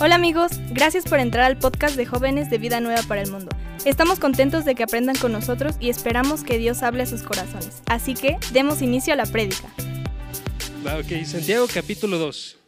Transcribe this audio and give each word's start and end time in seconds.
Hola 0.00 0.16
amigos, 0.16 0.52
gracias 0.70 1.04
por 1.04 1.20
entrar 1.20 1.44
al 1.44 1.58
podcast 1.58 1.96
de 1.96 2.06
jóvenes 2.06 2.50
de 2.50 2.58
Vida 2.58 2.80
Nueva 2.80 3.02
para 3.02 3.22
el 3.22 3.30
Mundo. 3.30 3.50
Estamos 3.84 4.18
contentos 4.18 4.64
de 4.64 4.74
que 4.74 4.82
aprendan 4.82 5.16
con 5.16 5.32
nosotros 5.32 5.76
y 5.78 5.90
esperamos 5.90 6.42
que 6.42 6.58
Dios 6.58 6.82
hable 6.82 7.04
a 7.04 7.06
sus 7.06 7.22
corazones. 7.22 7.82
Así 7.86 8.14
que 8.14 8.36
demos 8.52 8.82
inicio 8.82 9.12
a 9.12 9.16
la 9.16 9.26
prédica. 9.26 9.72
Ok, 10.84 11.24
Santiago 11.24 11.66
capítulo 11.72 12.18
2, 12.18 12.58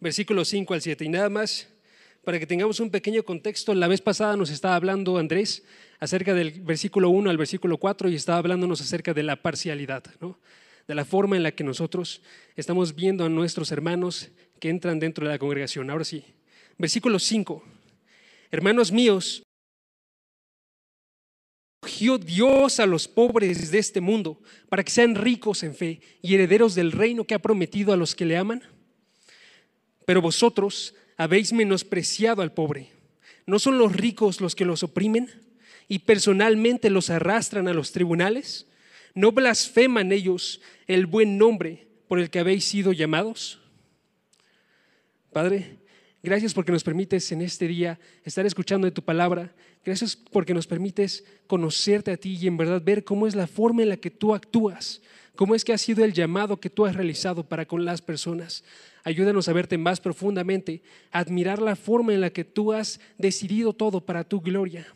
versículos 0.00 0.48
5 0.48 0.74
al 0.74 0.82
7. 0.82 1.04
Y 1.04 1.08
nada 1.08 1.28
más, 1.28 1.66
para 2.24 2.38
que 2.38 2.46
tengamos 2.46 2.78
un 2.80 2.90
pequeño 2.90 3.24
contexto, 3.24 3.74
la 3.74 3.88
vez 3.88 4.00
pasada 4.00 4.36
nos 4.36 4.50
estaba 4.50 4.76
hablando 4.76 5.18
Andrés 5.18 5.64
acerca 5.98 6.34
del 6.34 6.60
versículo 6.60 7.10
1 7.10 7.30
al 7.30 7.36
versículo 7.36 7.78
4 7.78 8.08
y 8.10 8.14
estaba 8.14 8.38
hablándonos 8.38 8.80
acerca 8.80 9.14
de 9.14 9.22
la 9.22 9.42
parcialidad, 9.42 10.04
de 10.86 10.94
la 10.94 11.04
forma 11.04 11.36
en 11.36 11.42
la 11.42 11.52
que 11.52 11.64
nosotros 11.64 12.22
estamos 12.54 12.94
viendo 12.94 13.24
a 13.24 13.28
nuestros 13.28 13.72
hermanos 13.72 14.30
que 14.60 14.68
entran 14.68 14.98
dentro 14.98 15.26
de 15.26 15.32
la 15.32 15.38
congregación. 15.38 15.90
Ahora 15.90 16.04
sí, 16.04 16.24
versículo 16.78 17.18
5. 17.18 17.62
Hermanos 18.50 18.92
míos, 18.92 19.42
Dios 22.24 22.80
a 22.80 22.86
los 22.86 23.08
pobres 23.08 23.70
de 23.70 23.78
este 23.78 24.00
mundo 24.00 24.40
para 24.68 24.84
que 24.84 24.90
sean 24.90 25.14
ricos 25.14 25.62
en 25.62 25.74
fe 25.74 26.00
y 26.20 26.34
herederos 26.34 26.74
del 26.74 26.92
reino 26.92 27.24
que 27.24 27.34
ha 27.34 27.38
prometido 27.38 27.92
a 27.92 27.96
los 27.96 28.14
que 28.14 28.24
le 28.24 28.36
aman. 28.36 28.62
Pero 30.04 30.20
vosotros 30.20 30.94
habéis 31.16 31.52
menospreciado 31.52 32.42
al 32.42 32.52
pobre. 32.52 32.90
¿No 33.46 33.58
son 33.58 33.78
los 33.78 33.94
ricos 33.94 34.40
los 34.40 34.54
que 34.54 34.64
los 34.64 34.82
oprimen 34.82 35.30
y 35.88 36.00
personalmente 36.00 36.90
los 36.90 37.10
arrastran 37.10 37.68
a 37.68 37.74
los 37.74 37.92
tribunales? 37.92 38.66
¿No 39.14 39.32
blasfeman 39.32 40.12
ellos 40.12 40.60
el 40.86 41.06
buen 41.06 41.38
nombre 41.38 41.86
por 42.08 42.18
el 42.18 42.30
que 42.30 42.40
habéis 42.40 42.64
sido 42.64 42.92
llamados? 42.92 43.60
Padre, 45.36 45.80
gracias 46.22 46.54
porque 46.54 46.72
nos 46.72 46.82
permites 46.82 47.30
en 47.30 47.42
este 47.42 47.68
día 47.68 48.00
estar 48.24 48.46
escuchando 48.46 48.86
de 48.86 48.90
tu 48.90 49.02
palabra. 49.02 49.54
Gracias 49.84 50.16
porque 50.16 50.54
nos 50.54 50.66
permites 50.66 51.26
conocerte 51.46 52.10
a 52.10 52.16
ti 52.16 52.38
y 52.40 52.46
en 52.46 52.56
verdad 52.56 52.80
ver 52.82 53.04
cómo 53.04 53.26
es 53.26 53.34
la 53.34 53.46
forma 53.46 53.82
en 53.82 53.90
la 53.90 53.98
que 53.98 54.10
tú 54.10 54.34
actúas, 54.34 55.02
cómo 55.34 55.54
es 55.54 55.62
que 55.62 55.74
ha 55.74 55.76
sido 55.76 56.06
el 56.06 56.14
llamado 56.14 56.58
que 56.58 56.70
tú 56.70 56.86
has 56.86 56.96
realizado 56.96 57.46
para 57.46 57.66
con 57.66 57.84
las 57.84 58.00
personas. 58.00 58.64
Ayúdanos 59.04 59.46
a 59.46 59.52
verte 59.52 59.76
más 59.76 60.00
profundamente, 60.00 60.80
admirar 61.10 61.60
la 61.60 61.76
forma 61.76 62.14
en 62.14 62.22
la 62.22 62.30
que 62.30 62.44
tú 62.44 62.72
has 62.72 62.98
decidido 63.18 63.74
todo 63.74 64.00
para 64.00 64.24
tu 64.24 64.40
gloria. 64.40 64.86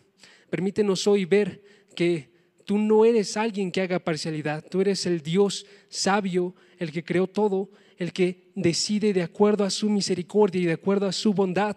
Permítenos 0.49 1.07
hoy 1.07 1.27
ver 1.27 1.63
que 1.95 2.31
Tú 2.71 2.79
no 2.79 3.05
eres 3.05 3.37
alguien 3.37 3.73
que 3.73 3.81
haga 3.81 3.99
parcialidad, 3.99 4.65
tú 4.65 4.81
eres 4.81 5.05
el 5.05 5.23
Dios 5.23 5.67
sabio, 5.89 6.55
el 6.79 6.93
que 6.93 7.03
creó 7.03 7.27
todo, 7.27 7.69
el 8.01 8.15
que 8.15 8.51
decide 8.55 9.13
de 9.13 9.23
acuerdo 9.23 9.63
a 9.63 9.71
su 9.71 9.91
misericordia 9.91 10.63
y 10.63 10.65
de 10.65 10.73
acuerdo 10.73 11.07
a 11.07 11.13
su 11.13 11.35
bondad 11.35 11.77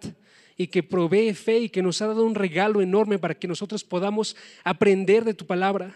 y 0.58 0.68
que 0.68 0.82
provee 0.82 1.34
fe 1.34 1.60
y 1.60 1.70
que 1.70 1.84
nos 1.84 2.02
ha 2.02 2.08
dado 2.08 2.26
un 2.26 2.34
regalo 2.34 2.82
enorme 2.82 3.20
para 3.20 3.36
que 3.36 3.46
nosotros 3.46 3.84
podamos 3.84 4.38
aprender 4.64 5.26
de 5.26 5.34
tu 5.34 5.46
palabra. 5.46 5.94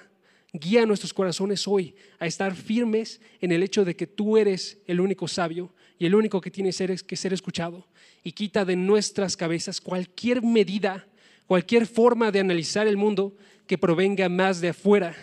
Guía 0.51 0.85
nuestros 0.85 1.13
corazones 1.13 1.65
hoy 1.65 1.95
a 2.19 2.27
estar 2.27 2.53
firmes 2.55 3.21
en 3.39 3.53
el 3.53 3.63
hecho 3.63 3.85
de 3.85 3.95
que 3.95 4.05
tú 4.05 4.37
eres 4.37 4.79
el 4.85 4.99
único 4.99 5.29
sabio 5.29 5.73
y 5.97 6.05
el 6.05 6.13
único 6.13 6.41
que 6.41 6.51
tiene 6.51 6.71
que 6.71 7.15
ser 7.15 7.33
escuchado. 7.33 7.87
Y 8.21 8.33
quita 8.33 8.65
de 8.65 8.75
nuestras 8.75 9.37
cabezas 9.37 9.79
cualquier 9.79 10.41
medida, 10.41 11.07
cualquier 11.45 11.87
forma 11.87 12.31
de 12.31 12.41
analizar 12.41 12.85
el 12.85 12.97
mundo 12.97 13.33
que 13.65 13.77
provenga 13.77 14.27
más 14.27 14.59
de 14.59 14.69
afuera 14.69 15.15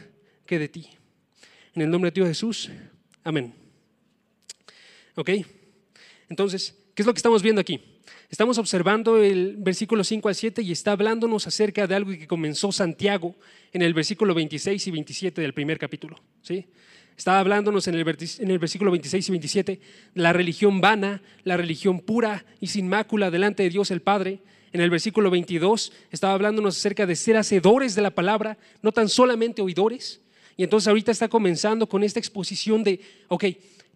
que 0.47 0.59
de 0.59 0.69
ti. 0.69 0.89
En 1.75 1.83
el 1.83 1.91
nombre 1.91 2.11
de 2.11 2.15
Dios 2.15 2.29
Jesús, 2.29 2.71
amén. 3.23 3.64
¿Ok? 5.17 5.31
Entonces, 6.29 6.77
¿qué 6.95 7.03
es 7.03 7.07
lo 7.07 7.13
que 7.15 7.19
estamos 7.19 7.43
viendo 7.43 7.61
aquí? 7.61 7.81
Estamos 8.31 8.59
observando 8.59 9.23
el 9.23 9.57
versículo 9.59 10.03
5 10.03 10.29
al 10.29 10.35
7 10.35 10.63
y 10.63 10.73
está 10.73 10.93
hablándonos 10.93 11.47
acerca 11.47 11.87
de 11.87 11.95
algo 11.95 12.11
que 12.11 12.27
comenzó 12.27 12.73
Santiago 12.73 13.37
en 13.73 13.83
el 13.83 13.95
versículo 13.95 14.35
26 14.35 14.87
y 14.87 14.91
27 14.91 15.41
del 15.41 15.55
primer 15.55 15.79
capítulo. 15.79 16.21
¿sí? 16.43 16.67
Estaba 17.17 17.39
hablándonos 17.39 17.87
en 17.87 17.95
el, 17.95 18.01
en 18.01 18.51
el 18.51 18.59
versículo 18.59 18.91
26 18.91 19.29
y 19.29 19.33
27 19.33 19.81
la 20.15 20.33
religión 20.33 20.81
vana, 20.81 21.23
la 21.45 21.57
religión 21.57 22.01
pura 22.01 22.45
y 22.61 22.69
sin 22.69 22.89
mácula 22.89 23.31
delante 23.31 23.63
de 23.63 23.71
Dios 23.71 23.91
el 23.91 24.01
Padre, 24.01 24.41
en 24.73 24.81
el 24.81 24.91
versículo 24.91 25.31
22 25.31 25.93
estaba 26.11 26.35
hablándonos 26.35 26.77
acerca 26.77 27.07
de 27.07 27.15
ser 27.15 27.37
hacedores 27.37 27.95
de 27.95 28.03
la 28.03 28.11
palabra, 28.11 28.59
no 28.83 28.91
tan 28.91 29.09
solamente 29.09 29.63
oidores. 29.63 30.21
Y 30.57 30.65
entonces 30.65 30.89
ahorita 30.89 31.13
está 31.13 31.29
comenzando 31.29 31.89
con 31.89 32.03
esta 32.03 32.19
exposición 32.19 32.83
de, 32.83 33.01
ok, 33.29 33.45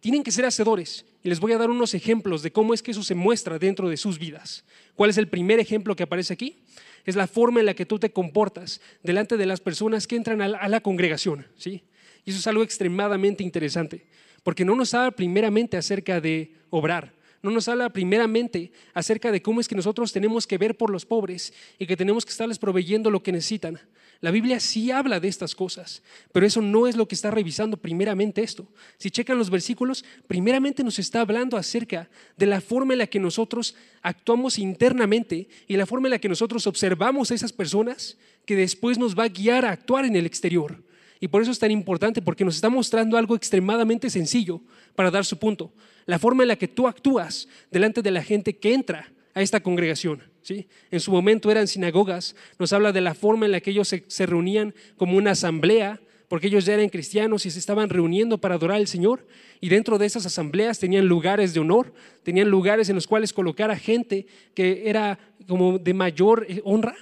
tienen 0.01 0.23
que 0.23 0.33
ser 0.33 0.45
hacedores. 0.45 1.05
Y 1.23 1.29
les 1.29 1.41
voy 1.41 1.53
a 1.53 1.59
dar 1.59 1.71
unos 1.71 1.95
ejemplos 1.95 2.43
de 2.43 2.53
cómo 2.53 2.75
es 2.75 2.83
que 2.83 2.93
eso 2.93 3.03
se 3.03 3.15
muestra 3.15 3.59
dentro 3.59 3.89
de 3.89 3.97
sus 3.97 4.19
vidas. 4.19 4.65
¿Cuál 4.95 5.11
es 5.11 5.19
el 5.19 5.29
primer 5.29 5.61
ejemplo 5.61 5.97
que 5.97 6.05
aparece 6.05 6.33
aquí? 6.33 6.59
Es 7.05 7.17
la 7.17 7.27
forma 7.27 7.61
en 7.61 7.67
la 7.67 7.75
que 7.75 7.87
tú 7.87 7.99
te 7.99 8.13
comportas 8.13 8.81
delante 9.03 9.37
de 9.37 9.47
las 9.47 9.61
personas 9.61 10.07
que 10.07 10.17
entran 10.17 10.43
a 10.43 10.69
la, 10.69 10.81
congregación. 10.81 11.47
¿sí? 11.57 11.83
Y 12.25 12.31
eso 12.31 12.39
es 12.39 12.47
algo 12.47 12.63
extremadamente 12.63 13.43
interesante, 13.43 14.07
porque 14.43 14.65
no 14.65 14.75
nos 14.75 14.95
habla 14.95 15.11
primeramente 15.13 15.77
acerca 15.77 16.21
de 16.21 16.55
obrar, 16.71 17.15
no 17.43 17.51
nos 17.51 17.69
habla 17.69 17.91
primeramente 17.91 18.73
acerca 18.95 19.31
de 19.31 19.43
cómo 19.43 19.61
es 19.61 19.69
que 19.69 19.75
nosotros 19.75 20.13
tenemos 20.13 20.47
que 20.47 20.59
ver 20.59 20.77
por 20.77 20.91
los 20.91 21.07
pobres 21.07 21.53
y 21.79 21.87
que 21.87 21.97
tenemos 21.97 22.25
que 22.25 22.33
estarles 22.33 22.59
proveyendo 22.59 23.11
lo 23.11 23.23
que 23.23 23.33
necesitan. 23.33 23.81
La 24.21 24.33
Biblia 24.33 24.59
sí 24.59 24.91
habla 24.91 25.21
de 25.21 25.29
estas 25.29 25.55
cosas, 25.55 26.03
pero 26.33 26.45
eso 26.45 26.61
no 26.61 26.89
es 26.89 26.97
lo 26.97 27.07
que 27.07 27.15
está 27.15 27.31
revisando 27.31 27.77
primeramente 27.77 28.43
esto. 28.43 28.67
Si 28.97 29.13
checan 29.13 29.39
los 29.39 29.49
versículos, 29.49 30.05
primeramente 30.27 30.83
nos 30.83 30.99
está 30.99 31.21
hablando 31.21 31.57
acerca 31.57 32.11
de 32.37 32.47
la 32.47 32.61
forma 32.61 32.95
en 32.95 32.99
la 32.99 33.07
que 33.07 33.21
nosotros 33.21 33.77
actuamos 34.03 34.59
internamente 34.59 35.49
y 35.69 35.77
la 35.77 35.87
forma 35.87 36.09
en 36.09 36.13
la 36.13 36.19
que 36.19 36.29
nosotros 36.29 36.67
observamos 36.67 37.31
a 37.31 37.35
esas 37.35 37.53
personas 37.53 38.19
que 38.45 38.57
después 38.57 38.99
nos 38.99 39.17
va 39.17 39.25
a 39.25 39.29
guiar 39.29 39.65
a 39.65 39.71
actuar 39.71 40.05
en 40.05 40.17
el 40.17 40.27
exterior. 40.27 40.83
Y 41.21 41.29
por 41.29 41.43
eso 41.43 41.51
es 41.51 41.59
tan 41.59 41.71
importante, 41.71 42.23
porque 42.23 42.45
nos 42.45 42.55
está 42.55 42.69
mostrando 42.69 43.17
algo 43.17 43.35
extremadamente 43.35 44.11
sencillo 44.11 44.61
para 44.95 45.11
dar 45.11 45.25
su 45.25 45.39
punto. 45.39 45.73
La 46.07 46.19
forma 46.19 46.45
en 46.45 46.49
la 46.49 46.57
que 46.57 46.69
tú 46.69 46.87
actúas 46.87 47.49
delante 47.71 48.03
de 48.03 48.11
la 48.11 48.23
gente 48.23 48.57
que 48.57 48.73
entra 48.73 49.13
a 49.35 49.43
esta 49.43 49.61
congregación. 49.61 50.23
¿sí? 50.43 50.69
En 50.91 51.01
su 51.01 51.11
momento 51.11 51.51
eran 51.51 51.67
sinagogas, 51.67 52.35
nos 52.59 52.73
habla 52.73 52.93
de 52.93 53.01
la 53.01 53.15
forma 53.15 53.47
en 53.47 53.53
la 53.53 53.61
que 53.61 53.71
ellos 53.71 53.89
se, 53.89 54.27
reunían 54.27 54.75
como 54.97 55.17
una 55.17 55.33
asamblea, 55.33 56.01
porque 56.29 56.49
ellos 56.49 56.67
ya 56.67 56.75
eran 56.75 56.89
cristianos 56.89 57.47
y 57.47 57.51
se 57.51 57.59
estaban 57.59 57.89
reuniendo 57.89 58.39
para 58.39 58.57
adorar 58.57 58.77
al 58.77 58.87
Señor. 58.87 59.27
Y 59.61 59.71
dentro 59.71 59.99
de 59.99 60.07
esas 60.07 60.27
asambleas 60.27 60.79
tenían 60.79 61.07
lugares 61.07 61.55
de 61.55 61.61
honor, 61.61 61.95
tenían 62.23 62.49
lugares 62.49 62.89
en 62.89 62.95
los 62.95 63.07
cuales 63.07 63.33
colocar 63.33 63.71
a 63.71 63.79
gente 63.79 64.27
que 64.55 64.89
era 64.89 65.19
como 65.47 65.79
de 65.79 65.95
mayor 65.95 66.47
eh, 66.49 66.61
honra 66.65 66.97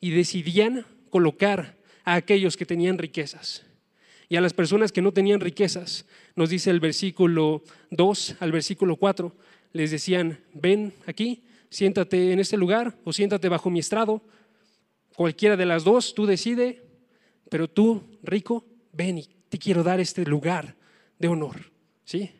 y 0.00 0.10
decidían 0.10 0.84
colocar 1.10 1.76
a 2.04 2.14
aquellos 2.14 2.56
que 2.56 2.66
tenían 2.66 2.98
riquezas. 2.98 3.64
Y 4.28 4.36
a 4.36 4.40
las 4.40 4.54
personas 4.54 4.92
que 4.92 5.02
no 5.02 5.12
tenían 5.12 5.40
riquezas, 5.40 6.06
nos 6.36 6.48
dice 6.48 6.70
el 6.70 6.80
versículo 6.80 7.62
2 7.90 8.36
al 8.40 8.52
versículo 8.52 8.96
4, 8.96 9.34
les 9.72 9.90
decían, 9.90 10.40
ven 10.54 10.94
aquí, 11.06 11.44
siéntate 11.68 12.32
en 12.32 12.40
este 12.40 12.56
lugar 12.56 12.96
o 13.04 13.12
siéntate 13.12 13.48
bajo 13.48 13.70
mi 13.70 13.80
estrado. 13.80 14.22
Cualquiera 15.16 15.56
de 15.56 15.66
las 15.66 15.84
dos, 15.84 16.14
tú 16.14 16.26
decide, 16.26 16.82
pero 17.50 17.68
tú, 17.68 18.18
rico, 18.22 18.66
ven 18.92 19.18
y 19.18 19.28
te 19.48 19.58
quiero 19.58 19.82
dar 19.82 20.00
este 20.00 20.24
lugar 20.24 20.76
de 21.18 21.28
honor. 21.28 21.70
¿Sí? 22.04 22.30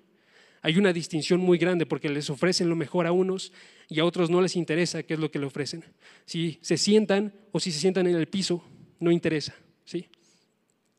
Hay 0.62 0.78
una 0.78 0.92
distinción 0.92 1.40
muy 1.40 1.58
grande 1.58 1.86
porque 1.86 2.08
les 2.08 2.30
ofrecen 2.30 2.68
lo 2.68 2.76
mejor 2.76 3.06
a 3.06 3.12
unos 3.12 3.52
y 3.88 4.00
a 4.00 4.04
otros 4.04 4.30
no 4.30 4.40
les 4.40 4.56
interesa 4.56 5.02
qué 5.02 5.14
es 5.14 5.20
lo 5.20 5.30
que 5.30 5.38
le 5.38 5.46
ofrecen. 5.46 5.84
Si 6.24 6.58
se 6.62 6.76
sientan 6.76 7.34
o 7.50 7.60
si 7.60 7.72
se 7.72 7.80
sientan 7.80 8.06
en 8.06 8.16
el 8.16 8.28
piso, 8.28 8.64
no 9.02 9.10
interesa, 9.10 9.54
¿sí? 9.84 10.08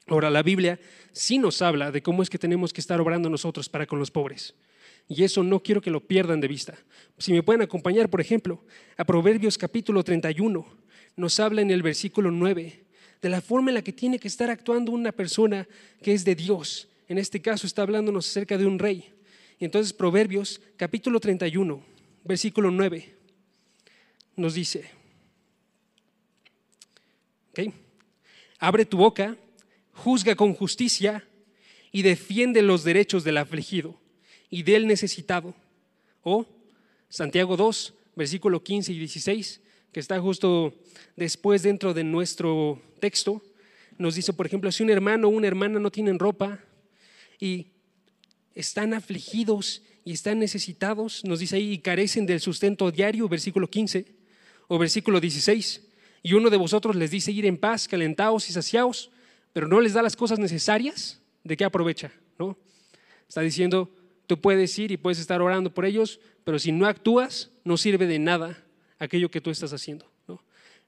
Ahora, 0.08 0.30
la 0.30 0.44
Biblia 0.44 0.80
sí 1.14 1.38
nos 1.38 1.62
habla 1.62 1.92
de 1.92 2.04
cómo 2.04 2.22
es 2.22 2.30
que 2.30 2.38
tenemos 2.38 2.74
que 2.74 2.82
estar 2.82 3.00
obrando 3.00 3.30
nosotros 3.30 3.70
para 3.70 3.88
con 3.88 4.00
los 4.00 4.12
pobres. 4.12 4.54
Y 5.08 5.24
eso 5.24 5.44
no 5.44 5.62
quiero 5.62 5.82
que 5.82 5.90
lo 5.90 6.02
pierdan 6.02 6.42
de 6.42 6.50
vista. 6.50 6.78
Si 7.18 7.32
me 7.32 7.44
pueden 7.44 7.62
acompañar, 7.62 8.10
por 8.10 8.20
ejemplo, 8.20 8.64
a 8.98 9.06
Proverbios 9.06 9.58
capítulo 9.58 10.04
31, 10.04 10.66
nos 11.16 11.40
habla 11.40 11.62
en 11.62 11.72
el 11.72 11.82
versículo 11.82 12.32
9 12.32 12.84
de 13.22 13.30
la 13.30 13.40
forma 13.40 13.72
en 13.72 13.76
la 13.76 13.82
que 13.82 13.94
tiene 13.94 14.20
que 14.20 14.28
estar 14.28 14.50
actuando 14.50 14.92
una 14.92 15.14
persona 15.14 15.66
que 16.02 16.14
es 16.14 16.26
de 16.26 16.36
Dios. 16.36 16.90
En 17.08 17.18
este 17.18 17.42
caso 17.42 17.66
está 17.66 17.84
hablándonos 17.84 18.28
acerca 18.28 18.58
de 18.58 18.66
un 18.66 18.80
rey. 18.80 19.14
Y 19.60 19.66
entonces 19.66 19.94
Proverbios 19.94 20.60
capítulo 20.76 21.22
31, 21.22 21.82
versículo 22.26 22.70
9, 22.70 23.16
nos 24.36 24.56
dice, 24.56 24.90
¿okay? 27.52 27.74
Abre 28.64 28.86
tu 28.86 28.96
boca, 28.96 29.36
juzga 29.92 30.36
con 30.36 30.54
justicia 30.54 31.28
y 31.92 32.02
defiende 32.02 32.62
los 32.62 32.86
derechos 32.86 33.26
del 33.26 33.36
afligido 33.36 34.00
y 34.50 34.64
del 34.64 34.88
necesitado. 34.88 35.54
O 36.22 36.46
Santiago 37.10 37.58
2, 37.58 37.94
versículo 38.16 38.64
15 38.64 38.94
y 38.94 39.00
16, 39.00 39.60
que 39.92 40.00
está 40.00 40.18
justo 40.22 40.74
después 41.18 41.62
dentro 41.62 41.94
de 41.94 42.06
nuestro 42.06 42.82
texto, 43.02 43.42
nos 43.98 44.16
dice, 44.16 44.32
por 44.32 44.46
ejemplo, 44.46 44.72
si 44.72 44.82
un 44.82 44.92
hermano 44.92 45.28
o 45.28 45.32
una 45.32 45.48
hermana 45.48 45.78
no 45.78 45.92
tienen 45.92 46.18
ropa 46.18 46.64
y 47.42 47.68
están 48.56 48.94
afligidos 48.94 49.84
y 50.06 50.14
están 50.14 50.40
necesitados, 50.40 51.26
nos 51.26 51.40
dice 51.40 51.58
ahí, 51.58 51.74
y 51.74 51.80
carecen 51.80 52.26
del 52.26 52.40
sustento 52.40 52.90
diario, 52.92 53.28
versículo 53.28 53.70
15 53.70 54.06
o 54.70 54.78
versículo 54.78 55.20
16. 55.20 55.82
Y 56.24 56.34
uno 56.34 56.50
de 56.50 56.58
vosotros 56.58 56.96
les 56.96 57.12
dice 57.12 57.32
ir 57.32 57.46
en 57.46 57.58
paz, 57.58 57.88
calentaos 57.88 58.50
y 58.50 58.54
saciaos, 58.54 59.12
pero 59.52 59.68
no 59.68 59.82
les 59.82 59.94
da 59.94 60.02
las 60.02 60.16
cosas 60.16 60.40
necesarias, 60.40 61.22
¿de 61.44 61.58
qué 61.58 61.66
aprovecha? 61.66 62.12
¿No? 62.40 62.58
Está 63.28 63.42
diciendo, 63.42 63.94
tú 64.26 64.40
puedes 64.40 64.78
ir 64.80 64.92
y 64.92 64.98
puedes 64.98 65.20
estar 65.20 65.42
orando 65.42 65.74
por 65.74 65.86
ellos, 65.86 66.20
pero 66.44 66.58
si 66.58 66.72
no 66.72 66.88
actúas, 66.88 67.52
no 67.64 67.78
sirve 67.78 68.08
de 68.08 68.20
nada 68.20 68.64
aquello 69.00 69.30
que 69.30 69.42
tú 69.42 69.52
estás 69.52 69.74
haciendo. 69.74 70.12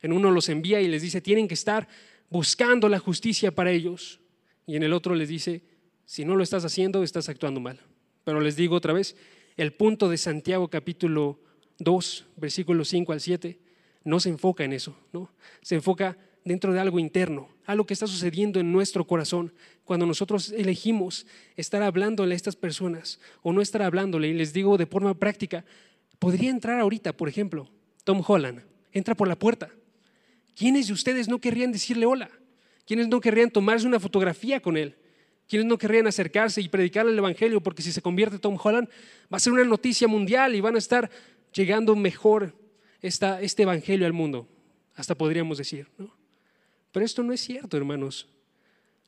En 0.01 0.13
uno 0.13 0.29
los 0.29 0.49
envía 0.49 0.81
y 0.81 0.87
les 0.87 1.01
dice, 1.01 1.19
tienen 1.19 1.47
que 1.47 1.53
estar 1.53 1.87
buscando 2.29 2.89
la 2.89 2.99
justicia 2.99 3.53
para 3.53 3.71
ellos. 3.71 4.19
Y 4.67 4.75
en 4.75 4.83
el 4.83 4.93
otro 4.93 5.15
les 5.15 5.29
dice, 5.29 5.63
si 6.05 6.25
no 6.25 6.35
lo 6.35 6.43
estás 6.43 6.63
haciendo, 6.63 7.03
estás 7.03 7.27
actuando 7.27 7.59
mal. 7.59 7.79
Pero 8.23 8.39
les 8.39 8.55
digo 8.55 8.75
otra 8.75 8.93
vez, 8.93 9.15
el 9.57 9.73
punto 9.73 10.09
de 10.09 10.17
Santiago 10.17 10.67
capítulo 10.67 11.39
2, 11.79 12.25
versículos 12.37 12.89
5 12.89 13.13
al 13.13 13.21
7, 13.21 13.59
no 14.05 14.21
se 14.21 14.29
enfoca 14.29 14.63
en 14.63 14.71
eso, 14.71 14.95
¿no? 15.11 15.29
Se 15.61 15.75
enfoca 15.75 16.17
dentro 16.45 16.71
de 16.71 16.79
algo 16.79 16.99
interno, 16.99 17.49
algo 17.65 17.85
que 17.85 17.93
está 17.93 18.07
sucediendo 18.07 18.59
en 18.59 18.71
nuestro 18.71 19.05
corazón. 19.05 19.51
Cuando 19.83 20.05
nosotros 20.05 20.51
elegimos 20.51 21.25
estar 21.57 21.81
hablándole 21.81 22.33
a 22.33 22.37
estas 22.37 22.55
personas 22.55 23.19
o 23.41 23.51
no 23.51 23.61
estar 23.61 23.81
hablándole, 23.81 24.29
y 24.29 24.33
les 24.33 24.53
digo 24.53 24.77
de 24.77 24.85
forma 24.85 25.15
práctica, 25.15 25.65
podría 26.19 26.51
entrar 26.51 26.79
ahorita, 26.79 27.17
por 27.17 27.27
ejemplo, 27.27 27.69
Tom 28.03 28.23
Holland, 28.25 28.61
entra 28.93 29.15
por 29.15 29.27
la 29.27 29.37
puerta. 29.37 29.71
¿Quiénes 30.55 30.87
de 30.87 30.93
ustedes 30.93 31.27
no 31.27 31.41
querrían 31.41 31.71
decirle 31.71 32.05
hola? 32.05 32.29
¿Quiénes 32.85 33.07
no 33.07 33.19
querrían 33.19 33.49
tomarse 33.49 33.87
una 33.87 33.99
fotografía 33.99 34.61
con 34.61 34.77
él? 34.77 34.95
¿Quiénes 35.47 35.67
no 35.67 35.79
querrían 35.79 36.05
acercarse 36.05 36.61
y 36.61 36.69
predicarle 36.69 37.11
el 37.11 37.17
Evangelio? 37.17 37.61
Porque 37.61 37.81
si 37.81 37.91
se 37.91 38.01
convierte 38.01 38.37
Tom 38.37 38.57
Holland, 38.61 38.87
va 39.33 39.37
a 39.37 39.39
ser 39.39 39.53
una 39.53 39.63
noticia 39.63 40.07
mundial 40.07 40.53
y 40.53 40.61
van 40.61 40.75
a 40.75 40.77
estar 40.77 41.09
llegando 41.53 41.95
mejor 41.95 42.55
esta, 43.07 43.41
este 43.41 43.63
Evangelio 43.63 44.05
al 44.05 44.13
mundo. 44.13 44.47
Hasta 44.95 45.15
podríamos 45.15 45.57
decir, 45.57 45.87
¿no? 45.97 46.13
Pero 46.91 47.05
esto 47.05 47.23
no 47.23 47.33
es 47.33 47.41
cierto, 47.41 47.75
hermanos. 47.77 48.29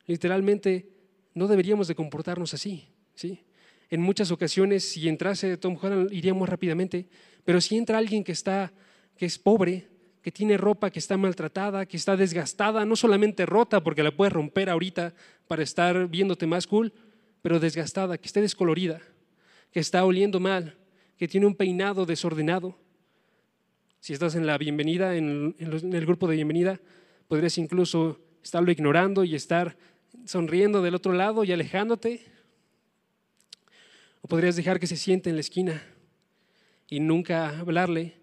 Literalmente 0.06 0.88
no 1.34 1.48
deberíamos 1.48 1.88
de 1.88 1.94
comportarnos 1.94 2.52
así, 2.54 2.88
¿sí? 3.14 3.44
En 3.90 4.02
muchas 4.02 4.30
ocasiones, 4.30 4.84
si 4.84 5.08
entrase 5.08 5.56
Tom 5.56 5.78
Holland, 5.80 6.12
iríamos 6.12 6.48
rápidamente, 6.48 7.08
pero 7.44 7.60
si 7.60 7.76
entra 7.76 7.96
alguien 7.96 8.22
que 8.22 8.32
está, 8.32 8.72
que 9.16 9.24
es 9.24 9.38
pobre, 9.38 9.88
que 10.22 10.30
tiene 10.30 10.58
ropa 10.58 10.90
que 10.90 10.98
está 10.98 11.16
maltratada, 11.16 11.86
que 11.86 11.96
está 11.96 12.16
desgastada, 12.16 12.84
no 12.84 12.96
solamente 12.96 13.46
rota 13.46 13.82
porque 13.82 14.02
la 14.02 14.14
puedes 14.14 14.32
romper 14.32 14.68
ahorita 14.68 15.14
para 15.46 15.62
estar 15.62 16.08
viéndote 16.08 16.46
más 16.46 16.66
cool, 16.66 16.92
pero 17.40 17.58
desgastada, 17.58 18.18
que 18.18 18.26
esté 18.26 18.42
descolorida, 18.42 19.00
que 19.72 19.80
está 19.80 20.04
oliendo 20.04 20.38
mal, 20.40 20.76
que 21.16 21.28
tiene 21.28 21.46
un 21.46 21.54
peinado 21.54 22.04
desordenado. 22.04 22.76
Si 24.00 24.12
estás 24.12 24.36
en 24.36 24.46
la 24.46 24.56
bienvenida, 24.58 25.16
en, 25.16 25.56
el 25.58 26.06
grupo 26.06 26.28
de 26.28 26.36
bienvenida, 26.36 26.80
podrías 27.26 27.58
incluso 27.58 28.20
estarlo 28.42 28.70
ignorando 28.70 29.24
y 29.24 29.34
estar 29.34 29.76
sonriendo 30.24 30.82
del 30.82 30.94
otro 30.94 31.12
lado 31.12 31.42
y 31.42 31.52
alejándote. 31.52 32.24
O 34.20 34.28
podrías 34.28 34.56
dejar 34.56 34.78
que 34.78 34.86
se 34.86 34.96
siente 34.96 35.30
en 35.30 35.36
la 35.36 35.40
esquina 35.40 35.82
y 36.88 37.00
nunca 37.00 37.58
hablarle. 37.58 38.14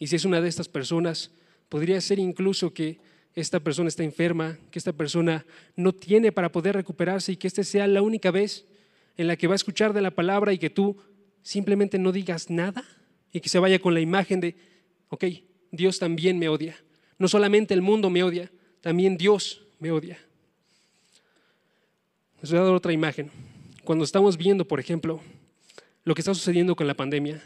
Y 0.00 0.08
si 0.08 0.16
es 0.16 0.24
una 0.24 0.40
de 0.40 0.48
estas 0.48 0.68
personas, 0.68 1.30
podría 1.68 2.00
ser 2.00 2.18
incluso 2.18 2.74
que 2.74 2.98
esta 3.34 3.60
persona 3.60 3.88
está 3.88 4.02
enferma, 4.02 4.58
que 4.72 4.80
esta 4.80 4.92
persona 4.92 5.46
no 5.76 5.92
tiene 5.92 6.32
para 6.32 6.50
poder 6.50 6.74
recuperarse 6.74 7.32
y 7.32 7.36
que 7.36 7.46
esta 7.46 7.62
sea 7.62 7.86
la 7.86 8.02
única 8.02 8.32
vez 8.32 8.66
en 9.16 9.28
la 9.28 9.36
que 9.36 9.46
va 9.46 9.54
a 9.54 9.56
escuchar 9.56 9.92
de 9.92 10.02
la 10.02 10.10
palabra 10.10 10.52
y 10.52 10.58
que 10.58 10.70
tú 10.70 10.96
simplemente 11.42 11.98
no 11.98 12.10
digas 12.10 12.50
nada 12.50 12.84
y 13.32 13.40
que 13.40 13.48
se 13.48 13.60
vaya 13.60 13.78
con 13.78 13.94
la 13.94 14.00
imagen 14.00 14.40
de, 14.40 14.56
ok, 15.10 15.24
Dios 15.70 15.98
también 15.98 16.38
me 16.38 16.48
odia. 16.48 16.76
No 17.18 17.28
solamente 17.28 17.74
el 17.74 17.82
mundo 17.82 18.08
me 18.08 18.22
odia, 18.22 18.50
también 18.80 19.18
Dios 19.18 19.62
me 19.78 19.90
odia. 19.90 20.18
Les 22.40 22.50
voy 22.50 22.60
a 22.60 22.62
dar 22.62 22.72
otra 22.72 22.92
imagen. 22.92 23.30
Cuando 23.84 24.04
estamos 24.04 24.38
viendo, 24.38 24.66
por 24.66 24.80
ejemplo, 24.80 25.20
lo 26.04 26.14
que 26.14 26.22
está 26.22 26.34
sucediendo 26.34 26.74
con 26.74 26.86
la 26.86 26.94
pandemia, 26.94 27.42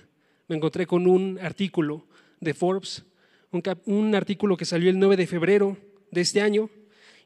me 0.46 0.56
encontré 0.56 0.86
con 0.86 1.06
un 1.08 1.38
artículo 1.40 2.06
de 2.40 2.54
Forbes, 2.54 3.04
un, 3.86 4.14
artículo 4.14 4.56
que 4.56 4.64
salió 4.64 4.90
el 4.90 4.98
9 4.98 5.16
de 5.16 5.26
febrero 5.26 5.76
de 6.10 6.20
este 6.20 6.40
año, 6.40 6.70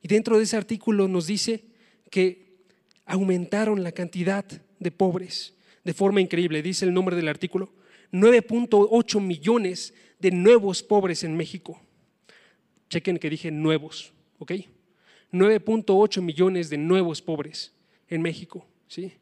y 0.02 0.08
dentro 0.08 0.38
de 0.38 0.44
ese 0.44 0.56
artículo 0.56 1.08
nos 1.08 1.26
dice 1.26 1.64
que 2.10 2.56
aumentaron 3.04 3.82
la 3.82 3.92
cantidad 3.92 4.44
de 4.78 4.90
pobres 4.90 5.54
de 5.84 5.94
forma 5.94 6.20
increíble. 6.20 6.62
Dice 6.62 6.84
el 6.84 6.94
nombre 6.94 7.16
del 7.16 7.28
artículo, 7.28 7.72
9.8 8.12 9.20
millones 9.20 9.94
de 10.18 10.30
nuevos 10.30 10.82
pobres 10.82 11.24
en 11.24 11.36
México. 11.36 11.80
Chequen 12.90 13.18
que 13.18 13.30
dije 13.30 13.50
nuevos, 13.50 14.12
¿ok? 14.38 14.52
9.8 15.32 16.22
millones 16.22 16.70
de 16.70 16.78
nuevos 16.78 17.20
pobres 17.20 17.72
en 18.08 18.22
México, 18.22 18.66
¿sí? 18.88 19.12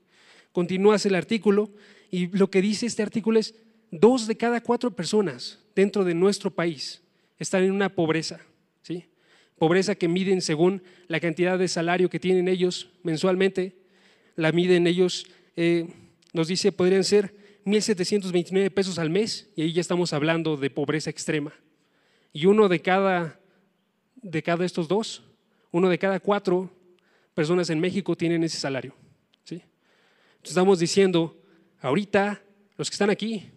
Continúas 0.52 1.04
el 1.04 1.14
artículo 1.14 1.70
y 2.10 2.28
lo 2.28 2.50
que 2.50 2.62
dice 2.62 2.86
este 2.86 3.02
artículo 3.02 3.38
es 3.38 3.54
dos 3.90 4.26
de 4.26 4.36
cada 4.36 4.60
cuatro 4.60 4.90
personas 4.92 5.58
dentro 5.74 6.04
de 6.04 6.14
nuestro 6.14 6.50
país 6.50 7.02
están 7.38 7.64
en 7.64 7.72
una 7.72 7.90
pobreza, 7.90 8.40
¿sí? 8.82 9.04
Pobreza 9.58 9.94
que 9.94 10.08
miden 10.08 10.40
según 10.40 10.82
la 11.08 11.20
cantidad 11.20 11.58
de 11.58 11.68
salario 11.68 12.10
que 12.10 12.20
tienen 12.20 12.48
ellos 12.48 12.90
mensualmente, 13.02 13.76
la 14.36 14.52
miden 14.52 14.86
ellos, 14.86 15.26
eh, 15.56 15.88
nos 16.32 16.48
dice, 16.48 16.72
podrían 16.72 17.04
ser 17.04 17.34
1.729 17.66 18.70
pesos 18.70 18.98
al 18.98 19.10
mes, 19.10 19.50
y 19.54 19.62
ahí 19.62 19.72
ya 19.74 19.82
estamos 19.82 20.14
hablando 20.14 20.56
de 20.56 20.70
pobreza 20.70 21.10
extrema. 21.10 21.52
Y 22.32 22.46
uno 22.46 22.68
de 22.68 22.80
cada 22.80 23.40
de 24.26 24.42
cada 24.42 24.64
estos 24.64 24.88
dos, 24.88 25.22
uno 25.70 25.88
de 25.88 25.98
cada 25.98 26.20
cuatro 26.20 26.70
personas 27.34 27.70
en 27.70 27.78
México 27.80 28.16
tienen 28.16 28.42
ese 28.44 28.58
salario. 28.58 28.94
¿sí? 29.44 29.62
estamos 30.42 30.78
diciendo, 30.78 31.40
ahorita 31.80 32.42
los 32.76 32.90
que 32.90 32.94
están 32.94 33.10
aquí, 33.10 33.48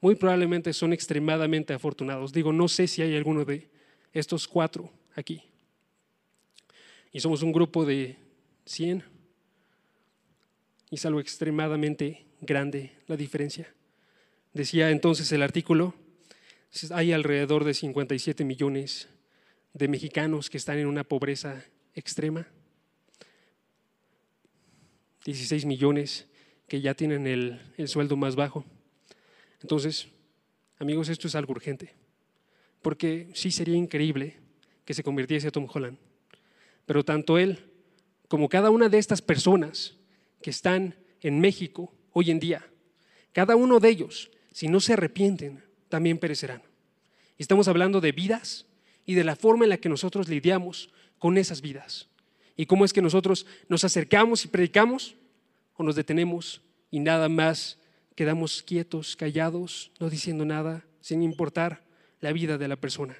muy 0.00 0.16
probablemente 0.16 0.72
son 0.72 0.92
extremadamente 0.92 1.72
afortunados. 1.72 2.32
Digo, 2.32 2.52
no 2.52 2.68
sé 2.68 2.86
si 2.86 3.02
hay 3.02 3.16
alguno 3.16 3.44
de 3.44 3.70
estos 4.12 4.48
cuatro 4.48 4.90
aquí. 5.14 5.42
Y 7.12 7.20
somos 7.20 7.42
un 7.42 7.52
grupo 7.52 7.84
de 7.84 8.16
100. 8.66 9.04
Y 10.90 10.96
es 10.96 11.06
algo 11.06 11.20
extremadamente 11.20 12.26
grande 12.44 12.92
la 13.06 13.16
diferencia. 13.16 13.72
Decía 14.52 14.90
entonces 14.90 15.30
el 15.32 15.42
artículo, 15.42 15.94
hay 16.90 17.12
alrededor 17.12 17.64
de 17.64 17.74
57 17.74 18.44
millones 18.44 19.08
de 19.72 19.88
mexicanos 19.88 20.50
que 20.50 20.56
están 20.56 20.78
en 20.78 20.86
una 20.86 21.04
pobreza 21.04 21.64
extrema, 21.94 22.46
16 25.24 25.64
millones 25.64 26.26
que 26.68 26.80
ya 26.80 26.94
tienen 26.94 27.26
el, 27.26 27.88
sueldo 27.88 28.16
más 28.16 28.36
bajo. 28.36 28.64
Entonces, 29.62 30.08
amigos, 30.78 31.08
esto 31.08 31.28
es 31.28 31.34
algo 31.34 31.52
urgente, 31.52 31.94
porque 32.82 33.30
sí 33.34 33.50
sería 33.50 33.76
increíble 33.76 34.36
que 34.84 34.94
se 34.94 35.02
convirtiese 35.02 35.48
a 35.48 35.50
Tom 35.50 35.66
Holland, 35.72 35.98
pero 36.86 37.04
tanto 37.04 37.38
él 37.38 37.70
como 38.28 38.48
cada 38.48 38.70
una 38.70 38.88
de 38.88 38.98
estas 38.98 39.22
personas 39.22 39.96
que 40.42 40.50
están 40.50 40.94
en 41.20 41.40
México 41.40 41.92
hoy 42.14 42.30
en 42.30 42.40
día, 42.40 42.66
cada 43.32 43.56
uno 43.56 43.80
de 43.80 43.90
ellos, 43.90 44.30
si 44.52 44.68
no 44.68 44.80
se 44.80 44.94
arrepienten, 44.94 45.62
también 45.90 46.16
perecerán. 46.16 46.62
Estamos 47.36 47.68
hablando 47.68 48.00
de 48.00 48.12
vidas 48.12 48.64
y 49.04 49.14
de 49.14 49.24
la 49.24 49.36
forma 49.36 49.64
en 49.64 49.70
la 49.70 49.76
que 49.76 49.90
nosotros 49.90 50.28
lidiamos 50.28 50.88
con 51.18 51.36
esas 51.36 51.60
vidas. 51.60 52.08
Y 52.56 52.66
cómo 52.66 52.84
es 52.84 52.92
que 52.92 53.02
nosotros 53.02 53.46
nos 53.68 53.84
acercamos 53.84 54.44
y 54.44 54.48
predicamos 54.48 55.16
o 55.76 55.82
nos 55.82 55.96
detenemos 55.96 56.62
y 56.90 57.00
nada 57.00 57.28
más 57.28 57.78
quedamos 58.14 58.62
quietos, 58.62 59.16
callados, 59.16 59.90
no 59.98 60.08
diciendo 60.08 60.44
nada, 60.44 60.86
sin 61.00 61.22
importar 61.22 61.82
la 62.20 62.32
vida 62.32 62.56
de 62.56 62.68
la 62.68 62.76
persona. 62.76 63.16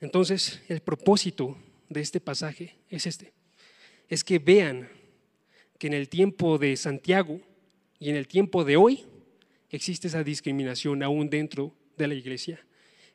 Entonces, 0.00 0.62
el 0.68 0.80
propósito 0.80 1.58
de 1.90 2.00
este 2.00 2.20
pasaje 2.20 2.76
es 2.88 3.06
este, 3.06 3.34
es 4.08 4.24
que 4.24 4.38
vean 4.38 4.88
que 5.80 5.88
en 5.88 5.94
el 5.94 6.08
tiempo 6.08 6.58
de 6.58 6.76
Santiago 6.76 7.40
y 7.98 8.10
en 8.10 8.14
el 8.14 8.28
tiempo 8.28 8.64
de 8.64 8.76
hoy 8.76 9.04
existe 9.68 10.06
esa 10.06 10.22
discriminación 10.22 11.02
aún 11.02 11.28
dentro 11.28 11.74
de 11.98 12.06
la 12.06 12.14
iglesia 12.14 12.64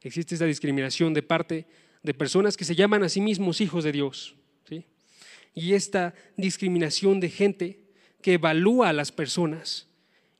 existe 0.07 0.35
esa 0.35 0.45
discriminación 0.45 1.13
de 1.13 1.23
parte 1.23 1.65
de 2.03 2.13
personas 2.13 2.55
que 2.55 2.63
se 2.63 2.75
llaman 2.75 3.03
a 3.03 3.09
sí 3.09 3.21
mismos 3.21 3.59
hijos 3.59 3.83
de 3.83 3.91
Dios. 3.91 4.35
¿sí? 4.69 4.85
Y 5.55 5.73
esta 5.73 6.13
discriminación 6.37 7.19
de 7.19 7.29
gente 7.29 7.79
que 8.21 8.33
evalúa 8.33 8.89
a 8.89 8.93
las 8.93 9.11
personas 9.11 9.87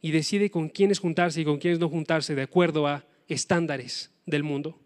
y 0.01 0.11
decide 0.11 0.51
con 0.51 0.69
quiénes 0.69 0.99
juntarse 0.99 1.41
y 1.41 1.45
con 1.45 1.57
quiénes 1.57 1.79
no 1.79 1.89
juntarse 1.89 2.35
de 2.35 2.43
acuerdo 2.43 2.85
a 2.85 3.07
estándares 3.27 4.11
del 4.27 4.43
mundo. 4.43 4.79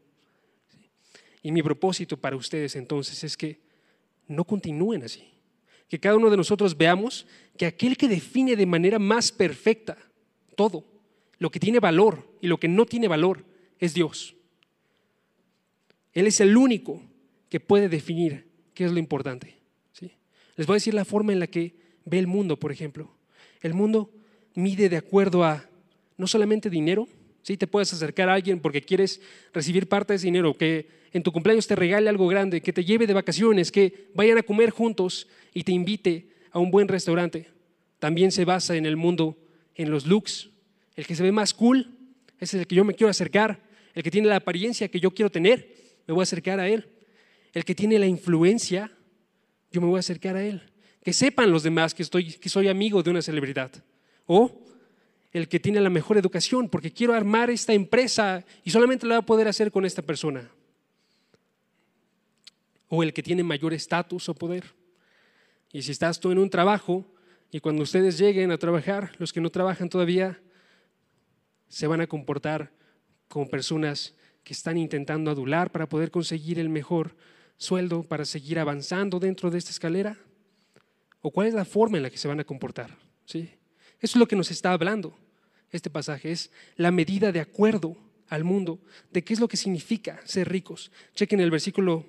Y 1.43 1.51
mi 1.51 1.61
propósito 1.61 2.15
para 2.15 2.37
ustedes 2.37 2.77
entonces 2.77 3.23
es 3.25 3.35
que 3.35 3.59
no 4.27 4.45
continúen 4.45 5.03
así, 5.03 5.25
que 5.89 5.99
cada 5.99 6.15
uno 6.15 6.29
de 6.29 6.37
nosotros 6.37 6.77
veamos 6.77 7.25
que 7.57 7.65
aquel 7.65 7.97
que 7.97 8.07
define 8.07 8.55
de 8.55 8.65
manera 8.65 8.99
más 8.99 9.31
perfecta 9.31 9.97
todo, 10.55 10.85
lo 11.39 11.49
que 11.49 11.59
tiene 11.59 11.79
valor 11.79 12.29
y 12.41 12.47
lo 12.47 12.59
que 12.59 12.67
no 12.67 12.85
tiene 12.85 13.07
valor, 13.07 13.43
es 13.79 13.93
Dios. 13.93 14.35
Él 16.13 16.27
es 16.27 16.39
el 16.41 16.55
único 16.55 17.01
que 17.49 17.59
puede 17.59 17.89
definir 17.89 18.47
qué 18.73 18.85
es 18.85 18.91
lo 18.91 18.99
importante. 18.99 19.55
¿sí? 19.93 20.11
Les 20.55 20.67
voy 20.67 20.75
a 20.75 20.77
decir 20.77 20.93
la 20.93 21.05
forma 21.05 21.33
en 21.33 21.39
la 21.39 21.47
que 21.47 21.75
ve 22.05 22.19
el 22.19 22.27
mundo, 22.27 22.57
por 22.57 22.71
ejemplo. 22.71 23.11
El 23.61 23.73
mundo 23.73 24.11
mide 24.53 24.89
de 24.89 24.97
acuerdo 24.97 25.43
a 25.43 25.67
no 26.17 26.27
solamente 26.27 26.69
dinero, 26.69 27.07
¿sí? 27.41 27.57
te 27.57 27.67
puedes 27.67 27.91
acercar 27.93 28.29
a 28.29 28.33
alguien 28.33 28.59
porque 28.59 28.81
quieres 28.81 29.21
recibir 29.53 29.87
parte 29.87 30.13
de 30.13 30.17
ese 30.17 30.27
dinero, 30.27 30.57
que 30.57 30.87
en 31.11 31.23
tu 31.23 31.31
cumpleaños 31.31 31.67
te 31.67 31.75
regale 31.75 32.09
algo 32.09 32.27
grande, 32.27 32.61
que 32.61 32.73
te 32.73 32.85
lleve 32.85 33.07
de 33.07 33.13
vacaciones, 33.13 33.71
que 33.71 34.09
vayan 34.13 34.37
a 34.37 34.43
comer 34.43 34.69
juntos 34.69 35.27
y 35.53 35.63
te 35.63 35.71
invite 35.71 36.29
a 36.51 36.59
un 36.59 36.71
buen 36.71 36.87
restaurante. 36.87 37.47
También 37.99 38.31
se 38.31 38.45
basa 38.45 38.75
en 38.75 38.85
el 38.85 38.95
mundo 38.95 39.37
en 39.75 39.91
los 39.91 40.05
looks. 40.05 40.49
El 40.95 41.05
que 41.05 41.15
se 41.15 41.23
ve 41.23 41.31
más 41.31 41.53
cool 41.53 41.99
ese 42.39 42.57
es 42.57 42.61
el 42.61 42.67
que 42.67 42.75
yo 42.75 42.85
me 42.85 42.93
quiero 42.93 43.09
acercar. 43.09 43.59
El 43.93 44.03
que 44.03 44.11
tiene 44.11 44.27
la 44.27 44.37
apariencia 44.37 44.87
que 44.87 44.99
yo 44.99 45.11
quiero 45.11 45.29
tener, 45.29 45.75
me 46.07 46.13
voy 46.13 46.21
a 46.21 46.23
acercar 46.23 46.59
a 46.59 46.67
él. 46.67 46.87
El 47.53 47.65
que 47.65 47.75
tiene 47.75 47.99
la 47.99 48.07
influencia, 48.07 48.91
yo 49.71 49.81
me 49.81 49.87
voy 49.87 49.97
a 49.97 49.99
acercar 49.99 50.35
a 50.35 50.43
él. 50.43 50.61
Que 51.03 51.13
sepan 51.13 51.51
los 51.51 51.63
demás 51.63 51.93
que, 51.93 52.03
estoy, 52.03 52.33
que 52.33 52.49
soy 52.49 52.67
amigo 52.67 53.03
de 53.03 53.09
una 53.09 53.21
celebridad. 53.21 53.71
O 54.25 54.65
el 55.31 55.47
que 55.47 55.59
tiene 55.59 55.79
la 55.81 55.89
mejor 55.89 56.17
educación, 56.17 56.69
porque 56.69 56.91
quiero 56.91 57.13
armar 57.13 57.49
esta 57.49 57.73
empresa 57.73 58.43
y 58.63 58.71
solamente 58.71 59.05
lo 59.05 59.15
voy 59.15 59.19
a 59.19 59.25
poder 59.25 59.47
hacer 59.47 59.71
con 59.71 59.85
esta 59.85 60.01
persona. 60.01 60.49
O 62.87 63.03
el 63.03 63.13
que 63.13 63.21
tiene 63.21 63.43
mayor 63.43 63.73
estatus 63.73 64.29
o 64.29 64.33
poder. 64.33 64.73
Y 65.71 65.83
si 65.83 65.91
estás 65.91 66.19
tú 66.19 66.31
en 66.31 66.39
un 66.39 66.49
trabajo 66.49 67.05
y 67.51 67.59
cuando 67.59 67.83
ustedes 67.83 68.17
lleguen 68.17 68.51
a 68.51 68.57
trabajar, 68.57 69.11
los 69.19 69.31
que 69.31 69.41
no 69.41 69.51
trabajan 69.51 69.89
todavía, 69.89 70.41
se 71.67 71.85
van 71.85 72.01
a 72.01 72.07
comportar 72.07 72.71
como 73.27 73.47
personas 73.47 74.15
que 74.43 74.53
están 74.53 74.77
intentando 74.77 75.29
adular 75.29 75.71
para 75.71 75.87
poder 75.87 76.09
conseguir 76.09 76.57
el 76.57 76.69
mejor 76.69 77.15
sueldo, 77.57 78.01
para 78.01 78.25
seguir 78.25 78.57
avanzando 78.57 79.19
dentro 79.19 79.51
de 79.51 79.59
esta 79.59 79.69
escalera? 79.69 80.17
¿O 81.21 81.29
cuál 81.29 81.47
es 81.47 81.53
la 81.53 81.65
forma 81.65 81.97
en 81.97 82.03
la 82.03 82.09
que 82.09 82.17
se 82.17 82.27
van 82.27 82.39
a 82.39 82.43
comportar? 82.43 82.97
¿Sí? 83.25 83.51
Eso 84.01 84.17
es 84.17 84.19
lo 84.19 84.27
que 84.27 84.35
nos 84.35 84.51
está 84.51 84.71
hablando 84.71 85.17
este 85.71 85.89
pasaje, 85.89 86.31
es 86.31 86.51
la 86.77 86.91
medida 86.91 87.31
de 87.31 87.39
acuerdo 87.39 87.97
al 88.27 88.43
mundo 88.43 88.79
de 89.11 89.23
qué 89.23 89.33
es 89.33 89.39
lo 89.39 89.47
que 89.47 89.57
significa 89.57 90.21
ser 90.25 90.49
ricos. 90.49 90.91
Chequen 91.15 91.39
el 91.39 91.51
versículo, 91.51 92.05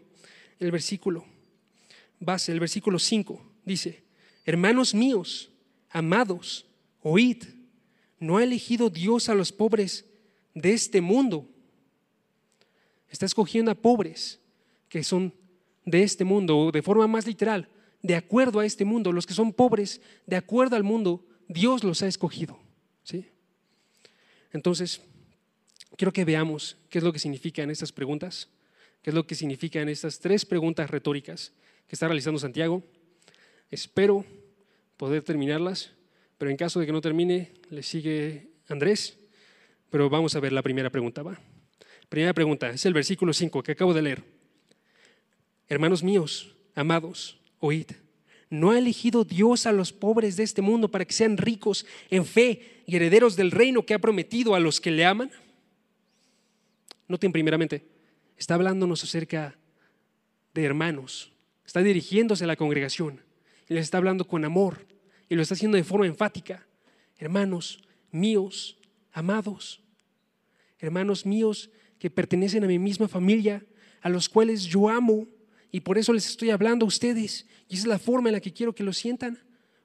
el 0.59 0.71
versículo 0.71 1.27
base, 2.19 2.53
el 2.53 2.61
versículo 2.61 2.99
5, 2.99 3.43
dice, 3.65 4.05
hermanos 4.45 4.95
míos, 4.95 5.51
amados, 5.91 6.67
oíd, 7.03 7.45
¿no 8.19 8.37
ha 8.37 8.45
elegido 8.45 8.91
Dios 8.91 9.29
a 9.29 9.35
los 9.35 9.53
pobres 9.53 10.05
de 10.55 10.73
este 10.73 11.01
mundo? 11.01 11.49
Está 13.09 13.27
escogiendo 13.27 13.71
a 13.71 13.75
pobres 13.75 14.39
que 14.89 15.03
son 15.03 15.35
de 15.85 16.03
este 16.03 16.25
mundo, 16.25 16.59
o 16.59 16.73
de 16.73 16.83
forma 16.83 17.07
más 17.07 17.27
literal, 17.27 17.69
de 18.03 18.15
acuerdo 18.15 18.61
a 18.61 18.67
este 18.67 18.85
mundo. 18.85 19.13
Los 19.13 19.27
que 19.27 19.35
son 19.35 19.53
pobres, 19.53 20.01
de 20.27 20.37
acuerdo 20.37 20.77
al 20.77 20.85
mundo, 20.85 21.25
Dios 21.51 21.83
los 21.83 22.01
ha 22.03 22.07
escogido. 22.07 22.61
¿sí? 23.03 23.27
Entonces, 24.53 25.01
quiero 25.97 26.13
que 26.13 26.25
veamos 26.25 26.77
qué 26.89 26.99
es 26.99 27.05
lo 27.05 27.13
que 27.13 27.19
significan 27.19 27.71
estas 27.71 27.91
preguntas, 27.91 28.49
qué 29.03 29.11
es 29.11 29.15
lo 29.15 29.27
que 29.27 29.35
significan 29.35 29.89
estas 29.89 30.21
tres 30.21 30.47
preguntas 30.47 30.89
retóricas 30.89 31.53
que 31.89 31.97
está 31.97 32.07
realizando 32.07 32.39
Santiago. 32.39 32.85
Espero 33.69 34.25
poder 34.97 35.25
terminarlas, 35.25 35.91
pero 36.39 36.53
en 36.53 36.57
caso 36.57 36.79
de 36.79 36.87
que 36.87 36.93
no 36.93 37.01
termine, 37.01 37.53
le 37.69 37.83
sigue 37.83 38.51
Andrés. 38.69 39.19
Pero 39.91 40.09
vamos 40.09 40.37
a 40.37 40.41
ver 40.41 40.53
la 40.53 40.63
primera 40.63 40.91
pregunta, 40.91 41.25
¿va? 41.25 41.41
Primera 42.09 42.33
pregunta, 42.33 42.71
es 42.71 42.87
el 42.87 42.95
versículo 42.95 43.33
5 43.33 43.65
que 43.65 43.73
acabo 43.73 43.93
de 43.93 44.03
leer. 44.03 44.23
Hermanos 45.69 46.05
míos, 46.05 46.55
amados, 46.77 47.41
oíd. 47.59 47.91
¿No 48.51 48.73
ha 48.73 48.79
elegido 48.79 49.23
Dios 49.25 49.65
a 49.67 49.73
los 49.73 49.93
pobres 49.93 50.37
de 50.37 50.43
este 50.43 50.61
mundo 50.61 50.91
para 50.91 51.05
que 51.05 51.13
sean 51.15 51.37
ricos 51.37 51.87
en 52.11 52.27
fe 52.27 52.83
y 52.85 52.97
herederos 52.97 53.37
del 53.37 53.53
reino 53.53 53.87
que 53.87 53.95
ha 53.95 54.01
prometido 54.01 54.57
a 54.57 54.61
los 54.61 54.81
que 54.81 54.91
le 54.91 55.05
aman? 55.05 55.31
Noten 57.07 57.31
primeramente, 57.31 57.87
está 58.37 58.55
hablándonos 58.55 59.05
acerca 59.05 59.57
de 60.53 60.65
hermanos, 60.65 61.33
está 61.65 61.81
dirigiéndose 61.81 62.43
a 62.43 62.49
la 62.49 62.57
congregación 62.57 63.21
y 63.69 63.75
les 63.75 63.85
está 63.85 63.99
hablando 63.99 64.27
con 64.27 64.45
amor 64.45 64.85
y 65.29 65.37
lo 65.37 65.43
está 65.43 65.55
haciendo 65.55 65.77
de 65.77 65.85
forma 65.85 66.07
enfática. 66.07 66.67
Hermanos 67.19 67.85
míos, 68.11 68.79
amados, 69.13 69.81
hermanos 70.81 71.25
míos 71.25 71.71
que 72.01 72.11
pertenecen 72.11 72.65
a 72.65 72.67
mi 72.67 72.81
misma 72.81 73.07
familia, 73.07 73.65
a 74.01 74.09
los 74.09 74.29
cuales 74.29 74.65
yo 74.65 74.89
amo 74.89 75.29
y 75.73 75.81
por 75.81 75.99
eso 75.99 76.13
les 76.13 76.29
estoy 76.29 76.51
hablando 76.51 76.85
a 76.85 76.89
ustedes. 76.89 77.47
Y 77.69 77.75
esa 77.75 77.83
es 77.83 77.89
la 77.89 77.99
forma 77.99 78.29
en 78.29 78.35
la 78.35 78.41
que 78.41 78.53
quiero 78.53 78.75
que 78.75 78.83
lo 78.83 78.93
sientan. 78.93 79.39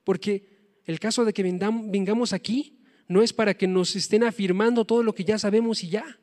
Porque 0.04 0.48
el 0.86 1.00
caso 1.00 1.26
de 1.26 1.34
que 1.34 1.44
vengamos 1.44 2.34
aquí 2.34 2.78
no 3.08 3.22
es 3.22 3.34
para 3.34 3.56
que 3.56 3.68
nos 3.68 3.96
estén 3.96 4.24
afirmando 4.24 4.86
todo 4.86 5.04
lo 5.04 5.14
que 5.14 5.24
ya 5.24 5.38
sabemos 5.38 5.84
y 5.84 5.90
ya. 5.90 6.20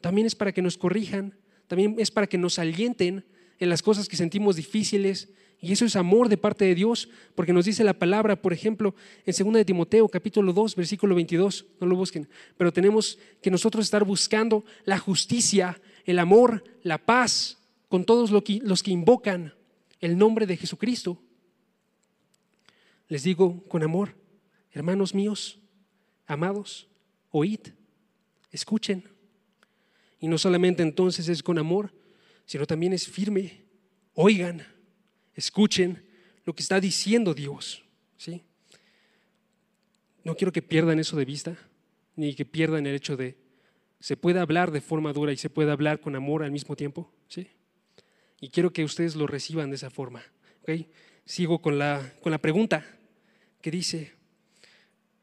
También 0.00 0.26
es 0.26 0.34
para 0.34 0.52
que 0.52 0.60
nos 0.60 0.76
corrijan, 0.76 1.34
también 1.66 1.96
es 1.98 2.10
para 2.10 2.26
que 2.26 2.36
nos 2.36 2.58
alienten 2.58 3.24
en 3.58 3.68
las 3.68 3.82
cosas 3.82 4.08
que 4.08 4.16
sentimos 4.16 4.56
difíciles. 4.56 5.30
Y 5.60 5.72
eso 5.72 5.86
es 5.86 5.96
amor 5.96 6.28
de 6.28 6.36
parte 6.36 6.66
de 6.66 6.74
Dios, 6.74 7.08
porque 7.34 7.54
nos 7.54 7.64
dice 7.64 7.84
la 7.84 7.98
palabra, 7.98 8.36
por 8.36 8.52
ejemplo, 8.52 8.94
en 9.24 9.34
2 9.34 9.54
de 9.54 9.64
Timoteo, 9.64 10.08
capítulo 10.08 10.52
2, 10.52 10.76
versículo 10.76 11.14
22, 11.14 11.64
no 11.80 11.86
lo 11.86 11.96
busquen, 11.96 12.28
pero 12.58 12.70
tenemos 12.70 13.18
que 13.40 13.50
nosotros 13.50 13.86
estar 13.86 14.04
buscando 14.04 14.62
la 14.84 14.98
justicia, 14.98 15.80
el 16.04 16.18
amor, 16.18 16.64
la 16.82 16.98
paz 16.98 17.63
con 17.88 18.04
todos 18.04 18.30
los 18.30 18.82
que 18.82 18.90
invocan 18.90 19.54
el 20.00 20.18
nombre 20.18 20.46
de 20.46 20.56
Jesucristo. 20.56 21.20
Les 23.08 23.22
digo 23.22 23.62
con 23.68 23.82
amor, 23.82 24.16
hermanos 24.72 25.14
míos, 25.14 25.58
amados, 26.26 26.88
oíd, 27.30 27.60
escuchen. 28.50 29.04
Y 30.20 30.28
no 30.28 30.38
solamente 30.38 30.82
entonces 30.82 31.28
es 31.28 31.42
con 31.42 31.58
amor, 31.58 31.94
sino 32.46 32.66
también 32.66 32.92
es 32.92 33.06
firme. 33.08 33.64
Oigan, 34.14 34.66
escuchen 35.34 36.04
lo 36.44 36.54
que 36.54 36.62
está 36.62 36.80
diciendo 36.80 37.34
Dios. 37.34 37.84
¿sí? 38.16 38.42
No 40.22 40.34
quiero 40.36 40.52
que 40.52 40.62
pierdan 40.62 40.98
eso 40.98 41.16
de 41.16 41.24
vista, 41.24 41.56
ni 42.16 42.34
que 42.34 42.44
pierdan 42.44 42.86
el 42.86 42.94
hecho 42.94 43.16
de 43.16 43.36
se 44.00 44.18
puede 44.18 44.38
hablar 44.38 44.70
de 44.70 44.82
forma 44.82 45.14
dura 45.14 45.32
y 45.32 45.38
se 45.38 45.48
puede 45.48 45.70
hablar 45.70 45.98
con 45.98 46.14
amor 46.14 46.42
al 46.42 46.50
mismo 46.50 46.76
tiempo. 46.76 47.10
¿sí? 47.28 47.48
Y 48.40 48.50
quiero 48.50 48.72
que 48.72 48.84
ustedes 48.84 49.16
lo 49.16 49.26
reciban 49.26 49.70
de 49.70 49.76
esa 49.76 49.90
forma. 49.90 50.22
Sigo 51.24 51.60
con 51.60 51.78
la, 51.78 52.12
con 52.20 52.32
la 52.32 52.38
pregunta 52.38 52.86
que 53.60 53.70
dice, 53.70 54.12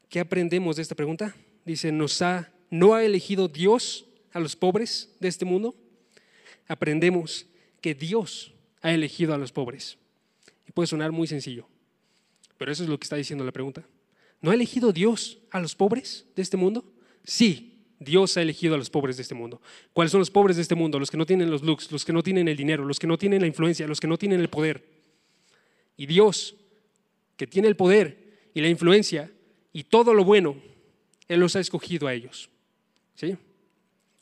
¿qué 0.10 0.20
aprendemos 0.20 0.76
de 0.76 0.82
esta 0.82 0.96
pregunta? 0.96 1.36
Dice, 1.66 1.92
¿nos 1.92 2.22
ha, 2.22 2.52
¿no 2.70 2.94
ha 2.94 3.04
elegido 3.04 3.48
Dios 3.48 4.06
a 4.32 4.40
los 4.40 4.56
pobres 4.56 5.16
de 5.20 5.28
este 5.28 5.46
mundo? 5.46 5.76
Aprendemos 6.68 7.46
que 7.82 7.94
Dios 7.94 8.54
ha 8.82 8.92
elegido 8.92 9.34
a 9.34 9.38
los 9.38 9.52
pobres. 9.52 9.98
Y 10.68 10.72
puede 10.72 10.88
sonar 10.88 11.12
muy 11.12 11.28
sencillo, 11.28 11.68
pero 12.58 12.72
eso 12.72 12.84
es 12.84 12.90
lo 12.90 13.00
que 13.00 13.06
está 13.06 13.16
diciendo 13.16 13.44
la 13.46 13.52
pregunta. 13.52 13.84
¿No 14.42 14.50
ha 14.50 14.56
elegido 14.56 14.92
Dios 14.92 15.38
a 15.52 15.60
los 15.60 15.76
pobres 15.76 16.26
de 16.36 16.42
este 16.42 16.58
mundo? 16.58 16.84
Sí, 17.24 17.71
Dios 18.02 18.36
ha 18.36 18.42
elegido 18.42 18.74
a 18.74 18.80
los 18.80 18.90
pobres 18.90 19.18
de 19.18 19.22
este 19.22 19.36
mundo. 19.36 19.62
¿Cuáles 19.94 20.12
son 20.12 20.20
los 20.20 20.32
pobres 20.32 20.56
de 20.56 20.64
este 20.64 20.74
mundo? 20.74 20.98
Los 20.98 21.12
que 21.12 21.18
no 21.18 21.26
tienen 21.28 21.52
los 21.52 21.62
looks, 21.62 21.92
los 21.92 22.04
que 22.04 22.12
no 22.12 22.24
tienen 22.24 22.48
el 22.48 22.58
dinero, 22.58 22.84
los 22.84 22.98
que 22.98 23.06
no 23.06 23.16
tienen 23.16 23.42
la 23.42 23.48
influencia, 23.48 23.86
los 23.86 24.00
que 24.00 24.08
no 24.08 24.18
tienen 24.18 24.40
el 24.40 24.50
poder. 24.50 24.84
Y 25.98 26.08
Dios, 26.08 26.56
que 27.38 27.46
tiene 27.46 27.68
el 27.68 27.76
poder 27.76 28.50
y 28.56 28.62
la 28.62 28.70
influencia 28.70 29.32
y 29.72 29.84
todo 29.84 30.16
lo 30.16 30.24
bueno, 30.24 30.56
Él 31.28 31.42
los 31.42 31.56
ha 31.56 31.60
escogido 31.60 32.08
a 32.08 32.14
ellos. 32.16 32.50
¿Sí? 33.14 33.38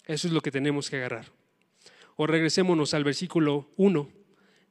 Eso 0.06 0.28
es 0.28 0.34
lo 0.34 0.42
que 0.42 0.52
tenemos 0.52 0.90
que 0.90 0.98
agarrar. 0.98 1.32
O 2.18 2.28
regresémonos 2.28 2.94
al 2.94 3.06
versículo 3.06 3.70
1 3.78 4.10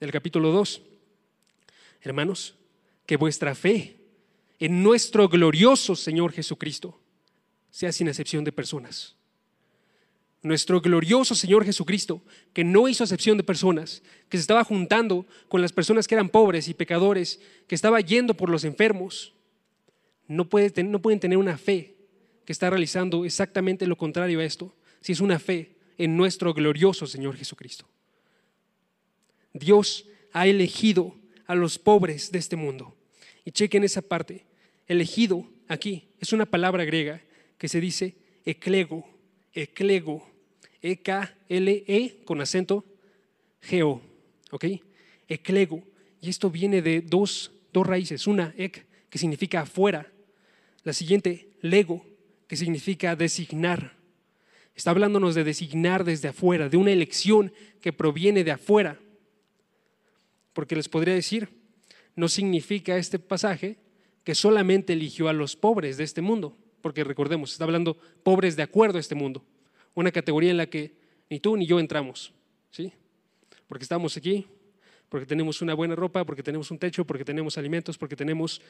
del 0.01 0.13
capítulo 0.13 0.53
2. 0.53 0.83
Hermanos, 2.03 2.57
que 3.07 3.17
vuestra 3.17 3.55
fe 3.55 3.97
en 4.59 4.83
nuestro 4.83 5.31
glorioso 5.31 5.97
Señor 5.97 6.33
Jesucristo 6.33 7.01
sea 7.71 7.93
sin 7.93 8.09
excepción 8.09 8.45
de 8.45 8.53
personas. 8.53 9.15
Nuestro 10.43 10.81
glorioso 10.81 11.35
Señor 11.35 11.65
Jesucristo, 11.65 12.23
que 12.53 12.65
no 12.65 12.89
hizo 12.89 13.05
excepción 13.05 13.37
de 13.37 13.43
personas, 13.43 14.03
que 14.29 14.37
se 14.37 14.43
estaba 14.43 14.65
juntando 14.65 15.27
con 15.49 15.61
las 15.61 15.73
personas 15.73 16.07
que 16.07 16.15
eran 16.15 16.29
pobres 16.29 16.69
y 16.69 16.75
pecadores, 16.75 17.41
que 17.67 17.75
estaba 17.75 18.01
yendo 18.01 18.35
por 18.35 18.49
los 18.49 18.65
enfermos, 18.65 19.35
no, 20.29 20.49
no 20.85 21.03
pueden 21.03 21.21
tener 21.21 21.39
una 21.39 21.59
fe 21.59 21.97
que 22.45 22.53
está 22.53 22.71
realizando 22.71 23.25
exactamente 23.25 23.87
lo 23.87 23.97
contrario 23.97 24.41
a 24.41 24.45
esto, 24.45 24.75
si 25.01 25.13
es 25.13 25.21
una 25.21 25.39
fe 25.39 25.77
en 25.99 26.17
nuestro 26.17 26.55
glorioso 26.55 27.07
Señor 27.07 27.37
Jesucristo. 27.37 27.87
Dios 29.53 30.07
ha 30.33 30.47
elegido 30.47 31.17
a 31.47 31.55
los 31.55 31.79
pobres 31.79 32.31
de 32.31 32.39
este 32.39 32.57
mundo. 32.57 32.95
Y 33.45 33.51
chequen 33.51 33.83
esa 33.83 34.03
parte. 34.03 34.47
Elegido 34.87 35.49
aquí 35.67 36.09
es 36.21 36.33
una 36.33 36.47
palabra 36.47 36.85
griega 36.85 37.23
que 37.59 37.69
se 37.69 37.81
dice 37.81 38.17
eclego, 38.45 39.07
eclego, 39.53 40.27
E-K-L-E 40.81 42.23
con 42.25 42.41
acento 42.41 42.85
geo, 43.61 44.01
¿ok? 44.51 44.65
Eclego. 45.27 45.83
Y 46.21 46.31
esto 46.31 46.51
viene 46.51 46.83
de 46.83 47.01
dos, 47.01 47.53
dos 47.73 47.87
raíces. 47.87 48.27
Una, 48.27 48.55
ek, 48.57 48.87
que 49.11 49.19
significa 49.19 49.63
afuera. 49.63 50.11
La 50.85 50.93
siguiente, 50.93 51.51
lego, 51.61 52.05
que 52.47 52.57
significa 52.57 53.17
designar. 53.17 53.99
Está 54.75 54.91
hablándonos 54.91 55.35
de 55.35 55.45
designar 55.45 56.05
desde 56.05 56.29
afuera, 56.29 56.69
de 56.69 56.77
una 56.77 56.93
elección 56.93 57.53
que 57.81 57.93
proviene 57.93 58.45
de 58.45 58.53
afuera. 58.53 59.01
Porque 60.53 60.77
les 60.77 60.89
podría 60.89 61.15
decir, 61.15 61.49
no 62.15 62.29
significa 62.29 62.97
este 62.97 63.19
pasaje 63.19 63.77
que 64.25 64.35
solamente 64.35 64.93
eligió 64.93 65.29
a 65.29 65.33
los 65.33 65.57
pobres 65.57 65.97
de 65.97 66.05
este 66.05 66.21
mundo, 66.21 66.57
porque 66.81 67.05
recordemos, 67.05 67.53
está 67.53 67.65
hablando 67.65 67.97
pobres 68.23 68.57
de 68.57 68.63
acuerdo 68.63 68.99
a 68.99 69.01
este 69.01 69.15
mundo, 69.15 69.45
una 69.95 70.13
categoría 70.13 70.51
en 70.51 70.57
la 70.57 70.67
que 70.67 70.95
ni 71.31 71.41
tú 71.41 71.57
ni 71.57 71.67
yo 71.67 71.81
entramos, 71.81 72.33
¿sí? 72.71 72.93
Porque 73.67 73.85
estamos 73.85 74.17
aquí, 74.17 74.47
porque 75.09 75.27
tenemos 75.27 75.63
una 75.63 75.75
buena 75.75 75.95
ropa, 75.95 76.25
porque 76.25 76.43
tenemos 76.43 76.71
un 76.71 76.79
techo, 76.79 77.05
porque 77.05 77.25
tenemos 77.25 77.59
alimentos, 77.59 77.99
porque 77.99 78.17
tenemos 78.17 78.61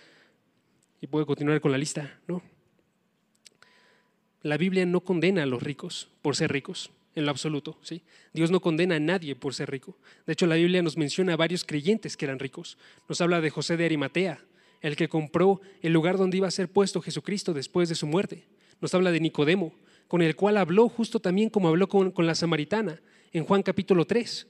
y 1.01 1.07
puedo 1.07 1.27
continuar 1.27 1.61
con 1.61 1.71
la 1.71 1.79
lista, 1.79 2.19
¿no? 2.27 2.43
La 4.43 4.57
Biblia 4.57 4.87
no 4.87 5.01
condena 5.01 5.43
a 5.43 5.47
los 5.47 5.63
ricos 5.63 6.09
por 6.23 6.37
ser 6.37 6.53
ricos, 6.53 6.91
en 7.15 7.25
lo 7.25 7.31
absoluto, 7.31 7.79
¿sí? 7.83 8.03
Dios 8.33 8.51
no 8.51 8.61
condena 8.61 8.97
a 8.97 9.01
nadie 9.01 9.35
por 9.35 9.55
ser 9.55 9.71
rico. 9.71 9.97
De 10.27 10.33
hecho, 10.33 10.47
la 10.47 10.55
Biblia 10.55 10.83
nos 10.83 10.97
menciona 10.97 11.33
a 11.33 11.37
varios 11.37 11.65
creyentes 11.65 12.17
que 12.17 12.25
eran 12.25 12.39
ricos. 12.39 12.79
Nos 13.09 13.21
habla 13.21 13.41
de 13.41 13.51
José 13.51 13.77
de 13.77 13.85
Arimatea, 13.85 14.45
el 14.81 14.97
que 14.97 15.09
compró 15.09 15.61
el 15.83 15.93
lugar 15.93 16.17
donde 16.17 16.37
iba 16.37 16.49
a 16.49 16.53
ser 16.53 16.71
puesto 16.71 17.01
Jesucristo 17.01 17.53
después 17.53 17.89
de 17.89 17.95
su 17.95 18.07
muerte. 18.07 18.47
Nos 18.81 18.95
habla 18.95 19.11
de 19.11 19.21
Nicodemo, 19.21 19.75
con 20.07 20.23
el 20.23 20.37
cual 20.37 20.57
habló 20.57 20.89
justo 20.89 21.21
también 21.21 21.51
como 21.51 21.69
habló 21.69 21.89
con, 21.89 22.13
la 22.17 22.35
samaritana 22.35 23.01
en 23.33 23.45
Juan 23.45 23.63
capítulo 23.63 24.07
3. 24.07 24.47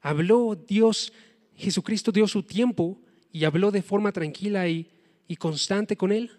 Habló 0.00 0.54
Dios, 0.54 1.12
Jesucristo 1.56 2.12
dio 2.12 2.26
su 2.26 2.42
tiempo 2.42 3.00
y 3.32 3.44
habló 3.44 3.70
de 3.70 3.82
forma 3.82 4.12
tranquila 4.12 4.68
y 4.68 4.90
y 5.30 5.36
constante 5.36 5.96
con 5.96 6.10
él. 6.10 6.32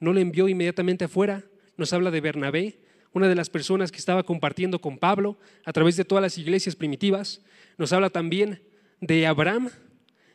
No 0.00 0.12
le 0.12 0.20
envió 0.20 0.48
inmediatamente 0.48 1.06
afuera. 1.06 1.46
Nos 1.78 1.94
habla 1.94 2.10
de 2.10 2.20
Bernabé, 2.20 2.78
una 3.14 3.26
de 3.26 3.34
las 3.34 3.48
personas 3.48 3.90
que 3.90 3.96
estaba 3.96 4.22
compartiendo 4.22 4.82
con 4.82 4.98
Pablo 4.98 5.38
a 5.64 5.72
través 5.72 5.96
de 5.96 6.04
todas 6.04 6.20
las 6.20 6.36
iglesias 6.36 6.76
primitivas. 6.76 7.40
Nos 7.78 7.90
habla 7.94 8.10
también 8.10 8.60
de 9.00 9.26
Abraham, 9.26 9.70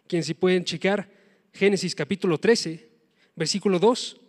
quien 0.07 0.23
si 0.23 0.33
pueden 0.33 0.63
checar 0.63 1.07
Génesis 1.53 1.93
capítulo 1.93 2.39
13, 2.39 2.89
versículo 3.35 3.77
2, 3.77 4.19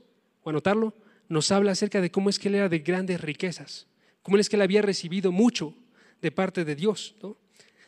o 0.42 0.50
anotarlo, 0.50 0.94
nos 1.28 1.50
habla 1.50 1.72
acerca 1.72 2.02
de 2.02 2.10
cómo 2.10 2.28
es 2.28 2.38
que 2.38 2.48
él 2.48 2.56
era 2.56 2.68
de 2.68 2.80
grandes 2.80 3.20
riquezas, 3.20 3.86
cómo 4.22 4.36
es 4.36 4.50
que 4.50 4.56
él 4.56 4.62
había 4.62 4.82
recibido 4.82 5.32
mucho 5.32 5.74
de 6.20 6.30
parte 6.30 6.66
de 6.66 6.76
Dios. 6.76 7.14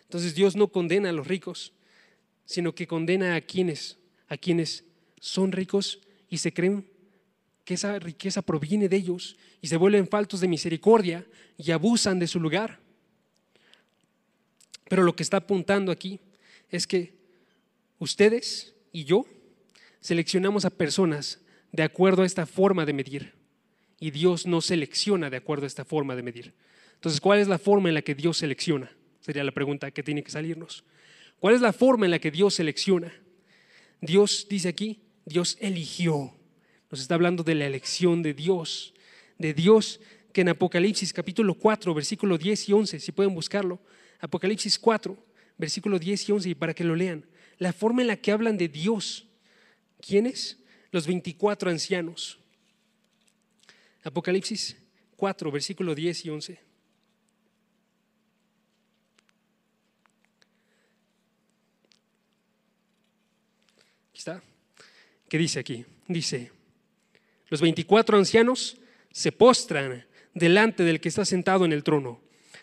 Entonces 0.04 0.34
Dios 0.34 0.56
no 0.56 0.68
condena 0.68 1.10
a 1.10 1.12
los 1.12 1.26
ricos, 1.26 1.74
sino 2.46 2.74
que 2.74 2.86
condena 2.86 3.34
a 3.34 3.42
quienes, 3.42 3.98
a 4.28 4.38
quienes 4.38 4.84
son 5.20 5.52
ricos 5.52 6.00
y 6.30 6.38
se 6.38 6.54
creen 6.54 6.88
que 7.66 7.74
esa 7.74 7.98
riqueza 7.98 8.40
proviene 8.40 8.88
de 8.88 8.96
ellos 8.96 9.36
y 9.60 9.66
se 9.66 9.76
vuelven 9.76 10.08
faltos 10.08 10.40
de 10.40 10.48
misericordia 10.48 11.26
y 11.58 11.72
abusan 11.72 12.18
de 12.18 12.26
su 12.26 12.40
lugar. 12.40 12.78
Pero 14.88 15.02
lo 15.02 15.14
que 15.14 15.24
está 15.24 15.38
apuntando 15.38 15.92
aquí 15.92 16.20
es 16.70 16.86
que 16.86 17.12
ustedes 17.98 18.75
y 18.96 19.04
yo 19.04 19.26
seleccionamos 20.00 20.64
a 20.64 20.70
personas 20.70 21.42
de 21.70 21.82
acuerdo 21.82 22.22
a 22.22 22.26
esta 22.26 22.46
forma 22.46 22.86
de 22.86 22.94
medir 22.94 23.34
y 24.00 24.10
Dios 24.10 24.46
no 24.46 24.62
selecciona 24.62 25.28
de 25.28 25.36
acuerdo 25.36 25.64
a 25.64 25.66
esta 25.66 25.84
forma 25.84 26.16
de 26.16 26.22
medir. 26.22 26.54
Entonces, 26.94 27.20
¿cuál 27.20 27.40
es 27.40 27.46
la 27.46 27.58
forma 27.58 27.90
en 27.90 27.94
la 27.94 28.00
que 28.00 28.14
Dios 28.14 28.38
selecciona? 28.38 28.90
Sería 29.20 29.44
la 29.44 29.52
pregunta 29.52 29.90
que 29.90 30.02
tiene 30.02 30.22
que 30.22 30.30
salirnos. 30.30 30.82
¿Cuál 31.40 31.54
es 31.54 31.60
la 31.60 31.74
forma 31.74 32.06
en 32.06 32.10
la 32.10 32.18
que 32.18 32.30
Dios 32.30 32.54
selecciona? 32.54 33.12
Dios 34.00 34.46
dice 34.48 34.70
aquí, 34.70 35.02
Dios 35.26 35.58
eligió. 35.60 36.34
Nos 36.90 37.02
está 37.02 37.16
hablando 37.16 37.42
de 37.42 37.54
la 37.54 37.66
elección 37.66 38.22
de 38.22 38.32
Dios, 38.32 38.94
de 39.36 39.52
Dios 39.52 40.00
que 40.32 40.40
en 40.40 40.48
Apocalipsis 40.48 41.12
capítulo 41.12 41.52
4, 41.52 41.92
versículo 41.92 42.38
10 42.38 42.70
y 42.70 42.72
11, 42.72 43.00
si 43.00 43.12
pueden 43.12 43.34
buscarlo, 43.34 43.78
Apocalipsis 44.20 44.78
4, 44.78 45.14
versículo 45.58 45.98
10 45.98 46.30
y 46.30 46.32
11, 46.32 46.48
y 46.48 46.54
para 46.54 46.72
que 46.72 46.82
lo 46.82 46.96
lean, 46.96 47.26
la 47.58 47.72
forma 47.72 48.02
en 48.02 48.08
la 48.08 48.16
que 48.16 48.32
hablan 48.32 48.58
de 48.58 48.68
Dios. 48.68 49.26
¿Quiénes? 50.00 50.58
Los 50.90 51.06
24 51.06 51.70
ancianos. 51.70 52.38
Apocalipsis 54.02 54.76
4, 55.16 55.50
versículo 55.50 55.94
10 55.94 56.26
y 56.26 56.30
11. 56.30 56.52
Aquí 64.10 64.18
está. 64.18 64.42
¿Qué 65.28 65.38
dice 65.38 65.58
aquí? 65.58 65.84
Dice, 66.06 66.52
los 67.48 67.60
24 67.60 68.16
ancianos 68.16 68.76
se 69.10 69.32
postran 69.32 70.06
delante 70.34 70.84
del 70.84 71.00
que 71.00 71.08
está 71.08 71.24
sentado 71.24 71.64
en 71.64 71.72
el 71.72 71.82
trono. 71.82 72.20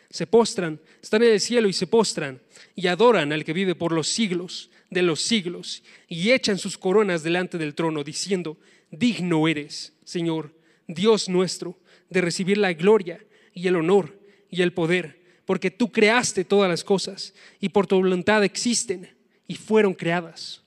Se 0.09 0.27
postran, 0.27 0.79
están 1.01 1.23
en 1.23 1.31
el 1.31 1.39
cielo 1.41 1.67
y 1.67 1.73
se 1.73 1.87
postran 1.87 2.41
y 2.75 2.87
adoran 2.87 3.33
al 3.33 3.43
que 3.43 3.51
vive 3.51 3.75
por 3.75 3.91
los 3.91 4.07
siglos 4.07 4.69
de 4.93 5.01
los 5.01 5.21
siglos 5.21 5.83
y 6.07 6.31
echan 6.31 6.57
sus 6.57 6.77
coronas 6.77 7.23
delante 7.23 7.57
del 7.57 7.75
trono 7.75 8.03
diciendo, 8.03 8.57
digno 8.91 9.47
eres, 9.47 9.93
Señor, 10.03 10.55
Dios 10.87 11.29
nuestro, 11.29 11.77
de 12.09 12.21
recibir 12.21 12.57
la 12.57 12.73
gloria 12.73 13.25
y 13.53 13.67
el 13.67 13.75
honor 13.75 14.19
y 14.49 14.61
el 14.61 14.73
poder, 14.73 15.21
porque 15.45 15.71
tú 15.71 15.91
creaste 15.91 16.45
todas 16.45 16.69
las 16.69 16.83
cosas 16.83 17.33
y 17.59 17.69
por 17.69 17.87
tu 17.87 17.95
voluntad 17.95 18.43
existen 18.43 19.09
y 19.47 19.55
fueron 19.55 19.93
creadas. 19.93 20.61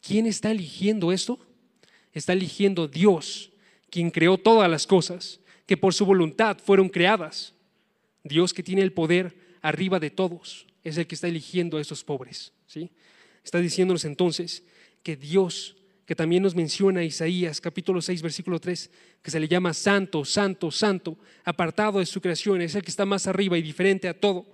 ¿Quién 0.00 0.26
está 0.26 0.50
eligiendo 0.50 1.12
esto? 1.12 1.38
Está 2.12 2.32
eligiendo 2.32 2.88
Dios, 2.88 3.52
quien 3.90 4.10
creó 4.10 4.38
todas 4.38 4.70
las 4.70 4.86
cosas, 4.86 5.40
que 5.66 5.76
por 5.76 5.94
su 5.94 6.04
voluntad 6.04 6.58
fueron 6.58 6.88
creadas. 6.88 7.54
Dios 8.24 8.52
que 8.52 8.62
tiene 8.62 8.82
el 8.82 8.92
poder 8.92 9.36
arriba 9.62 10.00
de 10.00 10.10
todos, 10.10 10.66
es 10.82 10.96
el 10.96 11.06
que 11.06 11.14
está 11.14 11.28
eligiendo 11.28 11.76
a 11.76 11.80
esos 11.80 12.02
pobres. 12.02 12.52
Está 13.42 13.58
diciéndonos 13.58 14.04
entonces 14.04 14.62
que 15.02 15.16
Dios, 15.16 15.76
que 16.06 16.14
también 16.14 16.42
nos 16.42 16.54
menciona 16.54 17.02
Isaías 17.02 17.60
capítulo 17.60 18.00
6, 18.00 18.22
versículo 18.22 18.60
3, 18.60 18.90
que 19.22 19.30
se 19.30 19.40
le 19.40 19.48
llama 19.48 19.74
santo, 19.74 20.24
santo, 20.24 20.70
santo, 20.70 21.18
apartado 21.44 21.98
de 21.98 22.06
su 22.06 22.20
creación, 22.20 22.62
es 22.62 22.74
el 22.74 22.82
que 22.82 22.90
está 22.90 23.06
más 23.06 23.26
arriba 23.26 23.58
y 23.58 23.62
diferente 23.62 24.08
a 24.08 24.18
todo. 24.18 24.46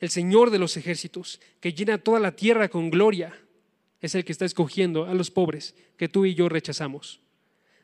El 0.00 0.10
Señor 0.10 0.50
de 0.50 0.58
los 0.58 0.76
ejércitos, 0.76 1.40
que 1.60 1.72
llena 1.72 1.98
toda 1.98 2.20
la 2.20 2.36
tierra 2.36 2.68
con 2.68 2.90
gloria 2.90 3.32
es 4.00 4.14
el 4.14 4.24
que 4.24 4.32
está 4.32 4.44
escogiendo 4.44 5.06
a 5.06 5.14
los 5.14 5.30
pobres 5.30 5.74
que 5.96 6.08
tú 6.08 6.26
y 6.26 6.34
yo 6.34 6.48
rechazamos. 6.48 7.20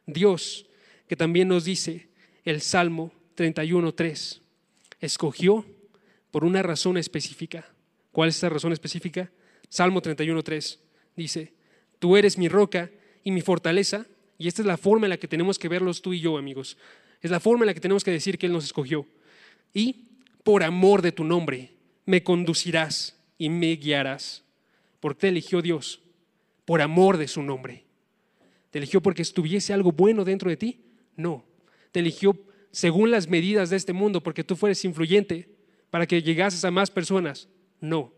Dios, 0.06 0.66
que 1.08 1.16
también 1.16 1.48
nos 1.48 1.64
dice 1.64 2.08
el 2.44 2.60
Salmo 2.60 3.10
31.3, 3.36 4.40
escogió 5.00 5.64
por 6.30 6.44
una 6.44 6.62
razón 6.62 6.98
específica. 6.98 7.66
¿Cuál 8.12 8.28
es 8.28 8.36
esa 8.36 8.48
razón 8.50 8.72
específica? 8.72 9.30
Salmo 9.70 10.02
31.3 10.02 10.78
dice, 11.16 11.54
tú 11.98 12.16
eres 12.16 12.36
mi 12.36 12.48
roca 12.48 12.90
y 13.24 13.30
mi 13.30 13.40
fortaleza, 13.40 14.06
y 14.36 14.48
esta 14.48 14.62
es 14.62 14.66
la 14.66 14.76
forma 14.76 15.06
en 15.06 15.10
la 15.10 15.16
que 15.16 15.28
tenemos 15.28 15.58
que 15.58 15.68
verlos 15.68 16.02
tú 16.02 16.12
y 16.12 16.20
yo, 16.20 16.36
amigos. 16.36 16.76
Es 17.22 17.30
la 17.30 17.40
forma 17.40 17.64
en 17.64 17.68
la 17.68 17.74
que 17.74 17.80
tenemos 17.80 18.04
que 18.04 18.10
decir 18.10 18.36
que 18.36 18.46
Él 18.46 18.52
nos 18.52 18.64
escogió. 18.64 19.06
Y 19.72 20.08
por 20.42 20.64
amor 20.64 21.02
de 21.02 21.12
tu 21.12 21.24
nombre 21.24 21.70
me 22.04 22.22
conducirás 22.22 23.16
y 23.38 23.48
me 23.48 23.76
guiarás, 23.76 24.42
porque 24.98 25.20
te 25.20 25.28
eligió 25.28 25.62
Dios 25.62 26.00
por 26.64 26.82
amor 26.82 27.16
de 27.16 27.28
su 27.28 27.42
nombre. 27.42 27.84
¿Te 28.70 28.78
eligió 28.78 29.00
porque 29.00 29.22
estuviese 29.22 29.72
algo 29.72 29.92
bueno 29.92 30.24
dentro 30.24 30.50
de 30.50 30.56
ti? 30.56 30.80
No. 31.16 31.44
Te 31.92 32.00
eligió 32.00 32.36
según 32.72 33.10
las 33.10 33.28
medidas 33.28 33.70
de 33.70 33.76
este 33.76 33.92
mundo 33.92 34.22
porque 34.22 34.44
tú 34.44 34.56
fueres 34.56 34.84
influyente 34.84 35.48
para 35.90 36.06
que 36.06 36.22
llegases 36.22 36.64
a 36.64 36.70
más 36.70 36.90
personas. 36.90 37.48
No. 37.80 38.12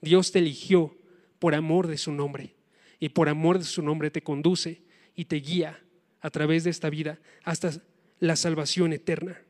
Dios 0.00 0.32
te 0.32 0.38
eligió 0.38 0.96
por 1.38 1.54
amor 1.54 1.86
de 1.86 1.98
su 1.98 2.12
nombre. 2.12 2.54
Y 3.00 3.10
por 3.10 3.28
amor 3.28 3.58
de 3.58 3.64
su 3.64 3.82
nombre 3.82 4.10
te 4.10 4.22
conduce 4.22 4.82
y 5.14 5.26
te 5.26 5.36
guía 5.36 5.80
a 6.20 6.30
través 6.30 6.64
de 6.64 6.70
esta 6.70 6.90
vida 6.90 7.18
hasta 7.44 7.70
la 8.18 8.36
salvación 8.36 8.92
eterna. 8.92 9.40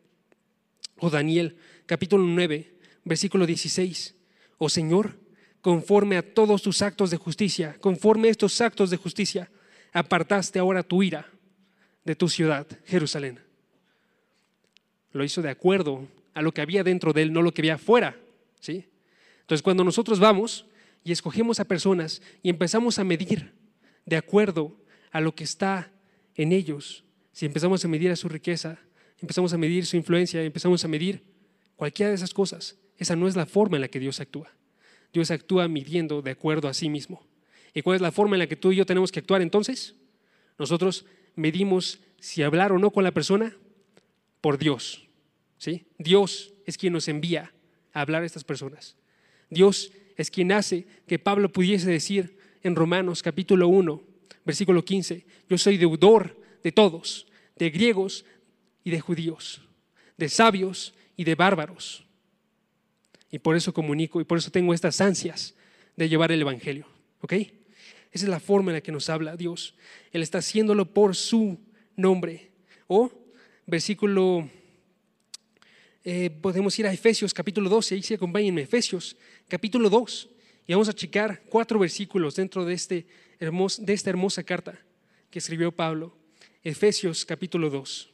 O 0.99 1.07
oh, 1.07 1.11
Daniel, 1.11 1.57
capítulo 1.87 2.25
9, 2.25 2.75
versículo 3.05 3.47
16. 3.47 4.15
Oh 4.59 4.69
Señor, 4.69 5.19
conforme 5.61 6.17
a 6.17 6.35
todos 6.35 6.63
tus 6.63 6.83
actos 6.83 7.11
de 7.11 7.17
justicia, 7.17 7.77
conforme 7.81 8.29
a 8.29 8.31
estos 8.31 8.61
actos 8.61 8.91
de 8.91 8.97
justicia, 8.97 9.51
apartaste 9.93 10.59
ahora 10.59 10.83
tu 10.83 11.03
ira 11.03 11.27
de 12.05 12.17
tu 12.17 12.29
ciudad, 12.29 12.67
Jerusalén. 12.87 13.41
Lo 15.13 15.25
hizo 15.25 15.43
de 15.43 15.51
acuerdo 15.51 16.09
a 16.35 16.43
lo 16.43 16.53
que 16.53 16.61
había 16.61 16.85
dentro 16.85 17.13
de 17.13 17.23
él, 17.23 17.33
no 17.33 17.43
lo 17.43 17.53
que 17.53 17.63
había 17.63 17.75
afuera. 17.75 18.17
¿sí? 18.61 18.87
Entonces, 19.41 19.63
cuando 19.63 19.85
nosotros 19.85 20.21
vamos 20.21 20.67
y 21.05 21.13
escogemos 21.13 21.61
a 21.61 21.65
personas 21.65 22.23
y 22.43 22.51
empezamos 22.51 22.99
a 22.99 23.05
medir 23.05 23.55
de 24.07 24.17
acuerdo 24.17 24.77
a 25.11 25.21
lo 25.21 25.35
que 25.35 25.45
está 25.45 25.93
en 26.35 26.53
ellos, 26.53 27.05
si 27.33 27.47
empezamos 27.47 27.85
a 27.85 27.89
medir 27.89 28.11
a 28.11 28.17
su 28.17 28.29
riqueza, 28.29 28.79
empezamos 29.19 29.53
a 29.53 29.59
medir 29.59 29.87
su 29.87 29.97
influencia, 29.97 30.43
empezamos 30.43 30.85
a 30.85 30.89
medir 30.89 31.23
cualquiera 31.77 32.11
de 32.11 32.17
esas 32.17 32.35
cosas, 32.35 32.79
esa 32.97 33.17
no 33.17 33.29
es 33.29 33.37
la 33.37 33.47
forma 33.47 33.77
en 33.77 33.83
la 33.83 33.89
que 33.89 34.01
Dios 34.01 34.21
actúa. 34.21 34.53
Dios 35.13 35.31
actúa 35.31 35.69
midiendo 35.69 36.21
de 36.23 36.33
acuerdo 36.33 36.69
a 36.69 36.75
sí 36.75 36.91
mismo. 36.91 37.27
¿Y 37.73 37.83
cuál 37.83 37.97
es 37.97 38.03
la 38.03 38.13
forma 38.13 38.37
en 38.37 38.41
la 38.41 38.47
que 38.47 38.57
tú 38.57 38.73
y 38.73 38.77
yo 38.77 38.87
tenemos 38.87 39.13
que 39.13 39.21
actuar 39.21 39.41
entonces? 39.41 39.95
Nosotros 40.59 41.07
medimos 41.35 42.01
si 42.19 42.43
hablar 42.43 42.73
o 42.73 42.79
no 42.79 42.91
con 42.91 43.05
la 43.05 43.13
persona 43.13 43.57
por 44.41 44.59
Dios. 44.59 45.07
¿sí? 45.59 45.87
Dios 45.99 46.53
es 46.67 46.77
quien 46.77 46.93
nos 46.93 47.09
envía 47.09 47.55
a 47.93 48.01
hablar 48.01 48.23
a 48.23 48.27
estas 48.27 48.45
personas. 48.45 48.97
Dios 49.51 49.93
es 50.19 50.31
quien 50.31 50.53
hace 50.53 50.87
que 51.07 51.19
Pablo 51.19 51.51
pudiese 51.51 51.91
decir 51.91 52.37
en 52.63 52.77
Romanos 52.77 53.23
capítulo 53.23 53.69
1, 53.69 54.03
versículo 54.45 54.85
15, 54.85 55.25
yo 55.49 55.57
soy 55.57 55.79
deudor 55.79 56.37
de 56.63 56.73
todos, 56.73 57.27
de 57.57 57.71
griegos 57.71 58.27
y 58.85 58.91
de 58.91 59.01
judíos, 59.01 59.63
de 60.17 60.29
sabios 60.29 60.93
y 61.17 61.25
de 61.25 61.37
bárbaros. 61.37 62.05
Y 63.31 63.39
por 63.39 63.57
eso 63.57 63.73
comunico 63.73 64.21
y 64.21 64.25
por 64.25 64.39
eso 64.39 64.51
tengo 64.51 64.75
estas 64.75 65.01
ansias 65.01 65.55
de 65.97 66.09
llevar 66.09 66.33
el 66.33 66.41
Evangelio. 66.41 66.87
¿Ok? 67.21 67.33
Esa 67.33 68.25
es 68.25 68.29
la 68.29 68.41
forma 68.41 68.71
en 68.71 68.77
la 68.77 68.81
que 68.81 68.93
nos 68.93 69.09
habla 69.11 69.37
Dios. 69.37 69.75
Él 70.13 70.23
está 70.23 70.39
haciéndolo 70.39 70.87
por 70.87 71.15
su 71.15 71.61
nombre. 71.95 72.51
O 72.87 73.13
versículo, 73.67 74.49
eh, 76.05 76.31
podemos 76.31 76.79
ir 76.79 76.87
a 76.87 76.93
Efesios 76.93 77.35
capítulo 77.35 77.69
12, 77.69 77.95
ahí 77.95 78.03
sí 78.03 78.15
acompáñenme, 78.15 78.63
Efesios 78.63 79.17
capítulo 79.49 79.91
2. 79.91 80.29
Y 80.67 80.73
vamos 80.73 80.89
a 80.89 80.93
checar 80.93 81.43
cuatro 81.49 81.79
versículos 81.79 82.37
dentro 82.37 82.65
de, 82.65 82.75
este 82.75 83.07
de 83.41 83.93
esta 83.93 84.11
hermosa 84.11 84.43
carta 84.43 84.79
que 85.31 85.39
escribió 85.39 85.73
Pablo. 85.73 86.15
Efesios 86.63 87.25
capítulo 87.25 87.71
2. 87.71 88.13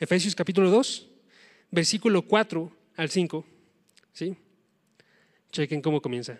Efesios 0.00 0.34
capítulo 0.34 0.70
2, 0.70 1.08
versículo 1.70 2.22
4 2.22 2.72
al 2.96 3.10
5. 3.10 3.59
¿Sí? 4.20 4.36
Chequen 5.50 5.80
cómo 5.80 6.02
comienza. 6.02 6.38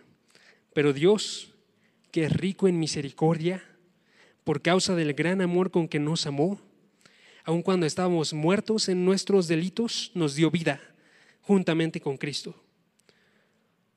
Pero 0.75 0.93
Dios, 0.93 1.55
que 2.13 2.25
es 2.25 2.33
rico 2.35 2.69
en 2.69 2.79
misericordia, 2.79 3.65
por 4.45 4.61
causa 4.61 4.95
del 4.95 5.15
gran 5.15 5.41
amor 5.41 5.71
con 5.71 5.89
que 5.89 5.99
nos 5.99 6.27
amó, 6.27 6.61
aun 7.43 7.63
cuando 7.63 7.87
estábamos 7.87 8.35
muertos 8.35 8.91
en 8.91 9.07
nuestros 9.07 9.49
delitos, 9.49 10.13
nos 10.15 10.35
dio 10.35 10.51
vida 10.51 10.79
juntamente 11.41 12.03
con 12.03 12.19
Cristo. 12.19 12.55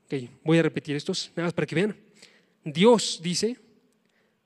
Okay, 0.05 0.29
voy 0.45 0.59
a 0.59 0.63
repetir 0.63 0.95
estos, 0.95 1.33
nada 1.35 1.47
más 1.47 1.53
para 1.53 1.67
que 1.67 1.75
vean. 1.75 1.97
Dios 2.63 3.19
dice, 3.21 3.59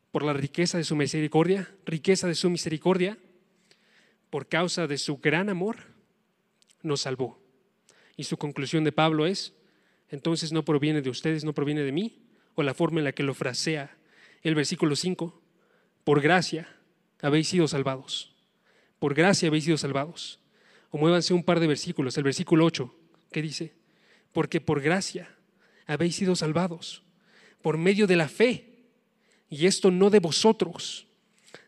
por 0.09 0.23
la 0.23 0.33
riqueza 0.33 0.79
de 0.79 0.83
su 0.83 0.95
misericordia, 0.95 1.71
riqueza 1.85 2.27
de 2.27 2.33
su 2.33 2.49
misericordia, 2.49 3.19
por 4.31 4.47
causa 4.47 4.87
de 4.87 4.97
su 4.97 5.17
gran 5.19 5.47
amor, 5.47 5.77
nos 6.81 7.01
salvó. 7.01 7.46
Y 8.17 8.25
su 8.25 8.35
conclusión 8.35 8.83
de 8.83 8.91
Pablo 8.91 9.25
es, 9.25 9.53
entonces 10.09 10.51
no 10.51 10.65
proviene 10.65 11.01
de 11.01 11.09
ustedes, 11.09 11.45
no 11.45 11.53
proviene 11.53 11.83
de 11.83 11.93
mí, 11.93 12.19
o 12.55 12.63
la 12.63 12.73
forma 12.73 12.99
en 12.99 13.05
la 13.05 13.13
que 13.13 13.23
lo 13.23 13.33
frasea 13.33 13.95
el 14.43 14.55
versículo 14.55 14.95
5, 14.95 15.41
por 16.03 16.21
gracia 16.21 16.67
habéis 17.21 17.47
sido 17.47 17.67
salvados. 17.69 18.35
Por 18.99 19.13
gracia 19.13 19.47
habéis 19.47 19.63
sido 19.63 19.77
salvados. 19.77 20.39
O 20.89 20.97
muévanse 20.97 21.33
un 21.33 21.43
par 21.43 21.59
de 21.59 21.67
versículos, 21.67 22.17
el 22.17 22.23
versículo 22.23 22.65
8, 22.65 22.93
que 23.31 23.41
dice, 23.41 23.73
porque 24.33 24.59
por 24.59 24.81
gracia 24.81 25.33
habéis 25.85 26.15
sido 26.15 26.35
salvados, 26.35 27.03
por 27.61 27.77
medio 27.77 28.07
de 28.07 28.15
la 28.15 28.27
fe, 28.27 28.73
y 29.49 29.67
esto 29.67 29.91
no 29.91 30.09
de 30.09 30.19
vosotros, 30.19 31.07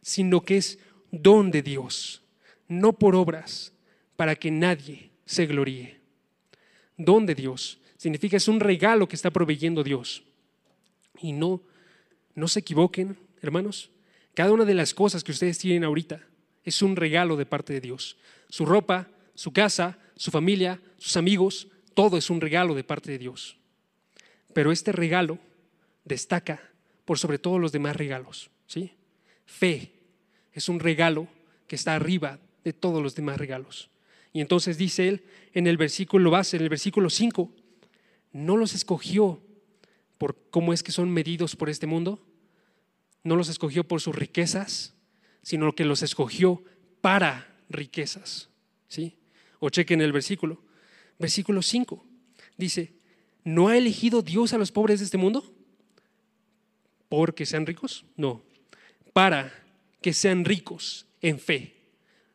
sino 0.02 0.42
que 0.42 0.58
es 0.58 0.80
don 1.12 1.52
de 1.52 1.62
Dios 1.62 2.24
no 2.70 2.94
por 2.94 3.16
obras, 3.16 3.74
para 4.16 4.36
que 4.36 4.52
nadie 4.52 5.12
se 5.26 5.46
gloríe. 5.46 5.99
Don 7.00 7.26
de 7.26 7.34
Dios 7.34 7.80
significa 7.96 8.38
es 8.38 8.50
un 8.50 8.60
regalo 8.60 9.08
que 9.08 9.16
está 9.16 9.32
proveyendo 9.32 9.84
Dios. 9.84 10.22
Y 11.22 11.32
no, 11.32 11.62
no 12.36 12.48
se 12.48 12.60
equivoquen, 12.60 13.18
hermanos. 13.42 13.90
Cada 14.34 14.52
una 14.52 14.66
de 14.66 14.74
las 14.74 14.94
cosas 14.94 15.24
que 15.24 15.32
ustedes 15.32 15.58
tienen 15.58 15.86
ahorita 15.86 16.22
es 16.64 16.82
un 16.82 16.98
regalo 16.98 17.38
de 17.38 17.46
parte 17.46 17.72
de 17.72 17.82
Dios. 17.82 18.18
Su 18.50 18.66
ropa, 18.66 19.08
su 19.34 19.54
casa, 19.54 19.98
su 20.18 20.30
familia, 20.30 20.82
sus 20.98 21.16
amigos, 21.16 21.70
todo 21.94 22.18
es 22.18 22.30
un 22.30 22.42
regalo 22.42 22.76
de 22.76 22.84
parte 22.84 23.12
de 23.12 23.18
Dios. 23.18 23.58
Pero 24.54 24.74
este 24.74 24.92
regalo 24.92 25.40
destaca 26.04 26.62
por 27.06 27.18
sobre 27.18 27.40
todos 27.40 27.62
los 27.62 27.72
demás 27.72 27.96
regalos. 27.96 28.50
¿sí? 28.68 28.92
Fe 29.46 29.94
es 30.52 30.68
un 30.68 30.82
regalo 30.82 31.30
que 31.66 31.78
está 31.78 31.96
arriba 31.96 32.40
de 32.66 32.74
todos 32.74 33.02
los 33.02 33.16
demás 33.16 33.38
regalos. 33.38 33.90
Y 34.34 34.42
entonces 34.42 34.78
dice 34.78 35.08
él 35.08 35.24
en 35.54 35.68
el 35.68 35.78
versículo 35.78 36.32
base, 36.32 36.58
en 36.58 36.64
el 36.64 36.70
versículo 36.70 37.10
5, 37.10 37.52
no 38.32 38.58
los 38.58 38.74
escogió 38.74 39.42
por 40.18 40.38
cómo 40.50 40.74
es 40.74 40.84
que 40.84 40.92
son 40.92 41.10
medidos 41.10 41.56
por 41.56 41.70
este 41.70 41.88
mundo, 41.88 42.24
no 43.24 43.36
los 43.36 43.50
escogió 43.50 43.88
por 43.88 44.02
sus 44.02 44.16
riquezas, 44.16 44.94
sino 45.42 45.74
que 45.74 45.86
los 45.86 46.04
escogió 46.04 46.64
para 47.02 47.56
riquezas. 47.70 48.50
¿sí? 48.88 49.18
O 49.60 49.70
chequen 49.70 50.02
el 50.02 50.12
versículo. 50.12 50.62
Versículo 51.18 51.62
5 51.62 52.06
dice, 52.58 52.94
¿no 53.44 53.70
ha 53.70 53.78
elegido 53.78 54.22
Dios 54.22 54.54
a 54.54 54.58
los 54.58 54.72
pobres 54.72 55.00
de 55.00 55.06
este 55.06 55.18
mundo? 55.18 55.54
¿Porque 57.08 57.46
sean 57.46 57.66
ricos? 57.66 58.06
No, 58.16 58.44
para 59.14 59.52
que 60.02 60.14
sean 60.14 60.46
ricos 60.46 61.08
en 61.22 61.40
fe 61.40 61.79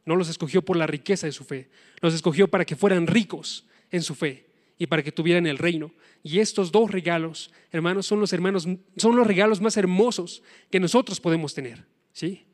no 0.04 0.16
los 0.16 0.28
escogió 0.28 0.62
por 0.62 0.76
la 0.76 0.86
riqueza 0.86 1.26
de 1.26 1.32
su 1.32 1.44
fe, 1.44 1.68
los 2.00 2.14
escogió 2.14 2.48
para 2.48 2.64
que 2.64 2.76
fueran 2.76 3.06
ricos 3.06 3.66
en 3.90 4.02
su 4.02 4.14
fe 4.14 4.46
y 4.78 4.86
para 4.86 5.02
que 5.02 5.12
tuvieran 5.12 5.46
el 5.46 5.58
reino. 5.58 5.92
Y 6.22 6.40
estos 6.40 6.72
dos 6.72 6.90
regalos, 6.90 7.50
hermanos, 7.70 8.06
son 8.06 8.20
los 8.20 8.32
hermanos 8.32 8.66
son 8.96 9.16
los 9.16 9.26
regalos 9.26 9.60
más 9.60 9.76
hermosos 9.76 10.42
que 10.70 10.80
nosotros 10.80 11.20
podemos 11.20 11.54
tener, 11.54 11.84
¿sí? 12.12 12.44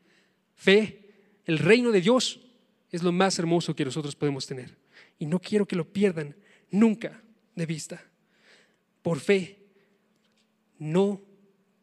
Fe, 0.55 1.01
el 1.47 1.59
reino 1.59 1.91
de 1.91 2.01
Dios 2.01 2.41
es 2.91 3.03
lo 3.03 3.13
más 3.13 3.39
hermoso 3.39 3.75
que 3.75 3.85
nosotros 3.85 4.15
podemos 4.15 4.47
tener 4.47 4.77
y 5.19 5.27
no 5.27 5.39
quiero 5.39 5.67
que 5.67 5.77
lo 5.77 5.85
pierdan 5.85 6.37
nunca 6.71 7.23
de 7.55 7.67
vista. 7.67 8.05
Por 9.03 9.21
fe, 9.21 9.59
no 10.79 11.21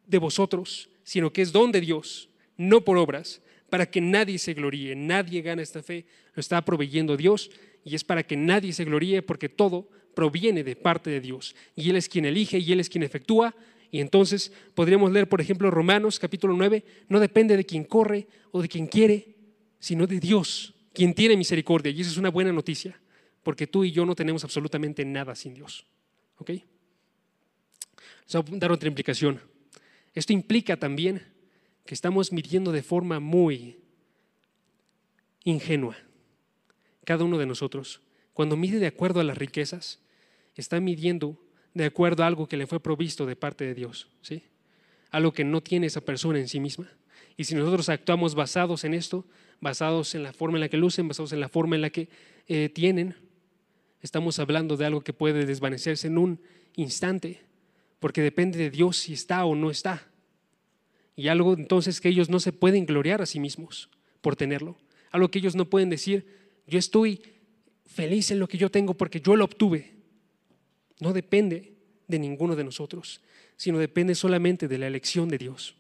de 0.06 0.18
vosotros, 0.18 0.90
sino 1.04 1.32
que 1.32 1.42
es 1.42 1.52
don 1.52 1.72
de 1.72 1.82
Dios, 1.82 2.30
no 2.58 2.84
por 2.84 2.98
obras, 2.98 3.42
para 3.70 3.86
que 3.86 4.02
nadie 4.02 4.40
se 4.40 4.54
gloríe, 4.54 4.96
nadie 4.96 5.42
gana 5.42 5.62
esta 5.62 5.84
fe, 5.84 6.06
lo 6.34 6.40
está 6.40 6.64
proveyendo 6.64 7.18
Dios 7.18 7.52
y 7.84 7.96
es 7.96 8.04
para 8.04 8.24
que 8.24 8.38
nadie 8.38 8.74
se 8.74 8.86
gloríe 8.86 9.22
porque 9.22 9.50
todo 9.50 9.90
proviene 10.16 10.64
de 10.64 10.76
parte 10.76 11.10
de 11.10 11.22
Dios 11.22 11.56
y 11.76 11.90
Él 11.90 11.96
es 11.96 12.10
quien 12.10 12.26
elige 12.26 12.58
y 12.60 12.72
Él 12.72 12.80
es 12.80 12.90
quien 12.90 13.04
efectúa. 13.04 13.56
Y 13.90 14.02
entonces 14.02 14.52
podríamos 14.76 15.12
leer, 15.12 15.30
por 15.30 15.40
ejemplo, 15.40 15.72
Romanos 15.72 16.20
capítulo 16.20 16.54
9, 16.56 16.84
no 17.08 17.20
depende 17.20 17.56
de 17.56 17.66
quien 17.66 17.86
corre 17.86 18.28
o 18.52 18.62
de 18.62 18.68
quien 18.68 18.88
quiere, 18.88 19.36
sino 19.80 20.08
de 20.08 20.20
Dios, 20.20 20.74
quien 20.94 21.14
tiene 21.14 21.38
misericordia. 21.38 21.92
Y 21.92 22.02
eso 22.02 22.12
es 22.12 22.18
una 22.18 22.30
buena 22.30 22.52
noticia, 22.52 23.00
porque 23.44 23.68
tú 23.68 23.86
y 23.86 23.92
yo 23.92 24.06
no 24.06 24.16
tenemos 24.16 24.44
absolutamente 24.44 25.06
nada 25.06 25.36
sin 25.36 25.54
Dios. 25.54 25.86
¿Ok? 26.38 26.52
A 28.34 28.44
dar 28.58 28.72
otra 28.74 28.90
implicación. 28.90 29.40
Esto 30.14 30.34
implica 30.34 30.76
también 30.76 31.22
que 31.88 31.96
estamos 31.96 32.32
midiendo 32.32 32.72
de 32.72 32.84
forma 32.84 33.20
muy 33.20 33.80
ingenua. 35.44 35.98
Cada 37.04 37.24
uno 37.24 37.40
de 37.40 37.48
nosotros, 37.48 38.02
cuando 38.34 38.56
mide 38.56 38.78
de 38.78 38.86
acuerdo 38.86 39.20
a 39.20 39.24
las 39.24 39.38
riquezas, 39.38 40.00
está 40.56 40.80
midiendo 40.80 41.42
de 41.74 41.86
acuerdo 41.86 42.24
a 42.24 42.28
algo 42.28 42.48
que 42.48 42.58
le 42.58 42.68
fue 42.68 42.80
provisto 42.80 43.26
de 43.26 43.36
parte 43.36 43.66
de 43.66 43.74
Dios, 43.74 44.10
¿sí? 44.22 44.44
Algo 45.10 45.32
que 45.32 45.44
no 45.44 45.62
tiene 45.62 45.88
esa 45.88 46.02
persona 46.02 46.38
en 46.38 46.48
sí 46.48 46.60
misma. 46.60 46.92
Y 47.38 47.46
si 47.46 47.56
nosotros 47.56 47.88
actuamos 47.90 48.36
basados 48.36 48.84
en 48.84 48.94
esto, 48.94 49.26
basados 49.62 50.16
en 50.16 50.24
la 50.24 50.34
forma 50.34 50.58
en 50.58 50.62
la 50.62 50.70
que 50.70 50.78
lucen, 50.78 51.08
basados 51.08 51.32
en 51.34 51.40
la 51.40 51.50
forma 51.50 51.76
en 51.76 51.82
la 51.82 51.90
que 51.90 52.10
eh, 52.48 52.70
tienen, 52.70 53.16
estamos 54.02 54.40
hablando 54.40 54.76
de 54.76 54.86
algo 54.86 55.02
que 55.02 55.14
puede 55.14 55.46
desvanecerse 55.46 56.08
en 56.08 56.18
un 56.18 56.42
instante, 56.76 57.42
porque 58.00 58.22
depende 58.22 58.58
de 58.58 58.70
Dios 58.70 58.98
si 58.98 59.14
está 59.14 59.46
o 59.46 59.56
no 59.56 59.72
está. 59.72 60.07
Y 61.18 61.28
algo 61.28 61.56
entonces 61.56 62.00
que 62.00 62.10
ellos 62.10 62.30
no 62.30 62.40
se 62.40 62.54
pueden 62.54 62.86
gloriar 62.86 63.22
a 63.22 63.26
sí 63.26 63.40
mismos 63.40 63.90
por 64.22 64.36
tenerlo. 64.36 64.78
Algo 65.12 65.30
que 65.30 65.40
ellos 65.40 65.56
no 65.56 65.66
pueden 65.66 65.90
decir, 65.90 66.28
yo 66.68 66.78
estoy 66.78 67.22
feliz 67.88 68.30
en 68.32 68.40
lo 68.40 68.48
que 68.48 68.60
yo 68.60 68.70
tengo 68.70 68.94
porque 68.94 69.20
yo 69.20 69.36
lo 69.36 69.44
obtuve. 69.44 69.96
No 71.00 71.14
depende 71.14 71.74
de 72.08 72.20
ninguno 72.20 72.56
de 72.56 72.64
nosotros. 72.64 73.22
sino 73.60 73.80
depende 73.80 74.14
solamente 74.14 74.68
de 74.68 74.78
la 74.78 74.86
elección 74.86 75.30
de 75.30 75.40
Dios. 75.40 75.74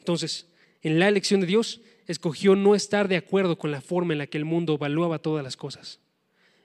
Entonces, 0.00 0.48
en 0.82 0.98
la 0.98 1.06
elección 1.06 1.40
de 1.40 1.46
Dios, 1.46 1.80
escogió 2.08 2.56
no 2.56 2.74
estar 2.74 3.06
de 3.06 3.16
acuerdo 3.16 3.58
con 3.58 3.70
la 3.70 3.80
forma 3.80 4.12
en 4.12 4.18
la 4.18 4.26
que 4.26 4.38
el 4.38 4.44
mundo 4.44 4.74
evaluaba 4.74 5.20
todas 5.20 5.44
las 5.44 5.56
cosas. 5.56 6.00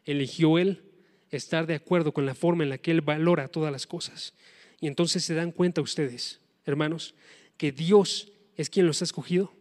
Eligió 0.04 0.58
Él 0.58 0.82
estar 1.30 1.68
de 1.68 1.76
acuerdo 1.76 2.12
con 2.12 2.26
la 2.26 2.34
forma 2.34 2.64
en 2.64 2.70
la 2.70 2.80
que 2.80 2.90
Él 2.90 3.02
valora 3.02 3.50
todas 3.50 3.72
las 3.72 3.86
cosas. 3.86 4.34
Y 4.80 4.88
entonces 4.88 5.24
se 5.24 5.36
dan 5.36 5.52
cuenta 5.52 5.82
ustedes, 5.82 6.40
hermanos, 6.66 7.16
que 7.58 7.72
Dios 7.72 8.32
es 8.58 8.70
quien 8.70 8.88
los 8.88 9.02
ha 9.02 9.06
escogido. 9.06 9.52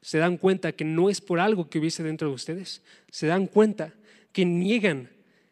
Se 0.00 0.18
dan 0.18 0.36
cuenta 0.36 0.72
que 0.72 0.84
no 0.84 1.08
es 1.10 1.20
por 1.20 1.40
algo 1.40 1.68
que 1.68 1.78
hubiese 1.78 2.02
dentro 2.02 2.28
de 2.28 2.34
ustedes. 2.34 2.82
Se 3.10 3.26
dan 3.26 3.46
cuenta 3.46 3.94
que 4.32 4.44
niegan 4.44 5.10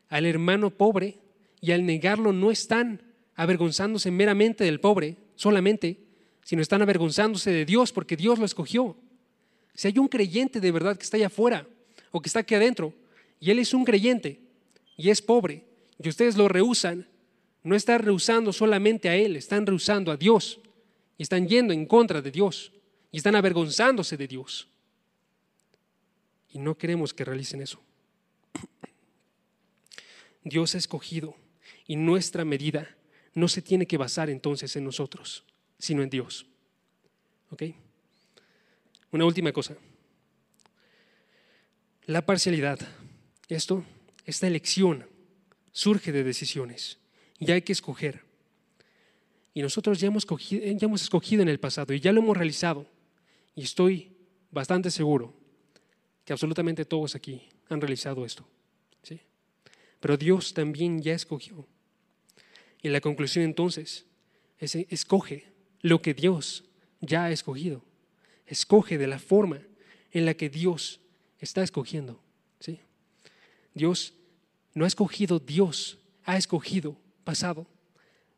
al 0.08 0.26
hermano 0.26 0.70
pobre 0.70 1.18
y 1.60 1.72
al 1.72 1.86
negarlo 1.86 2.32
no 2.32 2.50
están 2.50 3.00
avergonzándose 3.34 4.10
meramente 4.10 4.64
del 4.64 4.80
pobre 4.80 5.16
solamente, 5.36 5.98
sino 6.42 6.60
están 6.60 6.82
avergonzándose 6.82 7.50
de 7.50 7.64
Dios 7.64 7.92
porque 7.92 8.16
Dios 8.16 8.38
lo 8.38 8.44
escogió. 8.44 8.96
Si 9.74 9.88
hay 9.88 9.98
un 9.98 10.08
creyente 10.08 10.60
de 10.60 10.72
verdad 10.72 10.96
que 10.96 11.04
está 11.04 11.16
allá 11.16 11.28
afuera 11.28 11.66
o 12.10 12.20
que 12.20 12.28
está 12.28 12.40
aquí 12.40 12.54
adentro 12.54 12.92
y 13.40 13.50
él 13.50 13.58
es 13.58 13.72
un 13.72 13.84
creyente 13.84 14.40
y 14.96 15.10
es 15.10 15.22
pobre 15.22 15.64
y 15.98 16.08
ustedes 16.08 16.36
lo 16.36 16.48
rehusan, 16.48 17.06
no 17.62 17.74
están 17.74 18.00
rehusando 18.00 18.52
solamente 18.52 19.08
a 19.08 19.16
él, 19.16 19.36
están 19.36 19.66
rehusando 19.66 20.10
a 20.10 20.16
Dios 20.16 20.60
están 21.22 21.46
yendo 21.46 21.72
en 21.72 21.86
contra 21.86 22.20
de 22.20 22.30
Dios 22.30 22.72
y 23.10 23.18
están 23.18 23.36
avergonzándose 23.36 24.16
de 24.16 24.26
Dios. 24.26 24.68
Y 26.50 26.58
no 26.58 26.76
queremos 26.76 27.14
que 27.14 27.24
realicen 27.24 27.62
eso. 27.62 27.80
Dios 30.44 30.74
ha 30.74 30.78
escogido 30.78 31.36
y 31.86 31.96
nuestra 31.96 32.44
medida 32.44 32.96
no 33.34 33.48
se 33.48 33.62
tiene 33.62 33.86
que 33.86 33.96
basar 33.96 34.28
entonces 34.28 34.74
en 34.76 34.84
nosotros, 34.84 35.44
sino 35.78 36.02
en 36.02 36.10
Dios. 36.10 36.46
¿Ok? 37.50 37.62
Una 39.10 39.24
última 39.24 39.52
cosa. 39.52 39.76
La 42.06 42.24
parcialidad. 42.26 42.80
Esto, 43.48 43.84
esta 44.24 44.46
elección 44.46 45.06
surge 45.70 46.12
de 46.12 46.24
decisiones 46.24 46.98
y 47.38 47.50
hay 47.52 47.62
que 47.62 47.72
escoger. 47.72 48.24
Y 49.54 49.62
nosotros 49.62 50.00
ya 50.00 50.08
hemos, 50.08 50.22
escogido, 50.22 50.64
ya 50.64 50.86
hemos 50.86 51.02
escogido 51.02 51.42
en 51.42 51.48
el 51.48 51.60
pasado 51.60 51.92
y 51.92 52.00
ya 52.00 52.12
lo 52.12 52.20
hemos 52.20 52.36
realizado. 52.36 52.86
Y 53.54 53.62
estoy 53.62 54.12
bastante 54.50 54.90
seguro 54.90 55.34
que 56.24 56.32
absolutamente 56.32 56.84
todos 56.84 57.14
aquí 57.14 57.42
han 57.68 57.80
realizado 57.80 58.24
esto. 58.24 58.46
¿sí? 59.02 59.20
Pero 60.00 60.16
Dios 60.16 60.54
también 60.54 61.02
ya 61.02 61.14
escogió. 61.14 61.66
Y 62.80 62.88
la 62.88 63.00
conclusión 63.00 63.44
entonces 63.44 64.06
es 64.58 64.74
escoge 64.74 65.52
lo 65.80 66.00
que 66.00 66.14
Dios 66.14 66.64
ya 67.00 67.24
ha 67.24 67.30
escogido 67.30 67.84
escoge 68.52 68.98
de 68.98 69.06
la 69.06 69.18
forma 69.18 69.60
en 70.10 70.26
la 70.26 70.34
que 70.34 70.50
Dios 70.50 71.00
está 71.38 71.62
escogiendo. 71.62 72.20
¿sí? 72.60 72.80
Dios 73.74 74.14
no 74.74 74.84
ha 74.84 74.88
escogido, 74.88 75.38
Dios 75.38 75.98
ha 76.24 76.36
escogido 76.36 76.96
pasado. 77.24 77.66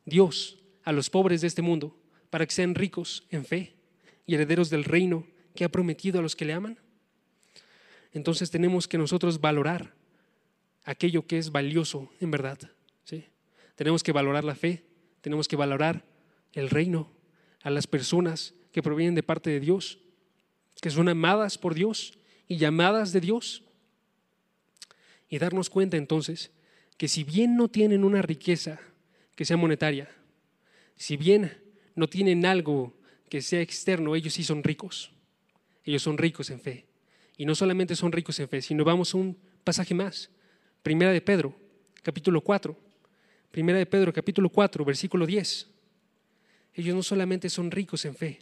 Dios 0.04 0.58
a 0.84 0.92
los 0.92 1.10
pobres 1.10 1.40
de 1.40 1.46
este 1.46 1.62
mundo 1.62 1.96
para 2.30 2.46
que 2.46 2.54
sean 2.54 2.74
ricos 2.74 3.26
en 3.30 3.44
fe 3.44 3.74
y 4.26 4.34
herederos 4.34 4.70
del 4.70 4.84
reino 4.84 5.26
que 5.54 5.64
ha 5.64 5.68
prometido 5.68 6.18
a 6.18 6.22
los 6.22 6.36
que 6.36 6.44
le 6.44 6.52
aman. 6.52 6.78
Entonces 8.12 8.50
tenemos 8.50 8.86
que 8.86 8.98
nosotros 8.98 9.40
valorar 9.40 9.94
aquello 10.84 11.26
que 11.26 11.38
es 11.38 11.50
valioso 11.50 12.12
en 12.20 12.30
verdad. 12.30 12.58
¿sí? 13.04 13.24
Tenemos 13.74 14.02
que 14.02 14.12
valorar 14.12 14.44
la 14.44 14.54
fe, 14.54 14.84
tenemos 15.20 15.48
que 15.48 15.56
valorar 15.56 16.04
el 16.52 16.70
reino, 16.70 17.10
a 17.62 17.70
las 17.70 17.86
personas 17.86 18.54
que 18.72 18.82
provienen 18.82 19.14
de 19.14 19.22
parte 19.22 19.50
de 19.50 19.58
Dios 19.58 19.98
que 20.80 20.90
son 20.90 21.08
amadas 21.08 21.56
por 21.56 21.74
Dios 21.74 22.18
y 22.46 22.58
llamadas 22.58 23.12
de 23.12 23.20
Dios. 23.20 23.62
Y 25.30 25.38
darnos 25.38 25.70
cuenta 25.70 25.96
entonces 25.96 26.50
que 26.98 27.08
si 27.08 27.24
bien 27.24 27.56
no 27.56 27.68
tienen 27.68 28.04
una 28.04 28.20
riqueza 28.20 28.78
que 29.34 29.46
sea 29.46 29.56
monetaria, 29.56 30.10
si 30.96 31.16
bien 31.16 31.52
no 31.94 32.08
tienen 32.08 32.46
algo 32.46 32.96
que 33.28 33.42
sea 33.42 33.60
externo, 33.60 34.14
ellos 34.14 34.34
sí 34.34 34.44
son 34.44 34.62
ricos. 34.62 35.12
Ellos 35.84 36.02
son 36.02 36.18
ricos 36.18 36.50
en 36.50 36.60
fe. 36.60 36.86
Y 37.36 37.44
no 37.46 37.54
solamente 37.54 37.96
son 37.96 38.12
ricos 38.12 38.38
en 38.40 38.48
fe, 38.48 38.62
sino 38.62 38.84
vamos 38.84 39.14
a 39.14 39.18
un 39.18 39.36
pasaje 39.64 39.94
más. 39.94 40.30
Primera 40.82 41.12
de 41.12 41.20
Pedro, 41.20 41.54
capítulo 42.02 42.40
4. 42.40 42.78
Primera 43.50 43.78
de 43.78 43.86
Pedro, 43.86 44.12
capítulo 44.12 44.48
4, 44.48 44.84
versículo 44.84 45.26
10. 45.26 45.68
Ellos 46.74 46.94
no 46.94 47.02
solamente 47.02 47.48
son 47.50 47.70
ricos 47.70 48.04
en 48.04 48.16
fe, 48.16 48.40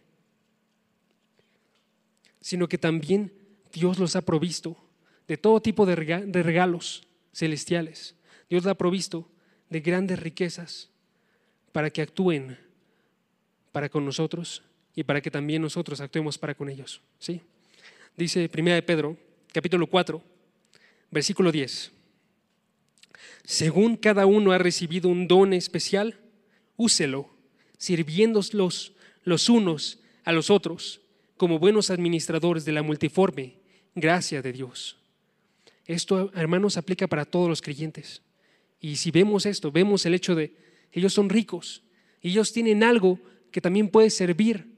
sino 2.41 2.67
que 2.69 2.79
también 2.79 3.33
Dios 3.73 3.99
los 3.99 4.17
ha 4.17 4.23
provisto 4.23 4.77
de 5.29 5.37
todo 5.37 5.61
tipo 5.61 5.85
de 5.85 5.97
regalos 5.97 7.07
celestiales. 7.33 8.17
Dios 8.49 8.65
los 8.65 8.71
ha 8.71 8.79
provisto 8.79 9.31
de 9.69 9.81
grandes 9.81 10.19
riquezas 10.19 10.92
para 11.73 11.91
que 11.91 12.03
actúen 12.03 12.59
para 13.73 13.89
con 13.89 14.05
nosotros 14.05 14.63
y 14.95 15.03
para 15.03 15.21
que 15.21 15.31
también 15.31 15.63
nosotros 15.63 16.01
actuemos 16.01 16.39
para 16.39 16.55
con 16.55 16.69
ellos. 16.69 17.01
¿sí? 17.19 17.41
Dice 18.17 18.51
1 18.53 18.71
de 18.75 18.83
Pedro, 18.83 19.17
capítulo 19.53 19.87
4, 19.87 20.23
versículo 21.11 21.51
10. 21.51 21.91
Según 23.45 23.97
cada 23.97 24.27
uno 24.27 24.53
ha 24.53 24.59
recibido 24.59 25.09
un 25.09 25.27
don 25.27 25.53
especial, 25.55 26.21
úselo, 26.77 27.31
sirviéndolos 27.79 28.93
los 29.25 29.49
unos 29.49 29.99
a 30.25 30.33
los 30.33 30.51
otros 30.51 31.01
como 31.37 31.59
buenos 31.59 31.91
administradores 31.91 32.65
de 32.65 32.73
la 32.73 32.83
multiforme 32.83 33.57
gracia 33.95 34.43
de 34.43 34.53
Dios. 34.53 34.99
Esto, 35.87 36.31
hermanos, 36.35 36.77
aplica 36.77 37.09
para 37.09 37.25
todos 37.25 37.49
los 37.49 37.61
creyentes. 37.61 38.23
Y 38.81 38.97
si 38.97 39.11
vemos 39.11 39.47
esto, 39.47 39.73
vemos 39.73 40.07
el 40.07 40.15
hecho 40.15 40.35
de 40.35 40.55
ellos 40.93 41.13
son 41.13 41.29
ricos 41.29 41.83
ellos 42.23 42.53
tienen 42.53 42.85
algo 42.85 43.19
que 43.51 43.61
también 43.61 43.89
puede 43.89 44.09
servir 44.09 44.77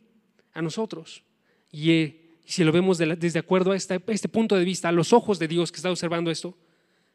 a 0.53 0.63
nosotros. 0.63 1.23
Y, 1.71 1.91
eh, 1.91 2.21
si 2.47 2.65
lo 2.65 2.73
vemos 2.73 2.99
desde 2.99 3.39
acuerdo 3.39 3.73
a 3.73 3.77
este, 3.77 4.01
este 4.09 4.29
punto 4.29 4.57
de 4.57 4.65
vista, 4.65 4.89
a 4.89 4.93
los 4.93 5.13
ojos 5.13 5.39
de 5.39 5.49
Dios 5.49 5.73
que 5.73 5.77
está 5.77 5.91
observando 5.91 6.31
esto, 6.31 6.57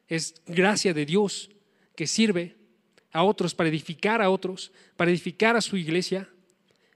es 0.08 0.34
gracia 0.46 0.92
de 0.92 1.06
Dios 1.06 1.50
que 1.94 2.06
sirve 2.06 2.56
a 3.12 3.22
otros 3.22 3.54
para 3.54 3.68
edificar 3.68 4.22
a 4.22 4.30
otros, 4.30 4.72
para 4.96 5.10
edificar 5.10 5.56
a 5.56 5.60
su 5.60 5.76
iglesia. 5.76 6.28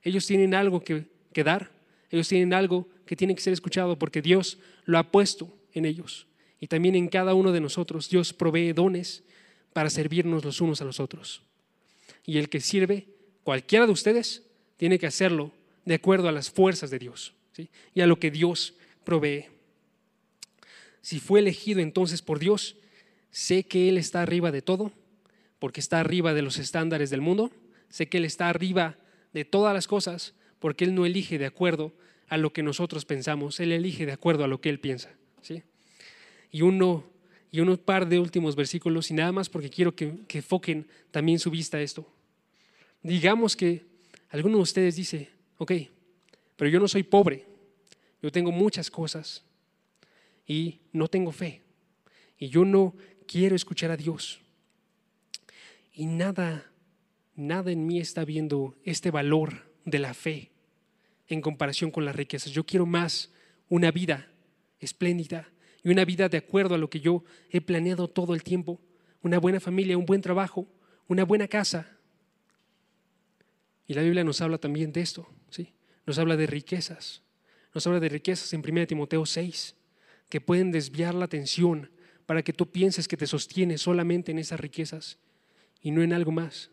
Ellos 0.01 0.27
tienen 0.27 0.53
algo 0.53 0.81
que, 0.81 1.05
que 1.31 1.43
dar 1.43 1.71
ellos 2.11 2.27
tienen 2.27 2.53
algo 2.53 2.87
que 3.05 3.15
tiene 3.15 3.35
que 3.35 3.41
ser 3.41 3.51
escuchado 3.51 3.97
porque 3.97 4.21
Dios 4.21 4.57
lo 4.85 4.97
ha 4.97 5.11
puesto 5.11 5.53
en 5.73 5.85
ellos. 5.85 6.27
Y 6.59 6.67
también 6.67 6.95
en 6.95 7.09
cada 7.09 7.33
uno 7.33 7.51
de 7.51 7.59
nosotros 7.59 8.09
Dios 8.09 8.31
provee 8.31 8.73
dones 8.73 9.23
para 9.73 9.89
servirnos 9.89 10.45
los 10.45 10.61
unos 10.61 10.81
a 10.81 10.85
los 10.85 10.99
otros. 10.99 11.44
Y 12.25 12.37
el 12.37 12.49
que 12.49 12.59
sirve, 12.59 13.07
cualquiera 13.43 13.85
de 13.85 13.91
ustedes, 13.91 14.43
tiene 14.77 14.99
que 14.99 15.07
hacerlo 15.07 15.51
de 15.85 15.95
acuerdo 15.95 16.27
a 16.27 16.31
las 16.31 16.49
fuerzas 16.49 16.89
de 16.89 16.99
Dios 16.99 17.33
y 17.93 18.01
a 18.01 18.07
lo 18.07 18.19
que 18.19 18.31
Dios 18.31 18.75
provee. 19.03 19.45
Si 21.01 21.19
fue 21.19 21.39
elegido 21.39 21.79
entonces 21.79 22.21
por 22.21 22.39
Dios, 22.39 22.75
sé 23.31 23.63
que 23.63 23.89
Él 23.89 23.97
está 23.97 24.21
arriba 24.21 24.51
de 24.51 24.61
todo, 24.61 24.91
porque 25.59 25.79
está 25.79 25.99
arriba 25.99 26.33
de 26.33 26.41
los 26.41 26.57
estándares 26.57 27.09
del 27.09 27.21
mundo, 27.21 27.51
sé 27.89 28.07
que 28.07 28.17
Él 28.17 28.25
está 28.25 28.49
arriba 28.49 28.97
de 29.33 29.45
todas 29.45 29.73
las 29.73 29.87
cosas, 29.87 30.33
porque 30.59 30.83
Él 30.85 30.95
no 30.95 31.05
elige 31.05 31.37
de 31.37 31.45
acuerdo 31.45 31.93
a 32.27 32.37
lo 32.37 32.51
que 32.51 32.63
nosotros 32.63 33.05
pensamos, 33.05 33.59
Él 33.59 33.71
elige 33.71 34.05
de 34.05 34.11
acuerdo 34.11 34.43
a 34.43 34.47
lo 34.47 34.59
que 34.61 34.69
Él 34.69 34.79
piensa. 34.79 35.11
¿sí? 35.41 35.63
Y 36.51 36.61
uno 36.61 37.05
y 37.51 37.61
unos 37.61 37.79
par 37.79 38.09
de 38.09 38.19
últimos 38.19 38.55
versículos, 38.55 39.11
y 39.11 39.13
nada 39.13 39.31
más 39.31 39.47
porque 39.47 39.69
quiero 39.69 39.95
que, 39.95 40.25
que 40.27 40.39
enfoquen 40.39 40.87
también 41.11 41.39
su 41.39 41.49
vista 41.49 41.77
a 41.77 41.81
esto. 41.81 42.05
Digamos 43.05 43.55
que 43.55 43.85
alguno 44.29 44.57
de 44.57 44.63
ustedes 44.63 44.95
dice, 44.95 45.29
ok, 45.59 45.73
pero 46.55 46.71
yo 46.71 46.79
no 46.79 46.87
soy 46.87 47.03
pobre, 47.03 47.45
yo 48.19 48.31
tengo 48.31 48.51
muchas 48.51 48.89
cosas 48.89 49.43
y 50.47 50.79
no 50.91 51.07
tengo 51.07 51.31
fe, 51.31 51.61
y 52.39 52.49
yo 52.49 52.65
no 52.65 52.95
quiero 53.27 53.55
escuchar 53.55 53.91
a 53.91 53.95
Dios. 53.95 54.41
Y 55.93 56.07
nada, 56.07 56.71
nada 57.35 57.71
en 57.71 57.85
mí 57.85 57.99
está 57.99 58.25
viendo 58.25 58.75
este 58.83 59.11
valor 59.11 59.71
de 59.85 59.99
la 59.99 60.15
fe 60.15 60.49
en 61.27 61.41
comparación 61.41 61.91
con 61.91 62.05
las 62.05 62.15
riquezas. 62.15 62.53
Yo 62.53 62.65
quiero 62.65 62.87
más 62.87 63.31
una 63.69 63.91
vida 63.91 64.31
espléndida 64.79 65.47
y 65.83 65.89
una 65.89 66.05
vida 66.05 66.27
de 66.27 66.37
acuerdo 66.37 66.73
a 66.73 66.79
lo 66.79 66.89
que 66.89 67.01
yo 67.01 67.23
he 67.51 67.61
planeado 67.61 68.07
todo 68.07 68.33
el 68.33 68.41
tiempo. 68.41 68.81
Una 69.21 69.37
buena 69.37 69.59
familia, 69.59 69.95
un 69.95 70.07
buen 70.07 70.21
trabajo, 70.21 70.67
una 71.07 71.23
buena 71.23 71.47
casa. 71.47 71.94
Y 73.87 73.93
la 73.93 74.01
Biblia 74.01 74.23
nos 74.23 74.41
habla 74.41 74.57
también 74.57 74.91
de 74.91 75.01
esto, 75.01 75.27
¿sí? 75.49 75.73
Nos 76.05 76.17
habla 76.17 76.37
de 76.37 76.47
riquezas. 76.47 77.21
Nos 77.73 77.85
habla 77.87 77.99
de 77.99 78.09
riquezas 78.09 78.53
en 78.53 78.63
1 78.67 78.87
Timoteo 78.87 79.25
6, 79.25 79.75
que 80.29 80.41
pueden 80.41 80.71
desviar 80.71 81.13
la 81.13 81.25
atención 81.25 81.91
para 82.25 82.43
que 82.43 82.53
tú 82.53 82.71
pienses 82.71 83.07
que 83.07 83.17
te 83.17 83.27
sostienes 83.27 83.81
solamente 83.81 84.31
en 84.31 84.39
esas 84.39 84.59
riquezas 84.59 85.19
y 85.81 85.91
no 85.91 86.01
en 86.01 86.13
algo 86.13 86.31
más. 86.31 86.71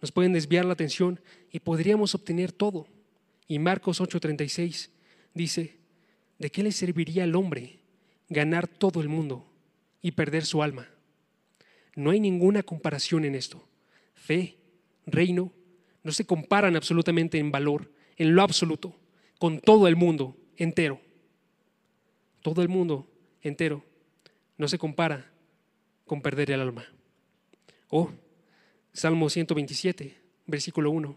nos 0.00 0.10
pueden 0.10 0.32
desviar 0.32 0.64
la 0.64 0.72
atención 0.72 1.20
y 1.52 1.60
podríamos 1.60 2.16
obtener 2.16 2.50
todo. 2.50 2.88
Y 3.46 3.60
Marcos 3.60 4.00
8:36 4.00 4.90
dice, 5.32 5.78
¿de 6.40 6.50
qué 6.50 6.64
le 6.64 6.72
serviría 6.72 7.22
al 7.22 7.36
hombre 7.36 7.78
ganar 8.28 8.66
todo 8.66 9.00
el 9.00 9.08
mundo 9.08 9.46
y 10.00 10.12
perder 10.12 10.44
su 10.44 10.60
alma? 10.60 10.88
No 11.94 12.10
hay 12.10 12.18
ninguna 12.18 12.64
comparación 12.64 13.24
en 13.24 13.36
esto. 13.36 13.68
Fe, 14.14 14.56
reino, 15.06 15.52
no 16.02 16.12
se 16.12 16.26
comparan 16.26 16.76
absolutamente 16.76 17.38
en 17.38 17.52
valor, 17.52 17.90
en 18.16 18.34
lo 18.34 18.42
absoluto, 18.42 18.94
con 19.38 19.60
todo 19.60 19.88
el 19.88 19.96
mundo 19.96 20.36
entero. 20.56 21.00
Todo 22.42 22.62
el 22.62 22.68
mundo 22.68 23.08
entero 23.40 23.84
no 24.56 24.68
se 24.68 24.78
compara 24.78 25.32
con 26.06 26.20
perder 26.20 26.50
el 26.50 26.60
alma. 26.60 26.84
Oh, 27.88 28.10
Salmo 28.92 29.28
127, 29.28 30.16
versículo 30.46 30.90
1. 30.90 31.16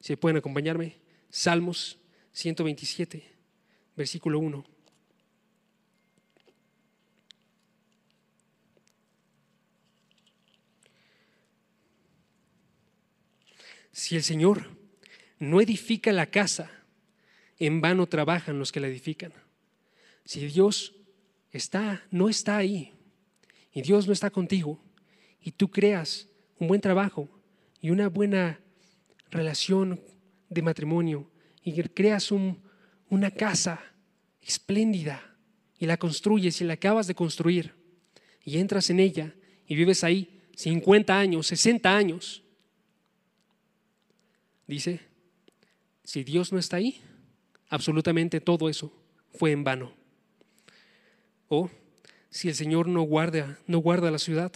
Si 0.00 0.16
pueden 0.16 0.38
acompañarme, 0.38 0.96
Salmos 1.30 1.98
127, 2.32 3.24
versículo 3.96 4.38
1. 4.38 4.75
Si 13.96 14.14
el 14.14 14.22
Señor 14.22 14.76
no 15.38 15.62
edifica 15.62 16.12
la 16.12 16.26
casa, 16.26 16.70
en 17.58 17.80
vano 17.80 18.06
trabajan 18.06 18.58
los 18.58 18.70
que 18.70 18.78
la 18.78 18.88
edifican. 18.88 19.32
Si 20.22 20.46
Dios 20.48 20.94
está, 21.50 22.04
no 22.10 22.28
está 22.28 22.58
ahí, 22.58 22.92
y 23.72 23.80
Dios 23.80 24.06
no 24.06 24.12
está 24.12 24.28
contigo, 24.28 24.84
y 25.40 25.52
tú 25.52 25.70
creas 25.70 26.28
un 26.58 26.68
buen 26.68 26.82
trabajo 26.82 27.40
y 27.80 27.88
una 27.88 28.10
buena 28.10 28.60
relación 29.30 29.98
de 30.50 30.60
matrimonio 30.60 31.30
y 31.62 31.72
creas 31.82 32.30
una 32.30 33.30
casa 33.30 33.80
espléndida 34.42 35.38
y 35.78 35.86
la 35.86 35.96
construyes 35.96 36.60
y 36.60 36.64
la 36.64 36.74
acabas 36.74 37.06
de 37.06 37.14
construir 37.14 37.74
y 38.44 38.58
entras 38.58 38.90
en 38.90 39.00
ella 39.00 39.34
y 39.66 39.74
vives 39.74 40.04
ahí 40.04 40.42
50 40.54 41.18
años, 41.18 41.46
60 41.46 41.96
años, 41.96 42.42
dice, 44.66 45.00
si 46.04 46.24
Dios 46.24 46.52
no 46.52 46.58
está 46.58 46.76
ahí, 46.76 47.00
absolutamente 47.68 48.40
todo 48.40 48.68
eso 48.68 48.92
fue 49.32 49.52
en 49.52 49.64
vano. 49.64 49.92
O 51.48 51.70
si 52.30 52.48
el 52.48 52.54
Señor 52.54 52.88
no 52.88 53.02
guarda, 53.02 53.58
no 53.66 53.78
guarda 53.78 54.10
la 54.10 54.18
ciudad, 54.18 54.52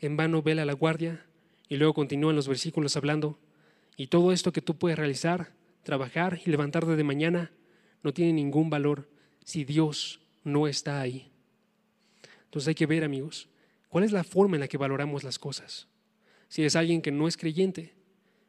en 0.00 0.16
vano 0.16 0.42
vela 0.42 0.64
la 0.64 0.72
guardia 0.72 1.24
y 1.68 1.76
luego 1.76 1.94
continúan 1.94 2.36
los 2.36 2.48
versículos 2.48 2.96
hablando, 2.96 3.38
y 3.96 4.08
todo 4.08 4.32
esto 4.32 4.52
que 4.52 4.60
tú 4.60 4.76
puedes 4.76 4.98
realizar, 4.98 5.52
trabajar 5.82 6.40
y 6.44 6.50
levantarte 6.50 6.96
de 6.96 7.04
mañana, 7.04 7.52
no 8.02 8.12
tiene 8.12 8.32
ningún 8.32 8.68
valor 8.68 9.08
si 9.44 9.64
Dios 9.64 10.20
no 10.42 10.66
está 10.66 11.00
ahí. 11.00 11.30
Entonces 12.44 12.68
hay 12.68 12.74
que 12.74 12.86
ver, 12.86 13.04
amigos, 13.04 13.48
cuál 13.88 14.04
es 14.04 14.12
la 14.12 14.24
forma 14.24 14.56
en 14.56 14.60
la 14.60 14.68
que 14.68 14.76
valoramos 14.76 15.24
las 15.24 15.38
cosas. 15.38 15.88
Si 16.48 16.64
es 16.64 16.76
alguien 16.76 17.00
que 17.00 17.12
no 17.12 17.26
es 17.26 17.36
creyente, 17.36 17.94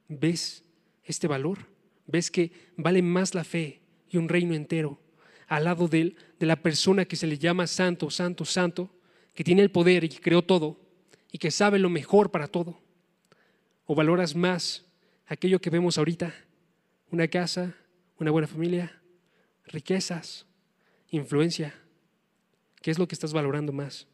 ¿ves 0.08 0.64
este 1.06 1.28
valor? 1.28 1.60
¿Ves 2.08 2.30
que 2.30 2.52
vale 2.76 3.02
más 3.02 3.34
la 3.34 3.44
fe 3.44 3.82
y 4.10 4.18
un 4.18 4.30
reino 4.30 4.54
entero 4.54 5.00
al 5.48 5.63
lado 5.63 5.88
de, 5.88 6.15
de 6.39 6.46
la 6.46 6.56
persona 6.56 7.06
que 7.06 7.15
se 7.15 7.28
le 7.28 7.38
llama 7.38 7.68
santo, 7.68 8.10
santo, 8.10 8.46
santo, 8.46 8.89
que 9.34 9.44
tiene 9.44 9.62
el 9.62 9.72
poder 9.72 10.04
y 10.04 10.10
que 10.10 10.20
creó 10.20 10.41
todo? 10.41 10.86
y 11.36 11.38
que 11.38 11.52
sabe 11.52 11.80
lo 11.80 11.89
mejor 11.89 12.32
para 12.32 12.48
todo? 12.48 12.80
¿O 13.86 13.94
valoras 13.94 14.36
más 14.36 14.86
aquello 15.26 15.60
que 15.60 15.70
vemos 15.70 15.98
ahorita? 15.98 16.34
Una 17.12 17.28
casa, 17.28 17.76
una 18.18 18.32
buena 18.32 18.48
familia, 18.48 19.02
riquezas, 19.65 20.46
influencia. 21.10 21.76
¿Qué 22.82 22.89
es 22.89 22.98
lo 22.98 23.06
que 23.06 23.15
estás 23.15 23.34
valorando 23.34 23.74
más? 23.74 24.08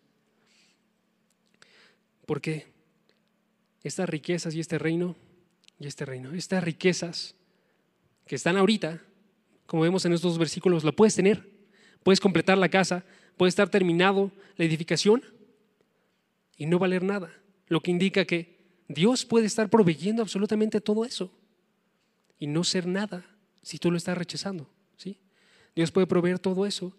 Porque 2.26 2.74
estas 3.84 4.10
riquezas 4.10 4.56
y 4.56 4.60
este 4.60 4.80
reino, 4.80 5.16
y 5.82 5.88
este 5.88 6.06
reino, 6.06 6.32
estas 6.34 6.64
riquezas 6.64 7.34
que 8.28 8.36
están 8.36 8.56
ahorita, 8.56 9.02
como 9.66 9.82
vemos 9.82 10.06
en 10.06 10.14
estos 10.14 10.38
versículos, 10.38 10.84
lo 10.84 10.96
puedes 10.96 11.16
tener. 11.16 11.50
Puedes 12.04 12.20
completar 12.20 12.60
la 12.60 12.70
casa, 12.70 13.04
puede 13.36 13.50
estar 13.50 13.68
terminado 13.68 14.32
la 14.58 14.66
edificación, 14.66 15.24
y 16.56 16.68
no 16.68 16.78
valer 16.78 17.02
nada, 17.02 17.34
lo 17.68 17.82
que 17.82 17.90
indica 17.90 18.26
que 18.26 18.60
Dios 18.90 19.26
puede 19.26 19.48
estar 19.48 19.72
proveyendo 19.72 20.22
absolutamente 20.22 20.82
todo 20.82 21.04
eso 21.04 21.34
y 22.38 22.46
no 22.46 22.64
ser 22.64 22.86
nada 22.86 23.26
si 23.64 23.80
tú 23.80 23.90
lo 23.90 23.98
estás 23.98 24.16
rechazando. 24.16 24.70
¿sí? 24.98 25.18
Dios 25.76 25.90
puede 25.90 26.06
proveer 26.06 26.38
todo 26.38 26.68
eso 26.68 26.96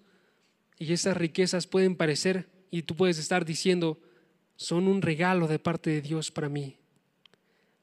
y 0.76 0.92
esas 0.92 1.16
riquezas 1.16 1.68
pueden 1.68 1.94
parecer 1.94 2.48
y 2.72 2.82
tú 2.82 2.96
puedes 2.96 3.18
estar 3.18 3.44
diciendo, 3.44 4.00
son 4.56 4.88
un 4.88 5.02
regalo 5.02 5.46
de 5.46 5.60
parte 5.60 5.90
de 5.90 6.02
Dios 6.02 6.32
para 6.32 6.48
mí 6.48 6.81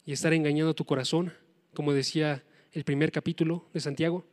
y 0.06 0.12
estar 0.12 0.34
engañando 0.34 0.74
tu 0.74 0.86
corazón, 0.86 1.34
como 1.74 1.94
decía 1.94 2.44
el 2.72 2.84
primer 2.84 3.12
capítulo 3.12 3.70
de 3.74 3.80
Santiago, 3.80 4.26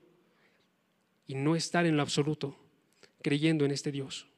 y 1.26 1.35
no 1.35 1.57
estar 1.57 1.87
en 1.87 1.96
lo 1.96 2.02
absoluto 2.02 2.59
creyendo 3.22 3.64
en 3.64 3.72
este 3.72 3.90
Dios. 3.90 4.29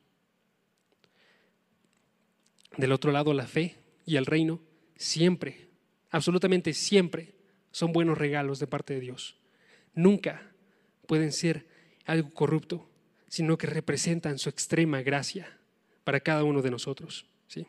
Del 2.77 2.93
otro 2.93 3.13
lado, 3.13 3.35
la 3.35 3.47
fe 3.47 3.77
y 4.07 4.17
el 4.17 4.27
reino 4.27 4.61
siempre, 4.97 5.69
absolutamente 6.11 6.73
siempre, 6.73 7.35
son 7.71 7.93
buenos 7.93 8.19
regalos 8.19 8.59
de 8.59 8.67
parte 8.67 8.95
de 8.95 9.01
Dios. 9.01 9.37
Nunca 9.95 10.53
pueden 11.07 11.33
ser 11.33 11.67
algo 12.05 12.31
corrupto, 12.31 12.89
sino 13.29 13.59
que 13.59 13.67
representan 13.67 14.39
su 14.39 14.49
extrema 14.49 15.03
gracia 15.03 15.59
para 16.05 16.21
cada 16.21 16.45
uno 16.45 16.63
de 16.63 16.71
nosotros. 16.71 17.27
¿sí? 17.49 17.67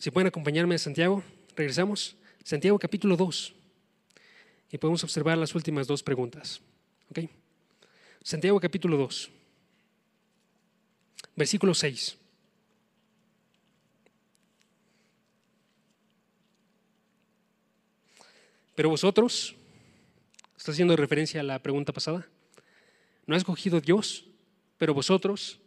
Si 0.00 0.10
pueden 0.10 0.28
acompañarme 0.28 0.76
a 0.76 0.78
Santiago, 0.78 1.22
regresamos. 1.54 2.16
Santiago 2.42 2.78
capítulo 2.78 3.18
2. 3.18 3.52
Y 4.72 4.78
podemos 4.78 5.04
observar 5.04 5.36
las 5.36 5.54
últimas 5.54 5.86
dos 5.86 6.02
preguntas. 6.02 6.62
Santiago 8.22 8.58
capítulo 8.58 8.96
2. 8.96 9.30
Versículo 11.36 11.74
6. 11.74 12.16
Pero 18.74 18.88
vosotros, 18.88 19.54
está 20.56 20.72
haciendo 20.72 20.96
referencia 20.96 21.42
a 21.42 21.44
la 21.44 21.58
pregunta 21.58 21.92
pasada, 21.92 22.26
no 23.26 23.34
ha 23.34 23.38
escogido 23.38 23.82
Dios, 23.82 24.24
pero 24.78 24.94
vosotros 24.94 25.60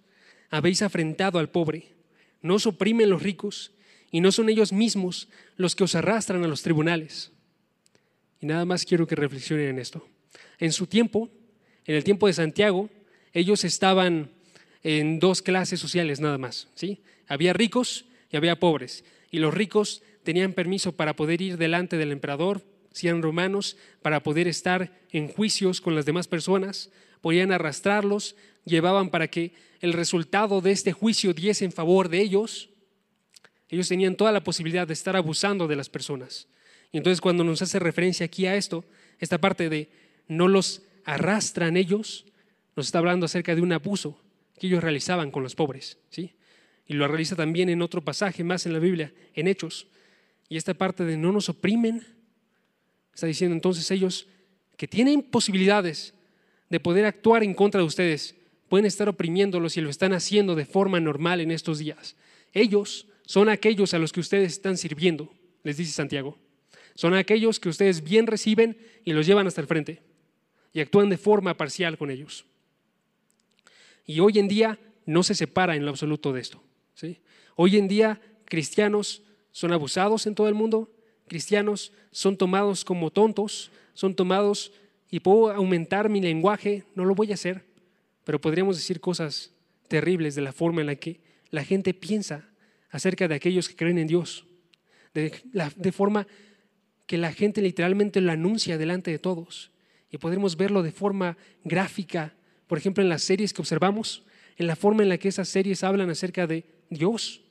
habéis 0.50 0.82
afrentado 0.82 1.38
al 1.38 1.52
pobre, 1.52 1.94
no 2.42 2.56
os 2.56 2.66
oprimen 2.66 3.12
los 3.12 3.22
ricos 3.22 3.70
y 4.14 4.22
no 4.22 4.32
son 4.32 4.48
ellos 4.48 4.72
mismos 4.72 5.28
los 5.58 5.76
que 5.76 5.84
os 5.84 5.96
arrastran 5.96 6.44
a 6.44 6.48
los 6.48 6.62
tribunales. 6.62 7.32
Y 8.40 8.46
nada 8.46 8.64
más 8.64 8.86
quiero 8.86 9.08
que 9.08 9.16
reflexionen 9.16 9.70
en 9.70 9.80
esto. 9.80 10.08
En 10.60 10.72
su 10.72 10.86
tiempo, 10.86 11.32
en 11.86 11.96
el 11.96 12.04
tiempo 12.04 12.28
de 12.28 12.34
Santiago, 12.34 12.92
ellos 13.34 13.64
estaban 13.64 14.30
en 14.84 15.20
dos 15.20 15.42
clases 15.42 15.80
sociales 15.80 16.20
nada 16.20 16.38
más. 16.38 16.68
¿sí? 16.76 17.02
Había 17.28 17.54
ricos 17.54 18.06
y 18.30 18.38
había 18.38 18.60
pobres. 18.60 19.04
Y 19.32 19.40
los 19.40 19.52
ricos 19.52 20.04
tenían 20.22 20.54
permiso 20.54 20.92
para 20.92 21.16
poder 21.16 21.42
ir 21.42 21.58
delante 21.58 21.98
del 21.98 22.12
emperador, 22.12 22.62
si 22.92 23.08
eran 23.08 23.24
romanos, 23.24 23.78
para 24.04 24.22
poder 24.22 24.48
estar 24.48 24.96
en 25.12 25.28
juicios 25.28 25.82
con 25.82 25.96
las 25.96 26.06
demás 26.06 26.28
personas, 26.28 26.92
podían 27.22 27.52
arrastrarlos, 27.52 28.36
llevaban 28.64 29.10
para 29.10 29.28
que 29.28 29.54
el 29.82 29.94
resultado 29.94 30.62
de 30.62 30.72
este 30.72 30.92
juicio 30.92 31.34
diese 31.34 31.66
en 31.66 31.72
favor 31.72 32.10
de 32.10 32.22
ellos. 32.22 32.70
Ellos 33.74 33.88
tenían 33.88 34.16
toda 34.16 34.32
la 34.32 34.44
posibilidad 34.44 34.86
de 34.86 34.94
estar 34.94 35.16
abusando 35.16 35.68
de 35.68 35.76
las 35.76 35.90
personas. 35.90 36.48
Y 36.92 36.98
entonces 36.98 37.20
cuando 37.22 37.44
nos 37.44 37.60
hace 37.64 37.80
referencia 37.80 38.24
aquí 38.24 38.46
a 38.46 38.56
esto, 38.56 38.86
esta 39.18 39.40
parte 39.40 39.68
de 39.68 39.90
no 40.28 40.48
los 40.48 40.84
arrastran 41.06 41.76
ellos, 41.76 42.28
nos 42.76 42.86
está 42.86 43.00
hablando 43.00 43.26
acerca 43.26 43.56
de 43.56 43.62
un 43.62 43.74
abuso 43.74 44.22
que 44.60 44.68
ellos 44.68 44.84
realizaban 44.84 45.32
con 45.32 45.42
los 45.42 45.56
pobres. 45.56 45.98
¿sí? 46.12 46.36
Y 46.86 46.94
lo 46.94 47.08
realiza 47.08 47.36
también 47.36 47.68
en 47.68 47.82
otro 47.82 48.04
pasaje 48.04 48.44
más 48.44 48.68
en 48.68 48.74
la 48.74 48.80
Biblia, 48.80 49.12
en 49.34 49.48
Hechos. 49.48 49.88
Y 50.50 50.58
esta 50.58 50.76
parte 50.76 51.04
de 51.04 51.18
no 51.18 51.32
nos 51.32 51.50
oprimen, 51.50 52.06
está 53.12 53.26
diciendo 53.26 53.56
entonces 53.56 53.90
ellos 53.90 54.28
que 54.78 54.88
tienen 54.88 55.24
posibilidades 55.24 56.14
de 56.70 56.80
poder 56.80 57.06
actuar 57.06 57.44
en 57.44 57.56
contra 57.56 57.82
de 57.82 57.88
ustedes, 57.88 58.36
pueden 58.70 58.86
estar 58.86 59.10
oprimiéndolos 59.10 59.78
y 59.78 59.82
lo 59.82 59.90
están 59.90 60.14
haciendo 60.14 60.54
de 60.54 60.68
forma 60.68 61.00
normal 61.00 61.42
en 61.42 61.50
estos 61.50 61.80
días. 61.80 62.16
Ellos 62.54 63.08
son 63.34 63.50
aquellos 63.50 63.96
a 63.96 63.98
los 63.98 64.14
que 64.14 64.20
ustedes 64.20 64.52
están 64.52 64.78
sirviendo, 64.78 65.28
les 65.64 65.78
dice 65.78 65.92
Santiago. 65.92 66.38
Son 66.94 67.16
aquellos 67.16 67.60
que 67.60 67.68
ustedes 67.68 68.04
bien 68.04 68.28
reciben 68.28 68.78
y 69.06 69.12
los 69.12 69.26
llevan 69.26 69.48
hasta 69.48 69.60
el 69.60 69.66
frente 69.66 70.04
y 70.72 70.82
actúan 70.82 71.10
de 71.10 71.18
forma 71.18 71.58
parcial 71.58 71.98
con 71.98 72.12
ellos. 72.12 72.46
Y 74.06 74.20
hoy 74.20 74.38
en 74.38 74.48
día 74.48 74.78
no 75.08 75.24
se 75.24 75.34
separa 75.34 75.76
en 75.76 75.84
lo 75.84 75.90
absoluto 75.90 76.32
de 76.32 76.42
esto. 76.42 76.62
¿sí? 76.94 77.22
Hoy 77.56 77.78
en 77.78 77.88
día 77.88 78.22
cristianos 78.46 79.24
son 79.52 79.74
abusados 79.74 80.28
en 80.28 80.36
todo 80.36 80.48
el 80.48 80.54
mundo, 80.54 80.92
cristianos 81.28 81.92
son 82.12 82.38
tomados 82.38 82.86
como 82.86 83.10
tontos, 83.10 83.72
son 83.96 84.14
tomados 84.14 84.74
y 85.10 85.22
puedo 85.22 85.50
aumentar 85.52 86.08
mi 86.08 86.22
lenguaje, 86.22 86.84
no 86.94 87.04
lo 87.04 87.16
voy 87.16 87.32
a 87.32 87.34
hacer, 87.34 87.66
pero 88.26 88.40
podríamos 88.40 88.78
decir 88.78 89.00
cosas 89.00 89.50
terribles 89.88 90.36
de 90.36 90.44
la 90.44 90.54
forma 90.54 90.82
en 90.82 90.88
la 90.88 90.98
que 90.98 91.20
la 91.50 91.64
gente 91.64 91.96
piensa 91.96 92.53
acerca 92.94 93.28
de 93.28 93.34
aquellos 93.34 93.68
que 93.68 93.76
creen 93.76 93.98
en 93.98 94.08
Dios, 94.08 94.46
de, 95.16 95.92
forma 95.92 96.28
que 97.08 97.18
la 97.18 97.34
gente 97.34 97.60
literalmente 97.60 98.22
lo 98.22 98.32
anuncia 98.32 98.78
delante 98.78 99.10
de 99.10 99.18
todos. 99.18 99.72
Y 100.12 100.20
podremos 100.20 100.56
verlo 100.56 100.84
de 100.84 100.92
forma 100.92 101.36
gráfica, 101.64 102.36
por 102.68 102.78
ejemplo, 102.78 103.04
en 103.04 103.10
las 103.10 103.24
series 103.24 103.52
que 103.52 103.64
observamos, 103.64 104.24
en 104.58 104.68
la 104.68 104.76
forma 104.76 105.02
en 105.02 105.10
la 105.10 105.18
que 105.18 105.28
esas 105.28 105.50
series 105.50 105.84
hablan 105.84 106.12
acerca 106.12 106.46
de 106.46 106.66
Dios 106.92 107.42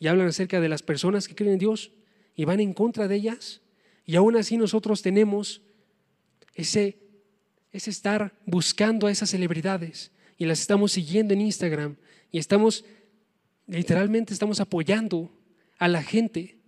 y 0.00 0.08
hablan 0.08 0.26
acerca 0.26 0.60
de 0.60 0.68
las 0.68 0.82
personas 0.82 1.28
que 1.28 1.36
creen 1.36 1.52
en 1.52 1.58
Dios 1.60 1.92
y 2.34 2.44
van 2.44 2.58
en 2.58 2.74
contra 2.74 3.06
de 3.06 3.14
ellas. 3.14 3.62
Y 4.04 4.16
aún 4.16 4.36
así 4.36 4.56
nosotros 4.56 5.00
tenemos 5.00 5.62
ese, 6.54 6.98
ese 7.70 7.90
estar 7.90 8.32
buscando 8.44 9.06
a 9.06 9.12
esas 9.12 9.30
celebridades 9.30 10.10
y 10.36 10.44
las 10.44 10.60
estamos 10.60 10.90
siguiendo 10.90 11.34
en 11.34 11.40
Instagram 11.42 11.96
y 12.32 12.38
estamos, 12.38 12.84
literalmente 13.66 14.32
estamos 14.32 14.60
apoyando 14.60 15.30
a 15.78 15.88
la 15.88 16.02
gente 16.02 16.58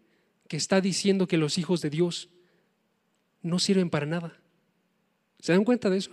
que 0.49 0.57
está 0.57 0.80
diciendo 0.80 1.26
que 1.26 1.36
los 1.36 1.59
hijos 1.59 1.80
de 1.80 1.90
Dios 1.90 2.30
no 3.42 3.59
sirven 3.59 3.90
para 3.90 4.07
nada. 4.07 4.40
¿Se 5.38 5.53
dan 5.53 5.64
cuenta 5.64 5.90
de 5.90 5.99
eso? 5.99 6.11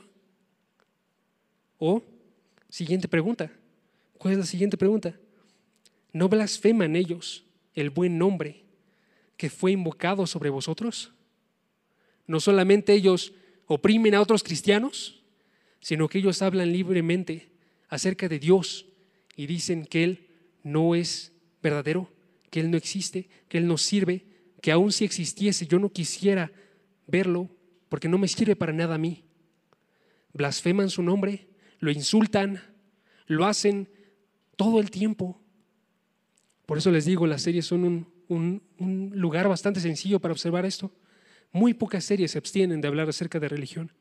O, 1.78 2.04
siguiente 2.70 3.08
pregunta. 3.08 3.52
¿Cuál 4.18 4.34
es 4.34 4.40
la 4.40 4.46
siguiente 4.46 4.78
pregunta? 4.78 5.18
¿No 6.14 6.30
blasfeman 6.30 6.96
ellos 6.96 7.46
el 7.74 7.90
buen 7.90 8.18
nombre 8.18 8.64
que 9.38 9.50
fue 9.50 9.72
invocado 9.72 10.28
sobre 10.28 10.50
vosotros? 10.50 11.12
No 12.28 12.40
solamente 12.40 12.94
ellos 12.94 13.34
oprimen 13.68 14.16
a 14.16 14.22
otros 14.22 14.44
cristianos, 14.44 15.24
sino 15.82 16.08
que 16.08 16.20
ellos 16.20 16.42
hablan 16.42 16.72
libremente 16.72 17.52
acerca 17.90 18.28
de 18.28 18.40
Dios 18.40 18.86
y 19.36 19.46
dicen 19.46 19.86
que 19.86 20.04
Él 20.04 20.25
no 20.66 20.96
es 20.96 21.32
verdadero, 21.64 22.12
que 22.50 22.60
Él 22.60 22.70
no 22.70 22.76
existe, 22.76 23.30
que 23.48 23.58
Él 23.58 23.68
no 23.68 23.78
sirve, 23.78 24.26
que 24.62 24.74
aun 24.74 24.92
si 24.92 25.06
existiese 25.06 25.66
yo 25.66 25.80
no 25.80 25.94
quisiera 25.94 26.52
verlo 27.08 27.50
porque 27.88 28.10
no 28.10 28.18
me 28.18 28.28
sirve 28.28 28.58
para 28.58 28.74
nada 28.74 28.96
a 28.96 28.98
mí. 28.98 29.24
Blasfeman 30.34 30.90
su 30.90 31.02
nombre, 31.02 31.48
lo 31.80 31.90
insultan, 31.90 32.62
lo 33.28 33.46
hacen 33.46 33.88
todo 34.58 34.82
el 34.82 34.92
tiempo 34.92 35.40
por 36.66 36.78
eso 36.78 36.92
les 36.92 37.06
digo, 37.06 37.28
las 37.28 37.44
series 37.44 37.66
son 37.66 38.08
un, 38.28 39.12
lugar 39.14 39.48
bastante 39.48 39.80
sencillo 39.80 40.20
para 40.20 40.32
observar 40.32 40.66
esto. 40.66 40.92
Muy 41.52 41.74
pocas 41.74 42.04
series 42.04 42.32
se 42.32 42.38
abstienen 42.38 42.82
de 42.82 42.88
hablar 42.88 43.08
acerca 43.08 43.40
de 43.40 43.48
religión. 43.48 43.92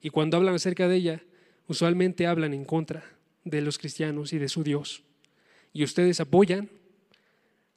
Y 0.00 0.10
cuando 0.10 0.36
hablan 0.36 0.54
acerca 0.54 0.88
de 0.88 0.96
ella, 0.96 1.22
usualmente 1.66 2.26
hablan 2.26 2.54
en 2.54 2.64
contra 2.64 3.04
de 3.44 3.60
los 3.60 3.78
cristianos 3.78 4.32
y 4.32 4.38
de 4.38 4.48
su 4.48 4.62
Dios. 4.62 5.02
Y 5.72 5.84
ustedes 5.84 6.20
apoyan 6.20 6.70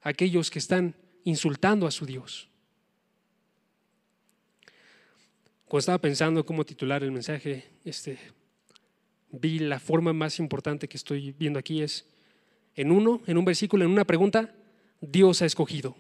a 0.02 0.10
aquellos 0.10 0.52
que 0.52 0.60
están 0.60 0.96
insultando 1.24 1.88
a 1.88 1.92
su 1.92 2.06
Dios. 2.06 2.50
Cuando 5.66 5.80
estaba 5.80 5.98
pensando 5.98 6.46
cómo 6.46 6.66
titular 6.66 7.04
el 7.04 7.12
mensaje, 7.12 7.66
este, 7.84 8.20
vi 9.32 9.60
la 9.60 9.80
forma 9.80 10.14
más 10.14 10.40
importante 10.40 10.88
que 10.88 10.98
estoy 10.98 11.32
viendo 11.32 11.60
aquí 11.60 11.82
es 11.82 12.06
en 12.76 12.92
uno, 12.92 13.22
en 13.26 13.38
un 13.38 13.46
versículo, 13.46 13.86
en 13.86 13.92
una 13.92 14.06
pregunta, 14.06 14.54
Dios 15.02 15.42
ha 15.42 15.46
escogido. 15.46 15.96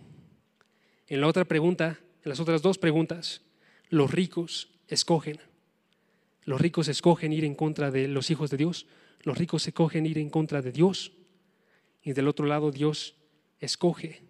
En 1.07 1.21
la 1.21 1.27
otra 1.27 1.45
pregunta, 1.45 1.99
en 2.23 2.29
las 2.29 2.39
otras 2.39 2.61
dos 2.61 2.77
preguntas, 2.77 3.41
los 3.89 4.11
ricos 4.11 4.69
escogen. 4.87 5.39
Los 6.43 6.61
ricos 6.61 6.87
escogen 6.87 7.33
ir 7.33 7.45
en 7.45 7.55
contra 7.55 7.91
de 7.91 8.07
los 8.07 8.29
hijos 8.29 8.49
de 8.49 8.57
Dios. 8.57 8.87
Los 9.21 9.37
ricos 9.37 9.67
escogen 9.67 10.05
ir 10.05 10.17
en 10.17 10.29
contra 10.29 10.61
de 10.61 10.71
Dios. 10.71 11.11
Y 12.05 12.13
del 12.13 12.27
otro 12.27 12.45
lado, 12.45 12.71
Dios 12.71 13.15
escoge 13.59 14.21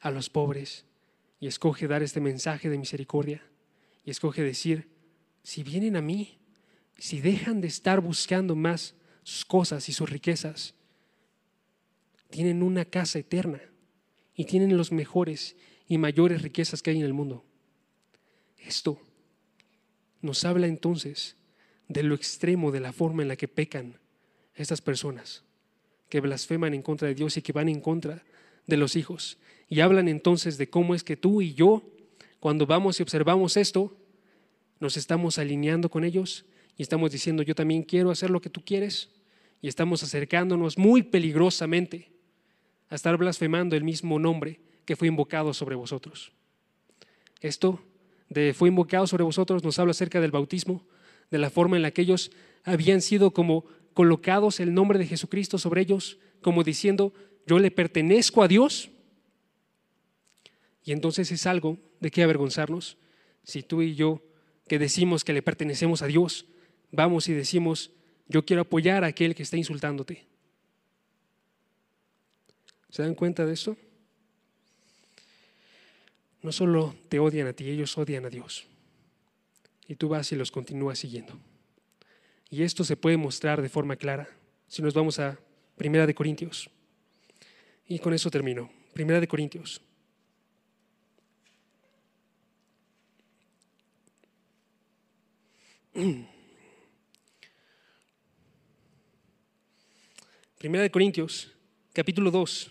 a 0.00 0.10
los 0.10 0.28
pobres 0.28 0.84
y 1.40 1.46
escoge 1.46 1.88
dar 1.88 2.02
este 2.02 2.20
mensaje 2.20 2.68
de 2.68 2.76
misericordia 2.76 3.42
y 4.04 4.10
escoge 4.10 4.42
decir, 4.42 4.90
si 5.42 5.62
vienen 5.62 5.96
a 5.96 6.02
mí, 6.02 6.38
si 6.98 7.20
dejan 7.20 7.62
de 7.62 7.68
estar 7.68 8.00
buscando 8.00 8.54
más 8.54 8.94
sus 9.22 9.46
cosas 9.46 9.88
y 9.88 9.94
sus 9.94 10.10
riquezas, 10.10 10.74
tienen 12.28 12.62
una 12.62 12.84
casa 12.84 13.18
eterna 13.18 13.62
y 14.34 14.44
tienen 14.44 14.76
los 14.76 14.92
mejores 14.92 15.56
y 15.88 15.96
mayores 15.96 16.42
riquezas 16.42 16.82
que 16.82 16.90
hay 16.90 16.98
en 16.98 17.06
el 17.06 17.14
mundo. 17.14 17.46
Esto 18.58 19.00
nos 20.20 20.44
habla 20.44 20.66
entonces 20.66 21.36
de 21.88 22.02
lo 22.02 22.14
extremo 22.14 22.72
de 22.72 22.80
la 22.80 22.92
forma 22.92 23.22
en 23.22 23.28
la 23.28 23.36
que 23.36 23.48
pecan 23.48 23.98
estas 24.54 24.82
personas, 24.82 25.44
que 26.14 26.20
blasfeman 26.20 26.74
en 26.74 26.82
contra 26.82 27.08
de 27.08 27.16
Dios 27.16 27.36
y 27.36 27.42
que 27.42 27.50
van 27.50 27.68
en 27.68 27.80
contra 27.80 28.22
de 28.68 28.76
los 28.76 28.94
hijos. 28.94 29.36
Y 29.68 29.80
hablan 29.80 30.06
entonces 30.06 30.58
de 30.58 30.70
cómo 30.70 30.94
es 30.94 31.02
que 31.02 31.16
tú 31.16 31.42
y 31.42 31.54
yo, 31.54 31.82
cuando 32.38 32.66
vamos 32.66 33.00
y 33.00 33.02
observamos 33.02 33.56
esto, 33.56 33.96
nos 34.78 34.96
estamos 34.96 35.38
alineando 35.38 35.90
con 35.90 36.04
ellos 36.04 36.44
y 36.76 36.82
estamos 36.82 37.10
diciendo, 37.10 37.42
yo 37.42 37.56
también 37.56 37.82
quiero 37.82 38.12
hacer 38.12 38.30
lo 38.30 38.40
que 38.40 38.48
tú 38.48 38.62
quieres, 38.64 39.10
y 39.60 39.66
estamos 39.66 40.04
acercándonos 40.04 40.78
muy 40.78 41.02
peligrosamente 41.02 42.12
a 42.90 42.94
estar 42.94 43.16
blasfemando 43.16 43.74
el 43.74 43.82
mismo 43.82 44.20
nombre 44.20 44.60
que 44.84 44.94
fue 44.94 45.08
invocado 45.08 45.52
sobre 45.52 45.74
vosotros. 45.74 46.30
Esto 47.40 47.80
de 48.28 48.54
fue 48.54 48.68
invocado 48.68 49.08
sobre 49.08 49.24
vosotros 49.24 49.64
nos 49.64 49.80
habla 49.80 49.90
acerca 49.90 50.20
del 50.20 50.30
bautismo, 50.30 50.86
de 51.32 51.38
la 51.38 51.50
forma 51.50 51.74
en 51.74 51.82
la 51.82 51.90
que 51.90 52.02
ellos 52.02 52.30
habían 52.62 53.00
sido 53.00 53.32
como 53.32 53.64
colocados 53.94 54.60
el 54.60 54.74
nombre 54.74 54.98
de 54.98 55.06
Jesucristo 55.06 55.56
sobre 55.56 55.80
ellos, 55.80 56.18
como 56.42 56.62
diciendo, 56.64 57.14
yo 57.46 57.58
le 57.58 57.70
pertenezco 57.70 58.42
a 58.42 58.48
Dios. 58.48 58.90
Y 60.84 60.92
entonces 60.92 61.32
es 61.32 61.46
algo 61.46 61.78
de 62.00 62.10
qué 62.10 62.22
avergonzarnos 62.22 62.98
si 63.44 63.62
tú 63.62 63.82
y 63.82 63.94
yo, 63.94 64.22
que 64.66 64.78
decimos 64.78 65.24
que 65.24 65.32
le 65.32 65.42
pertenecemos 65.42 66.02
a 66.02 66.06
Dios, 66.06 66.46
vamos 66.90 67.28
y 67.28 67.32
decimos, 67.32 67.90
yo 68.28 68.44
quiero 68.44 68.62
apoyar 68.62 69.04
a 69.04 69.08
aquel 69.08 69.34
que 69.34 69.42
está 69.42 69.56
insultándote. 69.56 70.26
¿Se 72.88 73.02
dan 73.02 73.14
cuenta 73.14 73.44
de 73.44 73.52
eso? 73.52 73.76
No 76.42 76.52
solo 76.52 76.94
te 77.08 77.18
odian 77.18 77.48
a 77.48 77.52
ti, 77.52 77.68
ellos 77.68 77.96
odian 77.98 78.24
a 78.24 78.30
Dios. 78.30 78.66
Y 79.88 79.96
tú 79.96 80.08
vas 80.08 80.30
y 80.32 80.36
los 80.36 80.50
continúas 80.50 80.98
siguiendo. 80.98 81.38
Y 82.54 82.62
esto 82.62 82.84
se 82.84 82.96
puede 82.96 83.16
mostrar 83.16 83.60
de 83.60 83.68
forma 83.68 83.96
clara 83.96 84.28
si 84.68 84.80
nos 84.80 84.94
vamos 84.94 85.18
a 85.18 85.36
Primera 85.76 86.06
de 86.06 86.14
Corintios. 86.14 86.70
Y 87.88 87.98
con 87.98 88.14
eso 88.14 88.30
termino. 88.30 88.70
Primera 88.92 89.18
de 89.18 89.26
Corintios. 89.26 89.80
Primera 100.58 100.84
de 100.84 100.90
Corintios, 100.92 101.50
capítulo 101.92 102.30
2 102.30 102.70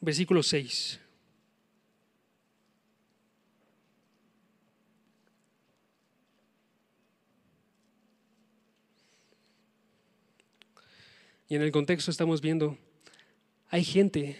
versículo 0.00 0.44
6. 0.44 1.00
Y 11.48 11.54
en 11.54 11.62
el 11.62 11.70
contexto 11.70 12.10
estamos 12.10 12.40
viendo, 12.40 12.76
hay 13.68 13.84
gente 13.84 14.36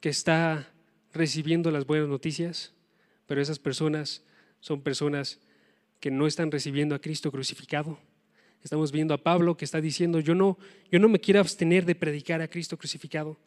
que 0.00 0.08
está 0.08 0.72
recibiendo 1.12 1.70
las 1.70 1.86
buenas 1.86 2.08
noticias, 2.08 2.72
pero 3.26 3.40
esas 3.40 3.58
personas 3.58 4.24
son 4.60 4.82
personas 4.82 5.40
que 6.00 6.10
no 6.10 6.26
están 6.26 6.50
recibiendo 6.50 6.94
a 6.94 7.00
Cristo 7.00 7.30
crucificado. 7.30 7.98
Estamos 8.62 8.92
viendo 8.92 9.14
a 9.14 9.22
Pablo 9.22 9.56
que 9.56 9.64
está 9.64 9.80
diciendo, 9.80 10.20
yo 10.20 10.34
no, 10.34 10.58
yo 10.90 10.98
no 10.98 11.08
me 11.08 11.20
quiero 11.20 11.40
abstener 11.40 11.84
de 11.84 11.94
predicar 11.94 12.40
a 12.40 12.48
Cristo 12.48 12.76
crucificado 12.76 13.38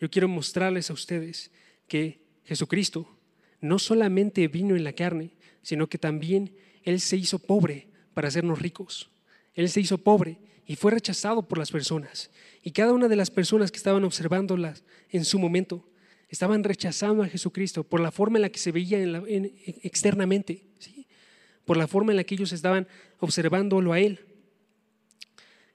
yo 0.00 0.10
quiero 0.10 0.28
mostrarles 0.28 0.90
a 0.90 0.94
ustedes 0.94 1.52
que 1.86 2.22
Jesucristo 2.44 3.06
no 3.60 3.78
solamente 3.78 4.48
vino 4.48 4.74
en 4.74 4.82
la 4.82 4.94
carne, 4.94 5.32
sino 5.62 5.88
que 5.88 5.98
también 5.98 6.56
Él 6.82 7.00
se 7.00 7.18
hizo 7.18 7.38
pobre 7.38 7.88
para 8.14 8.28
hacernos 8.28 8.60
ricos. 8.60 9.10
Él 9.54 9.68
se 9.68 9.82
hizo 9.82 9.98
pobre 9.98 10.38
y 10.70 10.76
fue 10.76 10.92
rechazado 10.92 11.42
por 11.42 11.58
las 11.58 11.72
personas. 11.72 12.30
Y 12.62 12.70
cada 12.70 12.92
una 12.92 13.08
de 13.08 13.16
las 13.16 13.28
personas 13.28 13.72
que 13.72 13.78
estaban 13.78 14.04
observándolas 14.04 14.84
en 15.08 15.24
su 15.24 15.40
momento 15.40 15.84
estaban 16.28 16.62
rechazando 16.62 17.24
a 17.24 17.26
Jesucristo 17.26 17.82
por 17.82 17.98
la 17.98 18.12
forma 18.12 18.38
en 18.38 18.42
la 18.42 18.50
que 18.50 18.60
se 18.60 18.70
veía 18.70 19.02
externamente, 19.82 20.62
¿sí? 20.78 21.08
por 21.64 21.76
la 21.76 21.88
forma 21.88 22.12
en 22.12 22.18
la 22.18 22.22
que 22.22 22.36
ellos 22.36 22.52
estaban 22.52 22.86
observándolo 23.18 23.92
a 23.92 23.98
Él. 23.98 24.20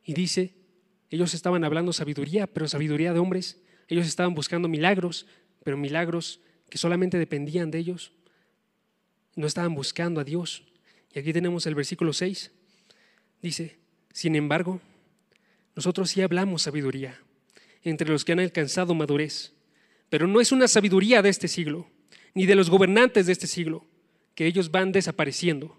Y 0.05 0.13
dice, 0.13 0.53
ellos 1.09 1.33
estaban 1.33 1.65
hablando 1.65 1.91
sabiduría, 1.91 2.47
pero 2.47 2.65
sabiduría 2.69 3.11
de 3.11 3.19
hombres, 3.19 3.59
Ellos 3.89 4.07
estaban 4.07 4.33
buscando 4.33 4.69
milagros, 4.69 5.27
pero 5.65 5.75
milagros 5.75 6.39
que 6.69 6.77
solamente 6.77 7.19
dependían 7.19 7.69
de 7.69 7.79
ellos. 7.79 8.13
No 9.35 9.45
estaban 9.45 9.75
buscando 9.75 10.21
a 10.21 10.23
Dios. 10.23 10.63
Y 11.13 11.19
aquí 11.19 11.33
tenemos 11.33 11.65
el 11.65 11.75
versículo 11.75 12.13
6. 12.13 12.53
Dice, 13.41 13.84
sin 14.15 14.37
embargo, 14.37 14.79
nosotros 15.75 16.09
sí 16.09 16.21
hablamos 16.21 16.61
sabiduría 16.61 17.21
entre 17.83 18.07
los 18.07 18.23
que 18.23 18.31
han 18.31 18.39
alcanzado 18.39 18.95
madurez, 18.95 19.51
pero 20.09 20.25
no 20.25 20.39
es 20.39 20.53
una 20.53 20.69
sabiduría 20.69 21.21
de 21.21 21.27
este 21.27 21.49
siglo, 21.49 21.89
ni 22.33 22.45
de 22.45 22.55
los 22.55 22.69
gobernantes 22.69 23.25
de 23.25 23.33
este 23.33 23.45
siglo, 23.45 23.85
que 24.33 24.45
ellos 24.45 24.71
van 24.71 24.93
desapareciendo. 24.93 25.77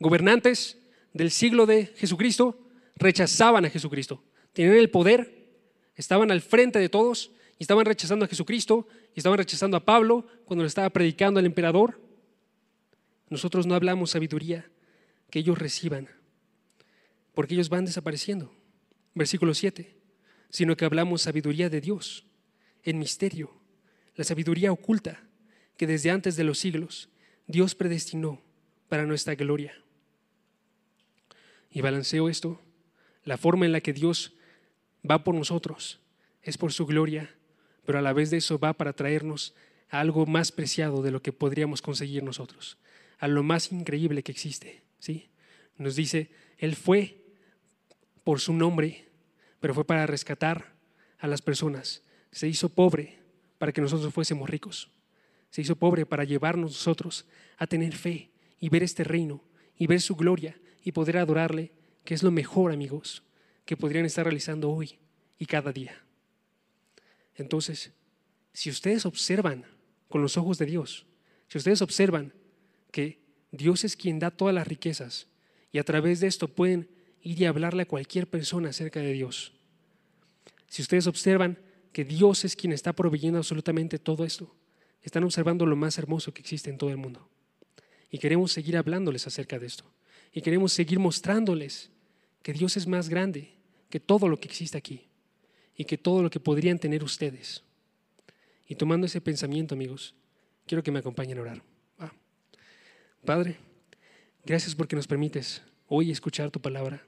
Gobernantes 0.00 0.78
del 1.12 1.30
siglo 1.30 1.64
de 1.64 1.86
Jesucristo 1.94 2.58
rechazaban 2.96 3.64
a 3.64 3.70
Jesucristo, 3.70 4.20
tenían 4.52 4.74
el 4.74 4.90
poder, 4.90 5.46
estaban 5.94 6.32
al 6.32 6.40
frente 6.40 6.80
de 6.80 6.88
todos 6.88 7.30
y 7.56 7.62
estaban 7.62 7.86
rechazando 7.86 8.24
a 8.24 8.28
Jesucristo 8.28 8.88
y 9.14 9.20
estaban 9.20 9.38
rechazando 9.38 9.76
a 9.76 9.84
Pablo 9.84 10.26
cuando 10.44 10.64
le 10.64 10.68
estaba 10.68 10.90
predicando 10.90 11.38
al 11.38 11.46
emperador. 11.46 12.00
Nosotros 13.28 13.64
no 13.64 13.76
hablamos 13.76 14.10
sabiduría 14.10 14.68
que 15.30 15.38
ellos 15.38 15.56
reciban, 15.56 16.08
porque 17.38 17.54
ellos 17.54 17.68
van 17.68 17.84
desapareciendo. 17.84 18.52
Versículo 19.14 19.54
7, 19.54 19.94
sino 20.50 20.76
que 20.76 20.84
hablamos 20.84 21.22
sabiduría 21.22 21.70
de 21.70 21.80
Dios, 21.80 22.26
en 22.82 22.98
misterio, 22.98 23.54
la 24.16 24.24
sabiduría 24.24 24.72
oculta 24.72 25.22
que 25.76 25.86
desde 25.86 26.10
antes 26.10 26.34
de 26.34 26.42
los 26.42 26.58
siglos 26.58 27.10
Dios 27.46 27.76
predestinó 27.76 28.42
para 28.88 29.06
nuestra 29.06 29.36
gloria. 29.36 29.72
Y 31.70 31.80
balanceo 31.80 32.28
esto, 32.28 32.60
la 33.22 33.38
forma 33.38 33.66
en 33.66 33.70
la 33.70 33.82
que 33.82 33.92
Dios 33.92 34.34
va 35.08 35.22
por 35.22 35.36
nosotros 35.36 36.00
es 36.42 36.58
por 36.58 36.72
su 36.72 36.86
gloria, 36.86 37.32
pero 37.86 38.00
a 38.00 38.02
la 38.02 38.12
vez 38.12 38.30
de 38.30 38.38
eso 38.38 38.58
va 38.58 38.72
para 38.72 38.94
traernos 38.94 39.54
a 39.90 40.00
algo 40.00 40.26
más 40.26 40.50
preciado 40.50 41.02
de 41.02 41.12
lo 41.12 41.22
que 41.22 41.32
podríamos 41.32 41.82
conseguir 41.82 42.24
nosotros, 42.24 42.78
a 43.20 43.28
lo 43.28 43.44
más 43.44 43.70
increíble 43.70 44.24
que 44.24 44.32
existe. 44.32 44.82
¿sí? 44.98 45.30
Nos 45.76 45.94
dice, 45.94 46.32
Él 46.58 46.74
fue 46.74 47.27
por 48.28 48.40
su 48.40 48.52
nombre, 48.52 49.08
pero 49.58 49.72
fue 49.72 49.86
para 49.86 50.06
rescatar 50.06 50.74
a 51.18 51.26
las 51.26 51.40
personas. 51.40 52.02
Se 52.30 52.46
hizo 52.46 52.68
pobre 52.68 53.20
para 53.56 53.72
que 53.72 53.80
nosotros 53.80 54.12
fuésemos 54.12 54.50
ricos. 54.50 54.90
Se 55.48 55.62
hizo 55.62 55.76
pobre 55.76 56.04
para 56.04 56.24
llevarnos 56.24 56.72
nosotros 56.72 57.24
a 57.56 57.66
tener 57.66 57.94
fe 57.94 58.30
y 58.60 58.68
ver 58.68 58.82
este 58.82 59.02
reino 59.02 59.42
y 59.78 59.86
ver 59.86 60.02
su 60.02 60.14
gloria 60.14 60.60
y 60.84 60.92
poder 60.92 61.16
adorarle, 61.16 61.72
que 62.04 62.12
es 62.12 62.22
lo 62.22 62.30
mejor, 62.30 62.70
amigos, 62.70 63.22
que 63.64 63.78
podrían 63.78 64.04
estar 64.04 64.26
realizando 64.26 64.70
hoy 64.70 64.98
y 65.38 65.46
cada 65.46 65.72
día. 65.72 65.96
Entonces, 67.34 67.94
si 68.52 68.68
ustedes 68.68 69.06
observan 69.06 69.64
con 70.10 70.20
los 70.20 70.36
ojos 70.36 70.58
de 70.58 70.66
Dios, 70.66 71.06
si 71.46 71.56
ustedes 71.56 71.80
observan 71.80 72.34
que 72.92 73.22
Dios 73.52 73.84
es 73.84 73.96
quien 73.96 74.18
da 74.18 74.30
todas 74.30 74.54
las 74.54 74.68
riquezas 74.68 75.28
y 75.72 75.78
a 75.78 75.84
través 75.84 76.20
de 76.20 76.26
esto 76.26 76.46
pueden 76.46 76.97
ir 77.22 77.40
y 77.40 77.44
hablarle 77.44 77.82
a 77.82 77.88
cualquier 77.88 78.26
persona 78.26 78.70
acerca 78.70 79.00
de 79.00 79.12
Dios, 79.12 79.52
si 80.68 80.82
ustedes 80.82 81.06
observan 81.06 81.58
que 81.92 82.04
Dios 82.04 82.44
es 82.44 82.54
quien 82.54 82.72
está 82.72 82.92
proveyendo 82.92 83.38
absolutamente 83.38 83.98
todo 83.98 84.24
esto, 84.24 84.54
están 85.02 85.24
observando 85.24 85.64
lo 85.66 85.76
más 85.76 85.98
hermoso 85.98 86.32
que 86.34 86.42
existe 86.42 86.70
en 86.70 86.78
todo 86.78 86.90
el 86.90 86.96
mundo. 86.96 87.28
Y 88.10 88.18
queremos 88.18 88.52
seguir 88.52 88.76
hablándoles 88.76 89.26
acerca 89.26 89.58
de 89.58 89.66
esto. 89.66 89.84
Y 90.32 90.42
queremos 90.42 90.72
seguir 90.72 90.98
mostrándoles 90.98 91.90
que 92.42 92.52
Dios 92.52 92.76
es 92.76 92.86
más 92.86 93.08
grande 93.08 93.54
que 93.90 94.00
todo 94.00 94.28
lo 94.28 94.38
que 94.38 94.48
existe 94.48 94.76
aquí 94.76 95.06
y 95.76 95.84
que 95.84 95.96
todo 95.96 96.22
lo 96.22 96.30
que 96.30 96.40
podrían 96.40 96.78
tener 96.78 97.02
ustedes. 97.02 97.62
Y 98.66 98.74
tomando 98.74 99.06
ese 99.06 99.20
pensamiento, 99.20 99.74
amigos, 99.74 100.14
quiero 100.66 100.82
que 100.82 100.90
me 100.90 100.98
acompañen 100.98 101.38
a 101.38 101.42
orar. 101.42 101.62
Padre, 103.24 103.56
gracias 104.44 104.74
porque 104.74 104.96
nos 104.96 105.06
permites 105.06 105.62
hoy 105.88 106.10
escuchar 106.10 106.50
tu 106.50 106.60
palabra. 106.60 107.04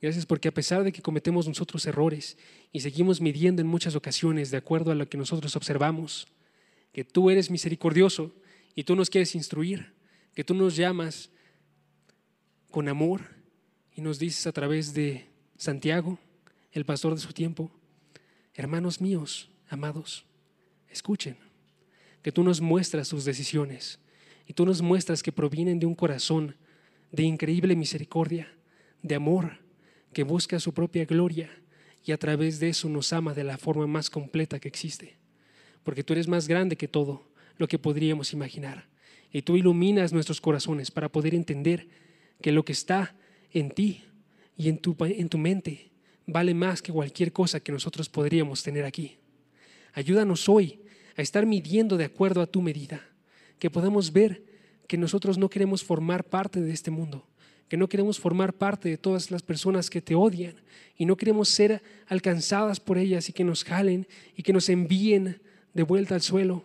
Gracias 0.00 0.24
porque 0.24 0.48
a 0.48 0.54
pesar 0.54 0.84
de 0.84 0.92
que 0.92 1.02
cometemos 1.02 1.46
nosotros 1.48 1.84
errores 1.86 2.38
y 2.72 2.80
seguimos 2.80 3.20
midiendo 3.20 3.60
en 3.60 3.68
muchas 3.68 3.94
ocasiones 3.96 4.50
de 4.50 4.56
acuerdo 4.56 4.92
a 4.92 4.94
lo 4.94 5.08
que 5.08 5.18
nosotros 5.18 5.56
observamos, 5.56 6.26
que 6.92 7.04
tú 7.04 7.30
eres 7.30 7.50
misericordioso 7.50 8.32
y 8.74 8.84
tú 8.84 8.96
nos 8.96 9.10
quieres 9.10 9.34
instruir, 9.34 9.92
que 10.34 10.44
tú 10.44 10.54
nos 10.54 10.76
llamas 10.76 11.30
con 12.70 12.88
amor 12.88 13.22
y 13.94 14.00
nos 14.00 14.18
dices 14.18 14.46
a 14.46 14.52
través 14.52 14.94
de 14.94 15.26
Santiago, 15.56 16.18
el 16.72 16.84
pastor 16.84 17.14
de 17.14 17.20
su 17.20 17.32
tiempo, 17.32 17.70
hermanos 18.54 19.00
míos, 19.00 19.50
amados, 19.68 20.24
escuchen, 20.88 21.36
que 22.22 22.32
tú 22.32 22.42
nos 22.42 22.60
muestras 22.60 23.08
tus 23.08 23.24
decisiones 23.24 23.98
y 24.46 24.52
tú 24.52 24.64
nos 24.64 24.80
muestras 24.80 25.22
que 25.22 25.32
provienen 25.32 25.78
de 25.78 25.86
un 25.86 25.94
corazón 25.94 26.56
de 27.12 27.22
increíble 27.22 27.76
misericordia, 27.76 28.52
de 29.02 29.14
amor, 29.14 29.58
que 30.12 30.24
busca 30.24 30.60
su 30.60 30.74
propia 30.74 31.04
gloria 31.04 31.50
y 32.04 32.12
a 32.12 32.18
través 32.18 32.60
de 32.60 32.68
eso 32.68 32.88
nos 32.88 33.12
ama 33.12 33.34
de 33.34 33.44
la 33.44 33.58
forma 33.58 33.86
más 33.86 34.10
completa 34.10 34.58
que 34.58 34.68
existe 34.68 35.20
porque 35.82 36.04
tú 36.04 36.12
eres 36.12 36.28
más 36.28 36.48
grande 36.48 36.76
que 36.76 36.88
todo 36.88 37.26
lo 37.56 37.68
que 37.68 37.78
podríamos 37.78 38.32
imaginar. 38.32 38.88
Y 39.32 39.42
tú 39.42 39.56
iluminas 39.56 40.12
nuestros 40.12 40.40
corazones 40.40 40.90
para 40.90 41.10
poder 41.10 41.34
entender 41.34 41.88
que 42.40 42.52
lo 42.52 42.64
que 42.64 42.72
está 42.72 43.14
en 43.52 43.70
ti 43.70 44.04
y 44.56 44.68
en 44.68 44.78
tu, 44.78 44.96
en 45.00 45.28
tu 45.28 45.38
mente 45.38 45.90
vale 46.26 46.54
más 46.54 46.82
que 46.82 46.92
cualquier 46.92 47.32
cosa 47.32 47.60
que 47.60 47.72
nosotros 47.72 48.08
podríamos 48.08 48.62
tener 48.62 48.84
aquí. 48.84 49.18
Ayúdanos 49.92 50.48
hoy 50.48 50.80
a 51.16 51.22
estar 51.22 51.46
midiendo 51.46 51.96
de 51.96 52.04
acuerdo 52.04 52.40
a 52.40 52.46
tu 52.46 52.62
medida, 52.62 53.04
que 53.58 53.70
podamos 53.70 54.12
ver 54.12 54.44
que 54.90 54.98
nosotros 54.98 55.38
no 55.38 55.48
queremos 55.48 55.84
formar 55.84 56.24
parte 56.24 56.60
de 56.60 56.72
este 56.72 56.90
mundo, 56.90 57.24
que 57.68 57.76
no 57.76 57.88
queremos 57.88 58.18
formar 58.18 58.52
parte 58.52 58.88
de 58.88 58.98
todas 58.98 59.30
las 59.30 59.40
personas 59.40 59.88
que 59.88 60.02
te 60.02 60.16
odian 60.16 60.56
y 60.96 61.06
no 61.06 61.16
queremos 61.16 61.48
ser 61.48 61.80
alcanzadas 62.08 62.80
por 62.80 62.98
ellas 62.98 63.28
y 63.28 63.32
que 63.32 63.44
nos 63.44 63.62
jalen 63.62 64.08
y 64.34 64.42
que 64.42 64.52
nos 64.52 64.68
envíen 64.68 65.40
de 65.74 65.84
vuelta 65.84 66.16
al 66.16 66.22
suelo, 66.22 66.64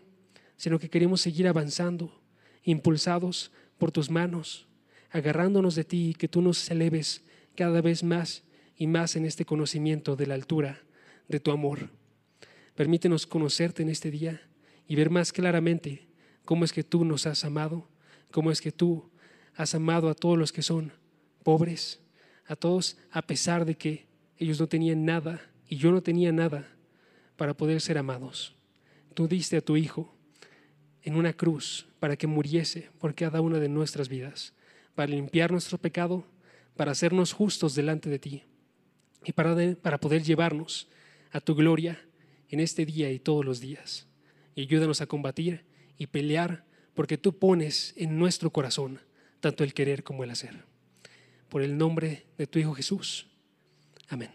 sino 0.58 0.80
que 0.80 0.90
queremos 0.90 1.22
seguir 1.22 1.48
avanzando, 1.48 2.20
impulsados 2.64 3.52
por 3.78 3.92
tus 3.92 4.10
manos, 4.10 4.66
agarrándonos 5.12 5.76
de 5.76 5.84
ti 5.84 6.10
y 6.10 6.14
que 6.16 6.28
tú 6.28 6.42
nos 6.42 6.72
eleves 6.72 7.24
cada 7.54 7.80
vez 7.80 8.02
más 8.02 8.42
y 8.76 8.88
más 8.88 9.16
en 9.16 9.26
este 9.26 9.46
conocimiento 9.46 10.16
de 10.16 10.26
la 10.26 10.34
altura 10.34 10.82
de 11.28 11.40
tu 11.40 11.52
amor. 11.52 11.92
Permítenos 12.74 13.28
conocerte 13.28 13.84
en 13.84 13.90
este 13.90 14.10
día 14.10 14.42
y 14.88 14.96
ver 14.96 15.12
más 15.12 15.32
claramente 15.32 16.08
cómo 16.44 16.66
es 16.66 16.74
que 16.74 16.84
tú 16.84 17.06
nos 17.06 17.28
has 17.28 17.46
amado, 17.46 17.88
cómo 18.36 18.52
es 18.52 18.60
que 18.60 18.74
tú 18.74 19.10
has 19.56 19.74
amado 19.76 20.10
a 20.10 20.14
todos 20.14 20.38
los 20.38 20.52
que 20.52 20.62
son 20.62 20.92
pobres, 21.42 22.02
a 22.46 22.58
todos 22.58 22.98
a 23.10 23.22
pesar 23.22 23.64
de 23.64 23.76
que 23.76 24.08
ellos 24.38 24.60
no 24.60 24.68
tenían 24.68 25.06
nada 25.06 25.40
y 25.70 25.78
yo 25.78 25.92
no 25.92 26.04
tenía 26.04 26.34
nada 26.34 26.68
para 27.38 27.56
poder 27.56 27.80
ser 27.80 27.98
amados 27.98 28.56
tú 29.16 29.28
diste 29.28 29.58
a 29.58 29.62
tu 29.62 29.78
Hijo 29.78 30.14
en 31.02 31.16
una 31.16 31.34
cruz 31.34 31.88
para 32.00 32.18
que 32.18 32.28
muriese 32.28 32.90
por 33.00 33.16
cada 33.16 33.42
una 33.42 33.60
de 33.60 33.70
nuestras 33.70 34.10
vidas, 34.10 34.54
para 34.94 35.12
limpiar 35.12 35.52
nuestro 35.52 35.78
pecado, 35.78 36.26
para 36.76 36.92
hacernos 36.92 37.32
justos 37.34 37.74
delante 37.74 38.10
de 38.10 38.20
ti 38.20 38.44
y 39.24 39.32
para, 39.32 39.56
para 39.76 40.00
poder 40.00 40.22
llevarnos 40.24 40.88
a 41.32 41.40
tu 41.40 41.56
gloria 41.56 42.06
en 42.50 42.60
este 42.60 42.86
día 42.86 43.12
y 43.12 43.20
todos 43.20 43.46
los 43.46 43.60
días. 43.60 44.08
Y 44.54 44.62
ayúdanos 44.64 45.02
a 45.02 45.08
combatir 45.08 45.66
y 45.98 46.08
pelear 46.08 46.65
porque 46.96 47.18
tú 47.18 47.38
pones 47.38 47.94
en 47.98 48.18
nuestro 48.18 48.50
corazón 48.50 49.00
tanto 49.40 49.64
el 49.64 49.74
querer 49.74 50.04
como 50.04 50.24
el 50.24 50.32
hacer. 50.32 50.64
Por 51.50 51.62
el 51.62 51.78
nombre 51.78 52.26
de 52.38 52.48
tu 52.48 52.58
Hijo 52.58 52.74
Jesús. 52.74 53.28
Amén. 54.10 54.32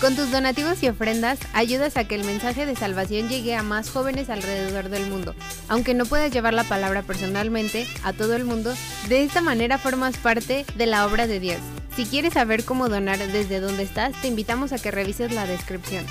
Con 0.00 0.16
tus 0.16 0.30
donativos 0.30 0.82
y 0.82 0.88
ofrendas 0.88 1.38
ayudas 1.54 1.96
a 1.96 2.06
que 2.06 2.14
el 2.14 2.24
mensaje 2.24 2.66
de 2.66 2.76
salvación 2.76 3.28
llegue 3.28 3.54
a 3.54 3.62
más 3.62 3.88
jóvenes 3.88 4.28
alrededor 4.28 4.90
del 4.90 5.08
mundo. 5.08 5.34
Aunque 5.68 5.94
no 5.94 6.04
puedas 6.04 6.30
llevar 6.30 6.52
la 6.52 6.64
palabra 6.64 7.02
personalmente 7.02 7.86
a 8.02 8.12
todo 8.12 8.34
el 8.34 8.44
mundo, 8.44 8.74
de 9.08 9.22
esta 9.22 9.40
manera 9.40 9.78
formas 9.78 10.18
parte 10.18 10.66
de 10.76 10.86
la 10.86 11.06
obra 11.06 11.26
de 11.26 11.40
Dios. 11.40 11.58
Si 11.96 12.04
quieres 12.04 12.34
saber 12.34 12.64
cómo 12.64 12.88
donar 12.88 13.18
desde 13.18 13.60
donde 13.60 13.84
estás, 13.84 14.20
te 14.20 14.28
invitamos 14.28 14.72
a 14.72 14.78
que 14.78 14.90
revises 14.90 15.32
la 15.32 15.46
descripción. 15.46 16.04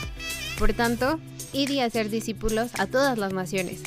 Por 0.57 0.73
tanto, 0.73 1.19
id 1.51 1.69
y 1.69 1.79
hacer 1.79 2.09
discípulos 2.09 2.71
a 2.79 2.87
todas 2.87 3.17
las 3.17 3.33
naciones 3.33 3.81